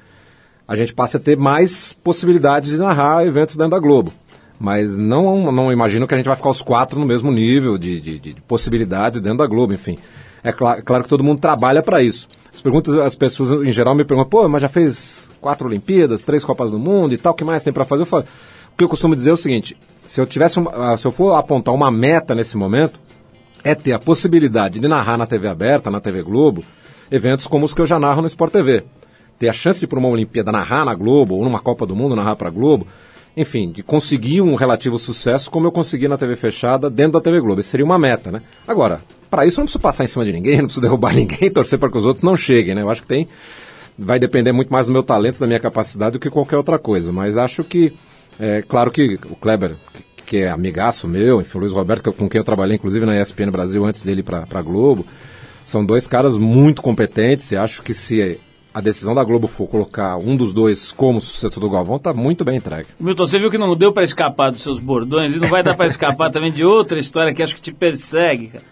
a 0.67 0.77
gente 0.77 0.95
passe 0.95 1.17
a 1.17 1.21
ter 1.21 1.37
mais 1.37 1.93
possibilidades 1.93 2.71
de 2.71 2.77
narrar 2.77 3.27
eventos 3.27 3.57
dentro 3.57 3.71
da 3.71 3.79
Globo. 3.79 4.13
Mas 4.61 4.99
não, 4.99 5.51
não 5.51 5.73
imagino 5.73 6.07
que 6.07 6.15
a 6.15 6.17
gente 6.17 6.27
vai 6.27 6.37
ficar 6.37 6.51
os 6.51 6.61
quatro 6.61 7.01
no 7.01 7.07
mesmo 7.07 7.33
nível 7.33 7.79
de, 7.79 8.01
de, 8.01 8.19
de 8.19 8.35
possibilidades 8.47 9.21
dentro 9.21 9.39
da 9.39 9.47
Globo, 9.47 9.73
enfim. 9.73 9.99
É 10.43 10.53
claro, 10.53 10.83
claro 10.83 11.03
que 11.03 11.09
todo 11.09 11.25
mundo 11.25 11.41
trabalha 11.41 11.83
para 11.83 12.03
isso. 12.03 12.29
As 12.53 12.61
perguntas, 12.61 12.97
as 12.97 13.15
pessoas 13.15 13.53
em 13.53 13.71
geral 13.71 13.95
me 13.95 14.05
perguntam, 14.05 14.29
pô, 14.29 14.49
mas 14.49 14.63
já 14.63 14.69
fez 14.69 15.31
quatro 15.41 15.69
Olimpíadas, 15.69 16.25
três 16.25 16.45
Copas 16.45 16.73
do 16.73 16.79
Mundo 16.79 17.15
e 17.15 17.17
tal, 17.17 17.33
o 17.33 17.37
que 17.37 17.45
mais 17.45 17.63
tem 17.63 17.73
para 17.73 17.85
fazer? 17.85 18.03
Eu 18.03 18.07
falo, 18.07 18.25
o 18.73 18.77
que 18.77 18.85
eu 18.85 18.89
costumo 18.89 19.15
dizer 19.15 19.31
é 19.31 19.33
o 19.33 19.37
seguinte: 19.37 19.77
se 20.05 20.21
eu 20.21 20.27
tivesse, 20.27 20.59
uma, 20.59 20.97
se 20.97 21.07
eu 21.07 21.13
for 21.13 21.35
apontar 21.35 21.75
uma 21.75 21.91
meta 21.91 22.35
nesse 22.35 22.57
momento, 22.57 23.01
é 23.63 23.75
ter 23.75 23.93
a 23.93 23.99
possibilidade 23.99 24.81
de 24.81 24.89
narrar 24.89 25.17
na 25.17 25.27
TV 25.27 25.49
aberta, 25.49 25.91
na 25.91 26.01
TV 26.01 26.23
Globo, 26.23 26.65
eventos 27.11 27.47
como 27.47 27.65
os 27.65 27.75
que 27.75 27.81
eu 27.81 27.87
já 27.87 27.99
narro 27.99 28.23
no 28.23 28.27
Sport 28.27 28.53
TV. 28.53 28.85
Ter 29.39 29.49
a 29.49 29.53
chance 29.53 29.79
de 29.79 29.85
ir 29.85 29.89
para 29.89 29.99
uma 29.99 30.09
Olimpíada 30.09 30.51
narrar 30.51 30.85
na 30.85 30.95
Globo, 30.95 31.37
ou 31.37 31.45
numa 31.45 31.61
Copa 31.61 31.87
do 31.87 31.95
Mundo 31.95 32.17
narrar 32.17 32.35
para 32.35 32.49
a 32.49 32.51
Globo, 32.51 32.87
enfim, 33.37 33.71
de 33.71 33.83
conseguir 33.83 34.41
um 34.41 34.55
relativo 34.55 34.99
sucesso 34.99 35.51
como 35.51 35.67
eu 35.67 35.73
consegui 35.73 36.09
na 36.09 36.19
TV 36.19 36.37
fechada 36.37 36.91
dentro 36.91 37.13
da 37.13 37.21
TV 37.21 37.41
Globo. 37.41 37.61
Essa 37.61 37.71
seria 37.71 37.87
uma 37.87 37.99
meta, 37.99 38.31
né? 38.31 38.43
Agora, 38.67 39.01
para 39.31 39.47
isso 39.47 39.61
eu 39.61 39.63
não 39.63 39.67
preciso 39.67 39.81
passar 39.81 40.05
em 40.05 40.09
cima 40.09 40.25
de 40.25 40.33
ninguém, 40.33 40.57
não 40.59 40.65
preciso 40.65 40.81
derrubar 40.81 41.15
ninguém, 41.15 41.51
torcer 41.53 41.79
para 41.79 41.91
que 41.91 41.99
os 41.99 42.05
outros 42.05 42.23
não 42.23 42.37
cheguem, 42.37 42.75
né? 42.75 42.83
Eu 42.83 42.91
acho 42.91 43.03
que 43.03 43.09
tem 43.09 43.29
vai 43.99 44.19
depender 44.19 44.53
muito 44.53 44.73
mais 44.73 44.87
do 44.87 44.93
meu 44.93 45.03
talento, 45.03 45.41
da 45.41 45.47
minha 45.47 45.59
capacidade 45.59 46.13
do 46.13 46.21
que 46.21 46.31
qualquer 46.31 46.57
outra 46.57 46.79
coisa. 46.79 47.11
Mas 47.11 47.37
acho 47.37 47.65
que, 47.65 47.93
é 48.39 48.63
claro 48.63 48.91
que 48.93 49.19
o 49.29 49.35
Kleber, 49.35 49.77
que, 50.25 50.39
é 50.39 50.49
amigaço 50.49 51.09
meu, 51.09 51.41
enfim, 51.41 51.59
o 51.59 51.61
Luiz 51.63 51.73
Roberto, 51.73 52.13
com 52.13 52.29
quem 52.29 52.39
eu 52.39 52.45
trabalhei 52.45 52.77
inclusive 52.77 53.05
na 53.05 53.21
ESPN 53.21 53.51
Brasil 53.51 53.85
antes 53.85 54.03
dele 54.03 54.23
para 54.23 54.47
a 54.49 54.63
Globo, 54.63 55.05
são 55.67 55.85
dois 55.85 56.07
caras 56.07 56.39
muito 56.39 56.81
competentes 56.81 57.51
e 57.51 57.57
acho 57.57 57.83
que 57.83 57.93
se 57.93 58.39
a 58.73 58.81
decisão 58.81 59.15
da 59.15 59.25
Globo 59.25 59.49
for 59.49 59.67
colocar 59.67 60.17
um 60.17 60.37
dos 60.37 60.53
dois 60.53 60.93
como 60.93 61.21
sucessor 61.21 61.61
do 61.61 61.71
Galvão, 61.71 61.99
tá 61.99 62.13
muito 62.13 62.45
bem 62.45 62.57
entregue. 62.57 62.89
Milton, 63.01 63.27
você 63.27 63.39
viu 63.39 63.51
que 63.51 63.59
não 63.59 63.75
deu 63.75 63.93
para 63.93 64.03
escapar 64.03 64.51
dos 64.51 64.63
seus 64.63 64.79
bordões 64.79 65.35
e 65.35 65.39
não 65.39 65.49
vai 65.49 65.63
dar 65.63 65.77
para 65.77 65.87
escapar 65.89 66.31
também 66.31 66.53
de 66.53 66.65
outra 66.65 66.99
história 66.99 67.33
que 67.35 67.43
acho 67.43 67.55
que 67.55 67.63
te 67.63 67.73
persegue, 67.73 68.49
cara, 68.49 68.65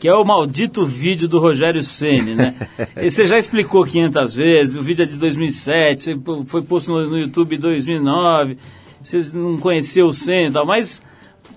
que 0.00 0.08
é 0.08 0.14
o 0.14 0.24
maldito 0.24 0.84
vídeo 0.84 1.28
do 1.28 1.38
Rogério 1.38 1.82
Ceni, 1.82 2.34
né? 2.34 2.54
E 2.96 3.10
você 3.10 3.26
já 3.26 3.38
explicou 3.38 3.84
500 3.84 4.34
vezes, 4.34 4.76
o 4.76 4.82
vídeo 4.82 5.04
é 5.04 5.06
de 5.06 5.16
2007, 5.16 6.02
você 6.02 6.18
foi 6.46 6.62
posto 6.62 6.90
no, 6.90 7.18
YouTube 7.18 7.54
em 7.54 7.60
2009, 7.60 8.58
você 9.02 9.36
não 9.36 9.56
conheceu 9.58 10.06
o 10.06 10.12
Ceni 10.12 10.48
e 10.48 10.52
tal, 10.52 10.66
mas 10.66 11.02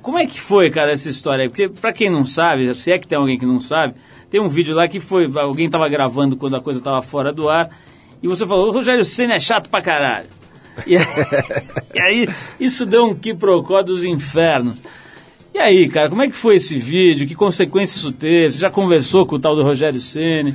como 0.02 0.20
é 0.20 0.28
que 0.28 0.40
foi, 0.40 0.70
cara, 0.70 0.92
essa 0.92 1.10
história? 1.10 1.48
Porque 1.48 1.70
para 1.70 1.92
quem 1.92 2.12
não 2.12 2.24
sabe, 2.24 2.72
se 2.76 2.92
é 2.92 3.00
que 3.00 3.08
tem 3.08 3.18
alguém 3.18 3.40
que 3.40 3.46
não 3.46 3.58
sabe, 3.58 3.96
tem 4.36 4.42
um 4.42 4.50
vídeo 4.50 4.76
lá 4.76 4.86
que 4.86 5.00
foi, 5.00 5.32
alguém 5.34 5.68
estava 5.68 5.88
gravando 5.88 6.36
quando 6.36 6.58
a 6.58 6.62
coisa 6.62 6.80
estava 6.80 7.02
fora 7.02 7.32
do 7.32 7.48
ar, 7.48 7.70
e 8.22 8.28
você 8.28 8.46
falou, 8.46 8.68
o 8.68 8.72
Rogério 8.72 9.06
Senna 9.06 9.36
é 9.36 9.40
chato 9.40 9.70
pra 9.70 9.82
caralho. 9.82 10.28
E 10.86 10.98
aí, 10.98 11.06
e 11.96 12.02
aí, 12.02 12.30
isso 12.60 12.86
deu 12.86 13.06
um 13.06 13.16
quiprocó 13.16 13.82
dos 13.82 14.04
infernos. 14.04 14.78
E 15.54 15.58
aí, 15.58 15.88
cara, 15.88 16.10
como 16.10 16.22
é 16.22 16.28
que 16.28 16.36
foi 16.36 16.58
esse 16.58 16.78
vídeo? 16.78 17.26
Que 17.26 17.34
consequências 17.34 18.00
isso 18.00 18.12
teve? 18.12 18.52
Você 18.52 18.60
já 18.60 18.70
conversou 18.70 19.26
com 19.26 19.38
o 19.38 19.40
tal 19.40 19.56
do 19.56 19.64
Rogério 19.64 20.02
Ceni? 20.02 20.54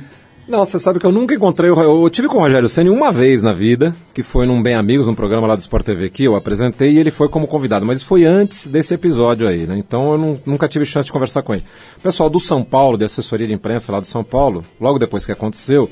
Não, 0.51 0.65
você 0.65 0.77
sabe 0.77 0.99
que 0.99 1.05
eu 1.05 1.13
nunca 1.13 1.33
encontrei. 1.33 1.71
O, 1.71 2.05
eu 2.05 2.09
tive 2.09 2.27
com 2.27 2.37
o 2.37 2.41
Rogério 2.41 2.67
Ceni 2.67 2.89
uma 2.89 3.09
vez 3.09 3.41
na 3.41 3.53
vida, 3.53 3.95
que 4.13 4.21
foi 4.21 4.45
num 4.45 4.61
Bem 4.61 4.75
Amigos, 4.75 5.07
num 5.07 5.15
programa 5.15 5.47
lá 5.47 5.55
do 5.55 5.61
Sport 5.61 5.85
TV 5.85 6.09
que 6.09 6.25
eu 6.25 6.35
apresentei 6.35 6.91
e 6.91 6.99
ele 6.99 7.09
foi 7.09 7.29
como 7.29 7.47
convidado. 7.47 7.85
Mas 7.85 8.03
foi 8.03 8.25
antes 8.25 8.67
desse 8.67 8.93
episódio 8.93 9.47
aí, 9.47 9.65
né? 9.65 9.77
Então 9.77 10.11
eu 10.11 10.17
não, 10.17 10.41
nunca 10.45 10.67
tive 10.67 10.85
chance 10.85 11.05
de 11.05 11.13
conversar 11.13 11.41
com 11.41 11.53
ele. 11.53 11.63
O 11.97 12.01
pessoal 12.01 12.29
do 12.29 12.37
São 12.37 12.65
Paulo, 12.65 12.97
de 12.97 13.05
assessoria 13.05 13.47
de 13.47 13.53
imprensa 13.53 13.93
lá 13.93 14.01
do 14.01 14.05
São 14.05 14.25
Paulo, 14.25 14.61
logo 14.77 14.99
depois 14.99 15.25
que 15.25 15.31
aconteceu, 15.31 15.89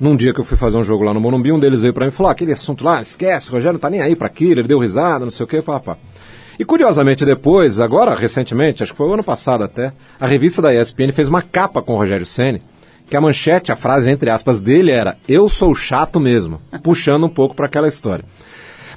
num 0.00 0.16
dia 0.16 0.34
que 0.34 0.40
eu 0.40 0.44
fui 0.44 0.56
fazer 0.56 0.76
um 0.76 0.82
jogo 0.82 1.04
lá 1.04 1.14
no 1.14 1.20
Morumbi, 1.20 1.52
um 1.52 1.60
deles 1.60 1.82
veio 1.82 1.94
para 1.94 2.06
mim 2.06 2.08
e 2.08 2.12
falou: 2.12 2.30
ah, 2.30 2.32
aquele 2.32 2.50
assunto 2.50 2.84
lá, 2.84 3.00
esquece, 3.00 3.50
o 3.50 3.52
Rogério 3.52 3.74
não 3.74 3.80
tá 3.80 3.88
nem 3.88 4.02
aí 4.02 4.16
para 4.16 4.26
aquilo, 4.26 4.58
ele 4.58 4.64
deu 4.64 4.80
risada, 4.80 5.24
não 5.24 5.30
sei 5.30 5.44
o 5.44 5.46
que, 5.46 5.62
papá. 5.62 5.96
E 6.58 6.64
curiosamente 6.64 7.24
depois, 7.24 7.78
agora 7.78 8.16
recentemente, 8.16 8.82
acho 8.82 8.90
que 8.90 8.98
foi 8.98 9.06
o 9.06 9.14
ano 9.14 9.22
passado 9.22 9.62
até, 9.62 9.92
a 10.18 10.26
revista 10.26 10.60
da 10.60 10.74
ESPN 10.74 11.12
fez 11.12 11.28
uma 11.28 11.40
capa 11.40 11.80
com 11.80 11.94
o 11.94 11.96
Rogério 11.96 12.26
Ceni, 12.26 12.60
que 13.08 13.16
a 13.16 13.20
manchete, 13.20 13.72
a 13.72 13.76
frase 13.76 14.10
entre 14.10 14.30
aspas 14.30 14.60
dele 14.60 14.90
era: 14.90 15.16
"Eu 15.28 15.48
sou 15.48 15.74
chato 15.74 16.20
mesmo", 16.20 16.60
puxando 16.82 17.24
um 17.24 17.30
pouco 17.30 17.54
para 17.54 17.66
aquela 17.66 17.88
história. 17.88 18.24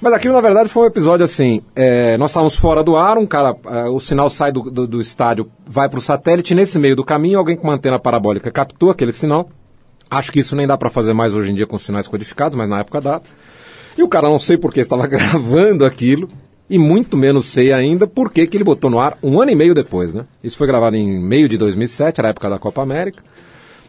Mas 0.02 0.14
aquilo, 0.14 0.34
na 0.34 0.42
verdade, 0.42 0.70
foi 0.70 0.84
um 0.84 0.88
episódio 0.88 1.24
assim: 1.24 1.62
é, 1.76 2.18
nós 2.18 2.32
estávamos 2.32 2.56
fora 2.56 2.84
do 2.84 2.96
ar, 2.96 3.18
um 3.18 3.26
cara, 3.26 3.56
é, 3.66 3.84
o 3.86 4.00
sinal 4.00 4.30
sai 4.30 4.52
do, 4.52 4.70
do, 4.72 4.88
do 4.88 5.02
estádio, 5.02 5.50
vai 5.66 5.90
para 5.90 6.00
o 6.00 6.02
satélite, 6.02 6.56
nesse 6.56 6.80
meio 6.80 6.96
do 6.96 7.04
caminho, 7.04 7.40
alguém 7.40 7.56
com 7.56 7.68
uma 7.68 7.74
antena 7.74 8.00
parabólica 8.00 8.52
captou 8.52 8.90
aquele 8.90 9.12
sinal 9.12 9.50
Acho 10.10 10.32
que 10.32 10.40
isso 10.40 10.56
nem 10.56 10.66
dá 10.66 10.76
para 10.76 10.90
fazer 10.90 11.14
mais 11.14 11.36
hoje 11.36 11.52
em 11.52 11.54
dia 11.54 11.68
com 11.68 11.78
sinais 11.78 12.08
codificados, 12.08 12.56
mas 12.56 12.68
na 12.68 12.80
época 12.80 13.00
dá. 13.00 13.22
E 13.96 14.02
o 14.02 14.08
cara 14.08 14.28
não 14.28 14.40
sei 14.40 14.58
por 14.58 14.74
que 14.74 14.80
estava 14.80 15.06
gravando 15.08 15.86
aquilo, 15.86 16.30
e 16.68 16.80
muito 16.80 17.16
menos 17.16 17.46
sei 17.46 17.72
ainda 17.72 18.08
por 18.08 18.32
que, 18.32 18.48
que 18.48 18.58
ele 18.58 18.64
botou 18.64 18.90
no 18.90 19.00
ar 19.00 19.18
um 19.22 19.40
ano 19.40 19.52
e 19.52 19.56
meio 19.56 19.76
depois, 19.76 20.16
né? 20.16 20.26
Isso 20.44 20.58
foi 20.58 20.66
gravado 20.66 20.96
em 20.96 21.22
meio 21.22 21.48
de 21.48 21.58
2007, 21.58 22.20
era 22.20 22.30
a 22.30 22.32
época 22.32 22.50
da 22.50 22.58
Copa 22.58 22.82
América, 22.82 23.24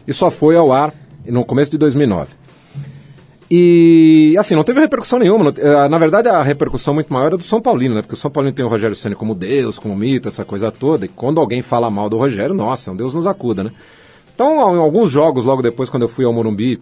e 0.07 0.13
só 0.13 0.29
foi 0.31 0.55
ao 0.55 0.71
ar 0.71 0.93
no 1.25 1.45
começo 1.45 1.71
de 1.71 1.77
2009. 1.77 2.41
E, 3.53 4.33
assim, 4.39 4.55
não 4.55 4.63
teve 4.63 4.79
repercussão 4.79 5.19
nenhuma. 5.19 5.53
Eh, 5.57 5.89
na 5.89 5.97
verdade, 5.97 6.29
a 6.29 6.41
repercussão 6.41 6.93
muito 6.93 7.11
maior 7.11 7.33
é 7.33 7.37
do 7.37 7.43
São 7.43 7.61
Paulino, 7.61 7.93
né? 7.93 8.01
Porque 8.01 8.13
o 8.13 8.17
São 8.17 8.31
Paulino 8.31 8.55
tem 8.55 8.63
o 8.63 8.69
Rogério 8.69 8.95
Senna 8.95 9.13
como 9.13 9.35
Deus, 9.35 9.77
como 9.77 9.93
mito, 9.93 10.29
essa 10.29 10.45
coisa 10.45 10.71
toda. 10.71 11.05
E 11.05 11.09
quando 11.09 11.41
alguém 11.41 11.61
fala 11.61 11.91
mal 11.91 12.09
do 12.09 12.17
Rogério, 12.17 12.55
nossa, 12.55 12.91
um 12.91 12.95
Deus 12.95 13.13
nos 13.13 13.27
acuda, 13.27 13.61
né? 13.65 13.71
Então, 14.33 14.73
em 14.73 14.79
alguns 14.79 15.11
jogos, 15.11 15.43
logo 15.43 15.61
depois, 15.61 15.89
quando 15.89 16.03
eu 16.03 16.09
fui 16.09 16.23
ao 16.23 16.31
Morumbi, 16.31 16.81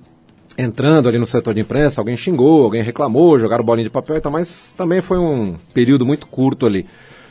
entrando 0.60 1.10
ali 1.10 1.18
no 1.18 1.26
setor 1.26 1.56
de 1.56 1.62
imprensa, 1.62 2.02
alguém 2.02 2.16
xingou, 2.16 2.66
alguém 2.66 2.84
reclamou, 2.84 3.40
jogaram 3.40 3.64
bolinha 3.64 3.86
de 3.86 3.90
papel 3.90 4.18
e 4.18 4.22
tal, 4.22 4.32
mas 4.32 4.74
também 4.78 5.02
foi 5.02 5.18
um 5.18 5.56
período 5.74 6.06
muito 6.06 6.28
curto 6.28 6.66
ali. 6.66 6.86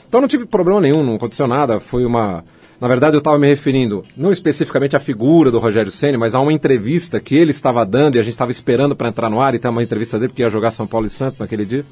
Então 0.08 0.20
não 0.20 0.26
tive 0.26 0.46
problema 0.46 0.80
nenhum, 0.80 1.04
não 1.04 1.14
aconteceu 1.14 1.46
nada, 1.46 1.78
foi 1.78 2.04
uma... 2.04 2.42
Na 2.80 2.86
verdade, 2.86 3.16
eu 3.16 3.18
estava 3.18 3.36
me 3.36 3.48
referindo, 3.48 4.04
não 4.16 4.30
especificamente 4.30 4.94
à 4.94 5.00
figura 5.00 5.50
do 5.50 5.58
Rogério 5.58 5.90
Ceni, 5.90 6.16
mas 6.16 6.32
a 6.32 6.40
uma 6.40 6.52
entrevista 6.52 7.18
que 7.18 7.34
ele 7.34 7.50
estava 7.50 7.84
dando 7.84 8.14
e 8.14 8.20
a 8.20 8.22
gente 8.22 8.34
estava 8.34 8.52
esperando 8.52 8.94
para 8.94 9.08
entrar 9.08 9.28
no 9.28 9.40
ar 9.40 9.52
e 9.52 9.58
ter 9.58 9.68
uma 9.68 9.82
entrevista 9.82 10.16
dele, 10.16 10.28
porque 10.28 10.42
ia 10.42 10.50
jogar 10.50 10.70
São 10.70 10.86
Paulo 10.86 11.04
e 11.04 11.10
Santos 11.10 11.40
naquele 11.40 11.64
dia. 11.64 11.84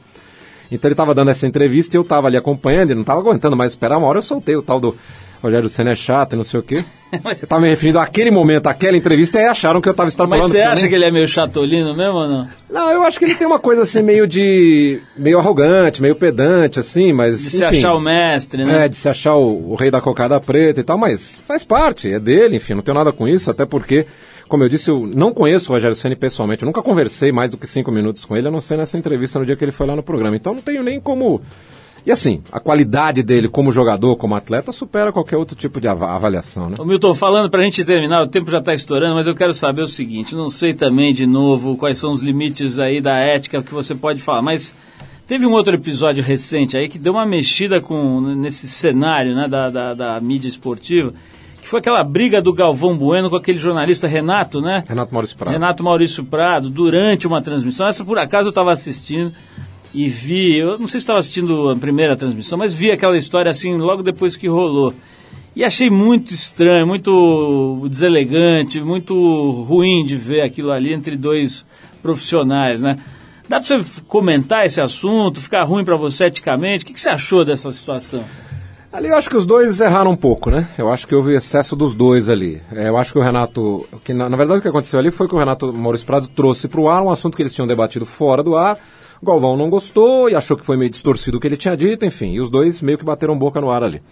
Então 0.71 0.89
ele 0.89 0.93
estava 0.93 1.13
dando 1.13 1.31
essa 1.31 1.45
entrevista 1.45 1.97
e 1.97 1.99
eu 1.99 2.03
estava 2.03 2.29
ali 2.29 2.37
acompanhando 2.37 2.93
e 2.93 2.95
não 2.95 3.01
estava 3.03 3.19
aguentando 3.19 3.57
mais 3.57 3.73
esperar. 3.73 3.99
Uma 3.99 4.07
hora 4.07 4.19
eu 4.19 4.23
soltei 4.23 4.55
o 4.55 4.63
tal 4.63 4.79
do 4.79 4.95
Rogério 5.43 5.69
Senna 5.69 5.93
é 5.93 5.95
chato 5.95 6.33
e 6.33 6.37
não 6.37 6.45
sei 6.45 6.61
o 6.61 6.63
quê. 6.63 6.85
Mas 7.23 7.39
você 7.39 7.47
tá 7.47 7.59
me 7.59 7.69
referindo 7.69 7.99
àquele 7.99 8.31
momento, 8.31 8.67
àquela 8.67 8.97
entrevista, 8.97 9.39
e 9.39 9.47
acharam 9.47 9.81
que 9.81 9.89
eu 9.89 9.93
estava 9.93 10.09
extrapolando. 10.09 10.45
Mas 10.45 10.53
você 10.53 10.61
acha 10.61 10.89
que 10.89 10.95
ele 10.95 11.05
é 11.05 11.11
meio 11.11 11.29
chatolino 11.29 11.95
mesmo 11.95 12.19
ou 12.19 12.29
não? 12.29 12.49
Não, 12.69 12.91
eu 12.91 13.03
acho 13.05 13.19
que 13.19 13.25
ele 13.25 13.35
tem 13.35 13.47
uma 13.47 13.59
coisa 13.59 13.83
assim 13.83 14.03
meio 14.03 14.27
de... 14.27 15.01
meio 15.17 15.39
arrogante, 15.39 16.03
meio 16.03 16.17
pedante, 16.17 16.81
assim, 16.81 17.13
mas... 17.13 17.43
De 17.43 17.51
se 17.51 17.65
achar 17.65 17.95
o 17.95 18.01
mestre, 18.01 18.65
né? 18.65 18.85
É, 18.85 18.89
de 18.89 18.97
se 18.97 19.09
achar 19.09 19.37
o, 19.37 19.73
o 19.73 19.75
rei 19.75 19.91
da 19.91 20.01
cocada 20.01 20.41
preta 20.41 20.81
e 20.81 20.85
tal, 20.85 20.99
mas 20.99 21.41
faz 21.47 21.63
parte, 21.63 22.13
é 22.13 22.19
dele, 22.19 22.57
enfim, 22.57 22.75
não 22.75 22.83
tenho 22.83 22.97
nada 22.97 23.13
com 23.13 23.29
isso, 23.29 23.51
até 23.51 23.65
porque... 23.65 24.07
Como 24.49 24.63
eu 24.63 24.69
disse, 24.69 24.89
eu 24.89 25.09
não 25.13 25.35
conheço 25.35 25.73
o 25.73 25.75
Rogério 25.75 25.97
Ceni 25.97 26.15
pessoalmente, 26.15 26.63
eu 26.63 26.67
nunca 26.67 26.81
conversei 26.81 27.33
mais 27.33 27.51
do 27.51 27.57
que 27.57 27.67
cinco 27.67 27.91
minutos 27.91 28.25
com 28.25 28.37
ele, 28.37 28.47
a 28.47 28.51
não 28.51 28.61
ser 28.61 28.77
nessa 28.77 28.97
entrevista 28.97 29.41
no 29.41 29.47
dia 29.47 29.57
que 29.57 29.65
ele 29.65 29.73
foi 29.73 29.89
lá 29.89 29.97
no 29.97 30.05
programa. 30.05 30.37
Então 30.37 30.55
não 30.55 30.63
tenho 30.63 30.85
nem 30.85 31.01
como 31.01 31.43
e 32.07 32.13
assim, 32.13 32.41
a 32.53 32.61
qualidade 32.61 33.21
dele 33.21 33.49
como 33.49 33.73
jogador, 33.73 34.17
como 34.17 34.37
atleta, 34.37 34.71
supera 34.71 35.13
qualquer 35.13 35.37
outro 35.37 35.57
tipo 35.57 35.81
de 35.81 35.89
avaliação, 35.89 36.71
né? 36.71 36.77
Ô 36.79 36.85
Milton, 36.85 37.13
falando 37.17 37.51
para 37.51 37.63
a 37.63 37.65
gente 37.65 37.85
terminar, 37.85 38.23
o 38.23 38.29
tempo 38.29 38.49
já 38.49 38.59
está 38.59 38.73
estourando, 38.73 39.17
mas 39.17 39.27
eu 39.27 39.35
quero 39.35 39.53
saber 39.53 39.83
o 39.83 39.89
seguinte, 39.89 40.37
não 40.37 40.49
sei 40.49 40.73
também 40.73 41.13
de 41.13 41.27
novo 41.27 41.77
quais 41.77 41.99
são 41.99 42.13
os 42.13 42.23
limites 42.23 42.79
aí 42.79 43.01
da 43.01 43.17
ética 43.17 43.61
que 43.61 43.75
você 43.75 43.93
pode 43.93 44.23
falar, 44.23 44.41
mas 44.41 44.73
teve 45.27 45.45
um 45.47 45.51
outro 45.51 45.75
episódio 45.75 46.23
recente 46.23 46.77
aí 46.77 46.89
que 46.89 46.97
deu 46.97 47.13
uma 47.13 47.27
mexida 47.27 47.81
com, 47.81 48.21
nesse 48.21 48.69
cenário 48.69 49.35
né, 49.35 49.49
da, 49.49 49.69
da, 49.69 49.95
da 49.95 50.21
mídia 50.21 50.47
esportiva, 50.47 51.13
que 51.61 51.67
foi 51.67 51.81
aquela 51.81 52.05
briga 52.05 52.41
do 52.41 52.53
Galvão 52.53 52.97
Bueno 52.97 53.29
com 53.29 53.35
aquele 53.35 53.59
jornalista 53.59 54.07
Renato, 54.07 54.61
né? 54.61 54.85
Renato 54.89 55.13
Maurício 55.13 55.37
Prado. 55.37 55.53
Renato 55.53 55.83
Maurício 55.83 56.25
Prado, 56.25 56.71
durante 56.71 57.27
uma 57.27 57.43
transmissão. 57.43 57.89
Essa 57.89 58.05
por 58.05 58.17
acaso 58.17 58.47
eu 58.47 58.51
estava 58.51 58.71
assistindo 58.71 59.35
e 59.97 60.11
vi, 60.11 60.59
eu 60.59 60.79
não 60.79 60.87
sei 60.87 61.01
se 61.01 61.05
estava 61.05 61.19
assistindo 61.19 61.71
a 61.71 61.77
primeira 61.77 62.15
transmissão, 62.15 62.59
mas 62.59 62.75
vi 62.75 62.91
aquela 62.91 63.17
história 63.17 63.51
assim 63.51 63.79
logo 63.79 64.03
depois 64.03 64.37
que 64.37 64.47
rolou. 64.47 64.93
E 65.55 65.65
achei 65.65 65.89
muito 65.89 66.35
estranho, 66.35 66.87
muito 66.87 67.87
deselegante, 67.89 68.79
muito 68.79 69.15
ruim 69.67 70.05
de 70.05 70.15
ver 70.15 70.43
aquilo 70.43 70.71
ali 70.71 70.93
entre 70.93 71.17
dois 71.17 71.65
profissionais, 72.03 72.83
né? 72.83 72.99
Dá 73.49 73.59
para 73.59 73.67
você 73.67 74.03
comentar 74.07 74.67
esse 74.67 74.83
assunto, 74.83 75.41
ficar 75.41 75.65
ruim 75.65 75.83
para 75.83 75.97
você 75.97 76.27
eticamente? 76.27 76.85
O 76.85 76.87
que, 76.89 76.93
que 76.93 77.01
você 77.01 77.09
achou 77.09 77.43
dessa 77.43 77.73
situação? 77.73 78.23
Ali 78.93 79.09
eu 79.09 79.17
acho 79.17 79.31
que 79.31 79.37
os 79.37 79.47
dois 79.47 79.81
erraram 79.81 80.11
um 80.11 80.17
pouco, 80.17 80.51
né? 80.51 80.69
Eu 80.77 80.93
acho 80.93 81.09
que 81.09 81.15
houve 81.15 81.35
excesso 81.35 81.75
dos 81.75 81.95
dois 81.95 82.29
ali. 82.29 82.61
É, 82.71 82.91
eu 82.91 82.99
acho 82.99 83.15
que 83.15 83.19
o 83.19 83.23
Renato. 83.23 83.89
Que 84.05 84.13
na, 84.13 84.29
na, 84.29 84.37
verdade 84.37 84.59
o 84.59 84.63
que 84.63 84.69
aconteceu 84.69 84.99
ali 84.99 85.11
foi 85.11 85.27
que 85.27 85.35
o 85.35 85.39
Renato 85.39 85.73
Maurício 85.73 86.07
Prado 86.07 86.29
trouxe 86.29 86.69
para 86.69 86.81
o 86.83 86.89
ar 86.91 87.03
um 87.03 87.11
assunto 87.11 87.35
que 87.35 87.43
eles 87.43 87.55
tinham 87.55 87.67
debatido 87.67 88.05
fora 88.05 88.43
do 88.43 88.57
ar. 88.57 88.79
Galvão 89.25 89.57
não 89.57 89.71
gostou 89.71 90.29
e 90.29 90.35
achou 90.35 90.57
que 90.57 90.65
foi 90.65 90.77
meio 90.77 90.91
distorcido 90.91 91.39
o 91.39 91.41
que 91.41 91.47
ele 91.47 91.57
tinha 91.57 91.77
dito, 91.77 92.05
enfim, 92.05 92.33
e 92.33 92.41
os 92.41 92.51
dois 92.51 92.83
meio 92.83 92.99
que 92.99 93.05
bateram 93.05 93.39
boca 93.39 93.61
no 93.61 93.71
ar 93.71 93.83
ali. 93.83 94.03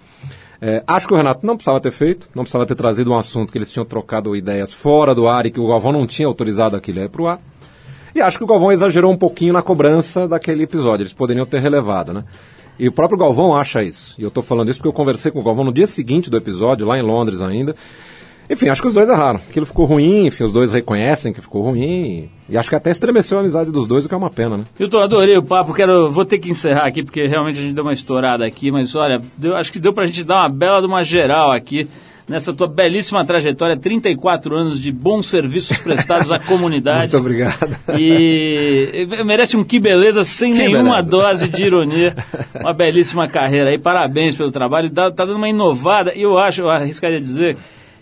É, 0.60 0.82
acho 0.86 1.06
que 1.06 1.12
o 1.12 1.16
Renato 1.16 1.46
não 1.46 1.56
precisava 1.56 1.80
ter 1.80 1.90
feito, 1.90 2.28
não 2.34 2.42
precisava 2.42 2.64
ter 2.64 2.74
trazido 2.74 3.10
um 3.10 3.18
assunto 3.18 3.52
que 3.52 3.58
eles 3.58 3.70
tinham 3.70 3.84
trocado 3.84 4.34
ideias 4.34 4.72
fora 4.72 5.14
do 5.14 5.28
ar 5.28 5.44
e 5.46 5.50
que 5.50 5.60
o 5.60 5.66
Galvão 5.66 5.92
não 5.92 6.06
tinha 6.06 6.26
autorizado 6.26 6.74
aquilo 6.74 7.00
aí 7.00 7.08
para 7.08 7.22
o 7.22 7.26
ar. 7.26 7.40
E 8.14 8.20
acho 8.20 8.38
que 8.38 8.44
o 8.44 8.46
Galvão 8.46 8.70
exagerou 8.70 9.12
um 9.12 9.16
pouquinho 9.16 9.52
na 9.52 9.60
cobrança 9.60 10.28
daquele 10.28 10.62
episódio. 10.62 11.02
Eles 11.02 11.12
poderiam 11.12 11.44
ter 11.44 11.60
relevado, 11.60 12.12
né? 12.12 12.24
E 12.78 12.88
o 12.88 12.92
próprio 12.92 13.18
Galvão 13.18 13.54
acha 13.54 13.82
isso. 13.82 14.14
E 14.18 14.22
eu 14.22 14.30
tô 14.30 14.40
falando 14.40 14.70
isso 14.70 14.78
porque 14.78 14.88
eu 14.88 14.92
conversei 14.92 15.30
com 15.30 15.40
o 15.40 15.42
Galvão 15.42 15.64
no 15.64 15.72
dia 15.72 15.86
seguinte 15.86 16.30
do 16.30 16.36
episódio, 16.36 16.86
lá 16.86 16.96
em 16.96 17.02
Londres 17.02 17.42
ainda. 17.42 17.74
Enfim, 18.48 18.68
acho 18.68 18.82
que 18.82 18.88
os 18.88 18.94
dois 18.94 19.08
erraram. 19.08 19.40
Aquilo 19.48 19.64
ficou 19.66 19.86
ruim, 19.86 20.26
enfim, 20.26 20.44
os 20.44 20.52
dois 20.52 20.72
reconhecem 20.72 21.32
que 21.32 21.40
ficou 21.40 21.62
ruim. 21.62 22.28
E, 22.48 22.56
acho 22.58 22.68
que 22.68 22.76
até 22.76 22.90
estremeceu 22.90 23.38
a 23.38 23.40
amizade 23.40 23.70
dos 23.72 23.86
dois, 23.88 24.04
o 24.04 24.08
que 24.08 24.14
é 24.14 24.18
uma 24.18 24.30
pena, 24.30 24.58
né? 24.58 24.64
Milton, 24.78 24.98
adorei 24.98 25.36
o 25.38 25.42
papo, 25.42 25.72
quero, 25.72 26.10
vou 26.10 26.24
ter 26.24 26.38
que 26.38 26.50
encerrar 26.50 26.86
aqui, 26.86 27.02
porque 27.02 27.26
realmente 27.26 27.58
a 27.58 27.62
gente 27.62 27.74
deu 27.74 27.84
uma 27.84 27.92
estourada 27.92 28.44
aqui, 28.44 28.70
mas 28.70 28.94
olha, 28.94 29.20
deu- 29.38 29.56
acho 29.56 29.72
que 29.72 29.78
deu 29.78 29.92
pra 29.94 30.04
gente 30.04 30.22
dar 30.24 30.42
uma 30.42 30.48
bela 30.50 30.80
de 30.80 30.86
uma 30.86 31.02
geral 31.02 31.52
aqui, 31.52 31.88
nessa 32.28 32.52
tua 32.54 32.66
belíssima 32.66 33.24
trajetória, 33.24 33.76
34 33.78 34.54
anos 34.56 34.80
de 34.80 34.90
bons 34.92 35.26
serviços 35.28 35.76
prestados 35.78 36.30
à 36.30 36.38
comunidade. 36.40 37.00
Muito 37.00 37.16
obrigado. 37.18 37.76
E 37.98 39.06
merece 39.24 39.56
um 39.56 39.64
que 39.64 39.78
beleza 39.80 40.22
sem 40.24 40.52
Que 40.52 40.58
nenhuma 40.60 40.96
beleza. 40.96 41.10
dose 41.10 41.48
de 41.48 41.64
ironia. 41.64 42.16
Uma 42.60 42.72
belíssima 42.72 43.28
carreira 43.28 43.70
aí, 43.70 43.78
parabéns 43.78 44.36
pelo 44.36 44.50
trabalho. 44.50 44.90
Tá, 44.90 45.10
tá 45.10 45.24
dando 45.24 45.36
uma 45.36 45.48
inovada, 45.48 46.12
e 46.14 46.22
eu 46.22 46.38
acho, 46.38 46.62
eu 46.62 46.70
arriscaria 46.70 47.20
dizer, 47.20 47.56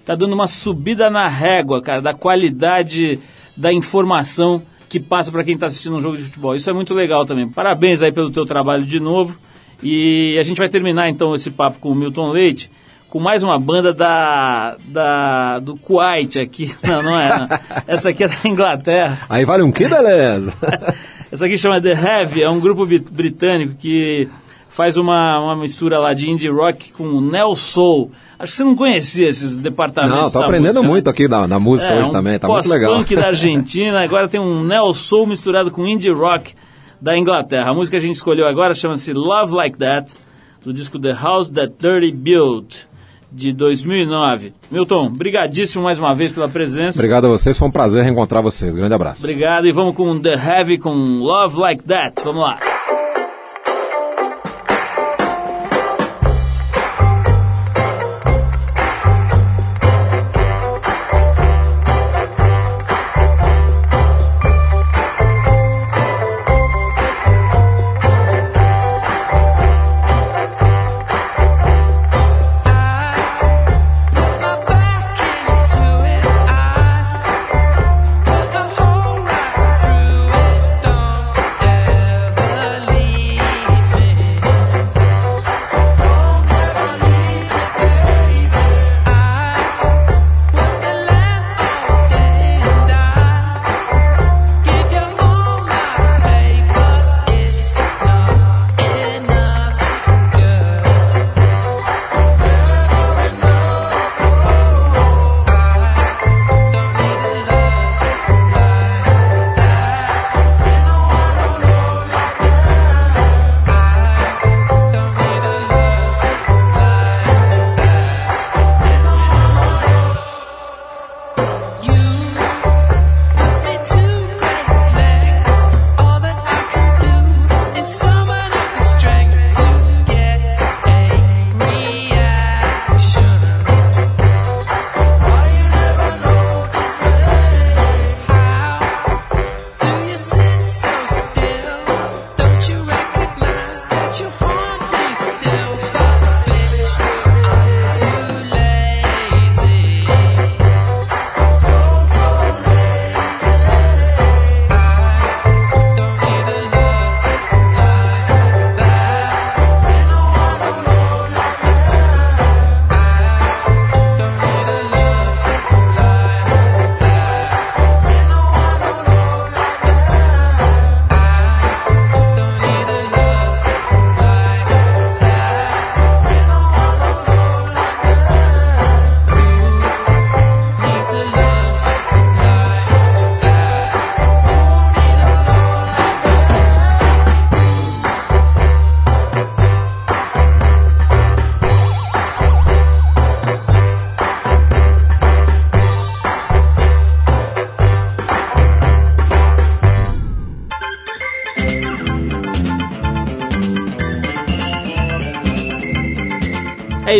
tá 0.04 0.14
dando 0.14 0.32
uma 0.34 0.46
subida 0.46 1.08
na 1.10 1.28
régua, 1.28 1.82
cara, 1.82 2.00
da 2.00 2.14
qualidade 2.14 3.18
da 3.56 3.72
informação 3.72 4.62
que 4.88 5.00
passa 5.00 5.32
para 5.32 5.44
quem 5.44 5.54
está 5.54 5.66
assistindo 5.66 5.96
um 5.96 6.00
jogo 6.00 6.16
de 6.16 6.24
futebol. 6.24 6.54
Isso 6.54 6.68
é 6.68 6.72
muito 6.72 6.92
legal 6.92 7.24
também. 7.24 7.48
Parabéns 7.48 8.02
aí 8.02 8.12
pelo 8.12 8.30
teu 8.30 8.44
trabalho 8.44 8.84
de 8.84 9.00
novo. 9.00 9.38
E 9.82 10.36
a 10.38 10.42
gente 10.42 10.58
vai 10.58 10.68
terminar 10.68 11.08
então 11.08 11.34
esse 11.34 11.50
papo 11.50 11.78
com 11.78 11.90
o 11.90 11.94
Milton 11.94 12.30
Leite 12.30 12.70
com 13.12 13.20
mais 13.20 13.42
uma 13.42 13.60
banda 13.60 13.92
da, 13.92 14.76
da 14.86 15.58
do 15.58 15.76
Kuwait 15.76 16.38
aqui. 16.38 16.74
Não, 16.82 17.02
não 17.02 17.20
é. 17.20 17.28
Não. 17.28 17.48
Essa 17.86 18.08
aqui 18.08 18.24
é 18.24 18.28
da 18.28 18.36
Inglaterra. 18.46 19.18
Aí 19.28 19.44
vale 19.44 19.62
um 19.62 19.70
que 19.70 19.86
beleza. 19.86 20.54
Essa 21.30 21.44
aqui 21.44 21.58
chama 21.58 21.80
The 21.80 21.92
Heavy, 21.92 22.42
é 22.42 22.48
um 22.48 22.58
grupo 22.58 22.86
britânico 22.86 23.74
que 23.74 24.30
faz 24.72 24.96
uma, 24.96 25.38
uma 25.38 25.54
mistura 25.54 25.98
lá 25.98 26.14
de 26.14 26.30
indie 26.30 26.48
rock 26.48 26.92
com 26.92 27.20
neo 27.20 27.54
soul. 27.54 28.10
Acho 28.38 28.52
que 28.52 28.56
você 28.56 28.64
não 28.64 28.74
conhecia 28.74 29.28
esses 29.28 29.58
departamentos. 29.58 30.32
Não, 30.32 30.40
da 30.40 30.46
aprendendo 30.46 30.68
música, 30.68 30.82
né? 30.82 30.88
muito 30.88 31.10
aqui 31.10 31.28
da, 31.28 31.46
da 31.46 31.60
música 31.60 31.92
É, 31.92 31.98
hoje 31.98 32.08
um 32.08 32.12
também, 32.12 32.38
tá 32.38 32.48
muito 32.48 32.68
legal. 32.68 32.96
punk 32.96 33.14
da 33.14 33.26
Argentina, 33.26 34.00
agora 34.02 34.28
tem 34.28 34.40
um 34.40 34.64
neo 34.64 34.92
soul 34.94 35.26
misturado 35.26 35.70
com 35.70 35.86
indie 35.86 36.10
rock 36.10 36.54
da 36.98 37.16
Inglaterra. 37.16 37.70
A 37.70 37.74
música 37.74 37.98
que 37.98 38.02
a 38.02 38.06
gente 38.06 38.16
escolheu 38.16 38.46
agora 38.46 38.72
chama-se 38.72 39.12
Love 39.12 39.54
Like 39.54 39.76
That, 39.76 40.14
do 40.64 40.72
disco 40.72 40.98
The 40.98 41.12
House 41.12 41.50
That 41.50 41.74
Dirty 41.78 42.10
Built, 42.10 42.86
de 43.30 43.52
2009. 43.52 44.54
Milton, 44.70 45.10
brigadíssimo 45.10 45.84
mais 45.84 45.98
uma 45.98 46.14
vez 46.14 46.32
pela 46.32 46.48
presença. 46.48 46.98
Obrigado 46.98 47.26
a 47.26 47.28
vocês, 47.28 47.58
foi 47.58 47.68
um 47.68 47.72
prazer 47.72 48.02
reencontrar 48.02 48.42
vocês. 48.42 48.74
Grande 48.74 48.94
abraço. 48.94 49.22
Obrigado 49.22 49.66
e 49.66 49.72
vamos 49.72 49.94
com 49.94 50.18
The 50.18 50.32
Heavy 50.32 50.78
com 50.78 50.94
Love 51.18 51.58
Like 51.58 51.84
That. 51.84 52.22
Vamos 52.24 52.40
lá. 52.40 52.71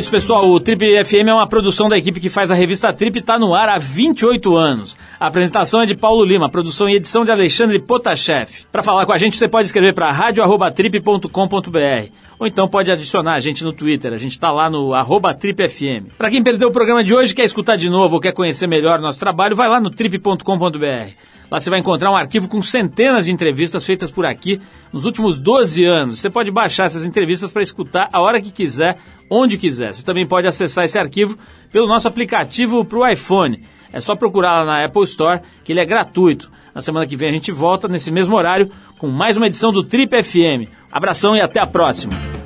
Isso, 0.03 0.11
pessoal. 0.11 0.51
O 0.51 0.59
Trip 0.59 0.83
FM 1.05 1.29
é 1.29 1.33
uma 1.33 1.47
produção 1.47 1.89
da 1.89 1.97
equipe 1.97 2.19
que 2.19 2.29
faz 2.29 2.51
a 2.51 2.57
revista 2.57 2.93
Trip 2.93 3.21
está 3.21 3.39
no 3.39 3.55
ar 3.55 3.69
há 3.69 3.79
28 3.79 4.57
anos. 4.57 4.97
A 5.19 5.29
apresentação 5.29 5.81
é 5.81 5.87
de 5.87 5.95
Paulo 5.95 6.25
Lima, 6.25 6.51
produção 6.51 6.89
e 6.89 6.97
edição 6.97 7.25
de 7.25 7.31
Alexandre 7.31 7.79
Potashev. 7.79 8.51
Para 8.73 8.83
falar 8.83 9.07
com 9.07 9.13
a 9.13 9.17
gente, 9.17 9.37
você 9.37 9.47
pode 9.47 9.67
escrever 9.67 9.95
para 9.95 10.11
radio@trip.com.br 10.11 12.11
ou 12.37 12.49
então 12.49 12.67
pode 12.67 12.91
adicionar 12.91 13.35
a 13.35 13.39
gente 13.39 13.63
no 13.63 13.73
Twitter. 13.73 14.13
A 14.13 14.17
gente 14.17 14.33
está 14.33 14.51
lá 14.51 14.69
no 14.69 14.93
arroba 14.93 15.33
Trip 15.35 15.69
FM. 15.69 16.11
Para 16.19 16.31
quem 16.31 16.43
perdeu 16.43 16.71
o 16.71 16.73
programa 16.73 17.05
de 17.05 17.15
hoje, 17.15 17.33
quer 17.33 17.45
escutar 17.45 17.77
de 17.77 17.89
novo 17.89 18.17
ou 18.17 18.21
quer 18.21 18.33
conhecer 18.33 18.67
melhor 18.67 18.99
nosso 18.99 19.21
trabalho, 19.21 19.55
vai 19.55 19.69
lá 19.69 19.81
no 19.81 19.89
trip.com.br. 19.89 21.13
Lá 21.53 21.61
você 21.61 21.69
vai 21.69 21.81
encontrar 21.81 22.11
um 22.11 22.17
arquivo 22.17 22.49
com 22.49 22.63
centenas 22.63 23.27
de 23.27 23.31
entrevistas 23.31 23.85
feitas 23.85 24.11
por 24.11 24.25
aqui 24.25 24.59
nos 24.91 25.05
últimos 25.05 25.39
12 25.39 25.85
anos. 25.85 26.19
Você 26.19 26.31
pode 26.31 26.51
baixar 26.51 26.85
essas 26.85 27.05
entrevistas 27.05 27.51
para 27.51 27.63
escutar 27.63 28.09
a 28.11 28.23
hora 28.23 28.41
que 28.41 28.51
quiser, 28.51 28.97
onde 29.29 29.59
quiser. 29.59 29.93
Você 29.93 30.03
também 30.03 30.27
pode 30.27 30.47
acessar 30.47 30.87
esse 30.87 30.99
arquivo 30.99 31.37
pelo 31.71 31.87
nosso 31.87 32.09
aplicativo 32.09 32.87
para 32.87 32.99
o 32.99 33.07
iPhone. 33.07 33.63
É 33.93 34.01
só 34.01 34.17
procurar 34.17 34.61
lá 34.61 34.65
na 34.65 34.85
Apple 34.87 35.03
Store, 35.03 35.43
que 35.63 35.75
ele 35.75 35.81
é 35.81 35.85
gratuito. 35.85 36.51
Na 36.75 36.81
semana 36.81 37.07
que 37.07 37.17
vem 37.17 37.29
a 37.29 37.33
gente 37.33 37.53
volta, 37.53 37.87
nesse 37.87 38.11
mesmo 38.11 38.35
horário, 38.35 38.71
com 38.97 39.09
mais 39.09 39.37
uma 39.37 39.47
edição 39.47 39.71
do 39.71 39.85
Trip 39.85 40.23
FM. 40.23 40.73
Abração 40.91 41.37
e 41.37 41.43
até 41.43 41.61
a 41.61 41.67
próxima! 41.67 42.41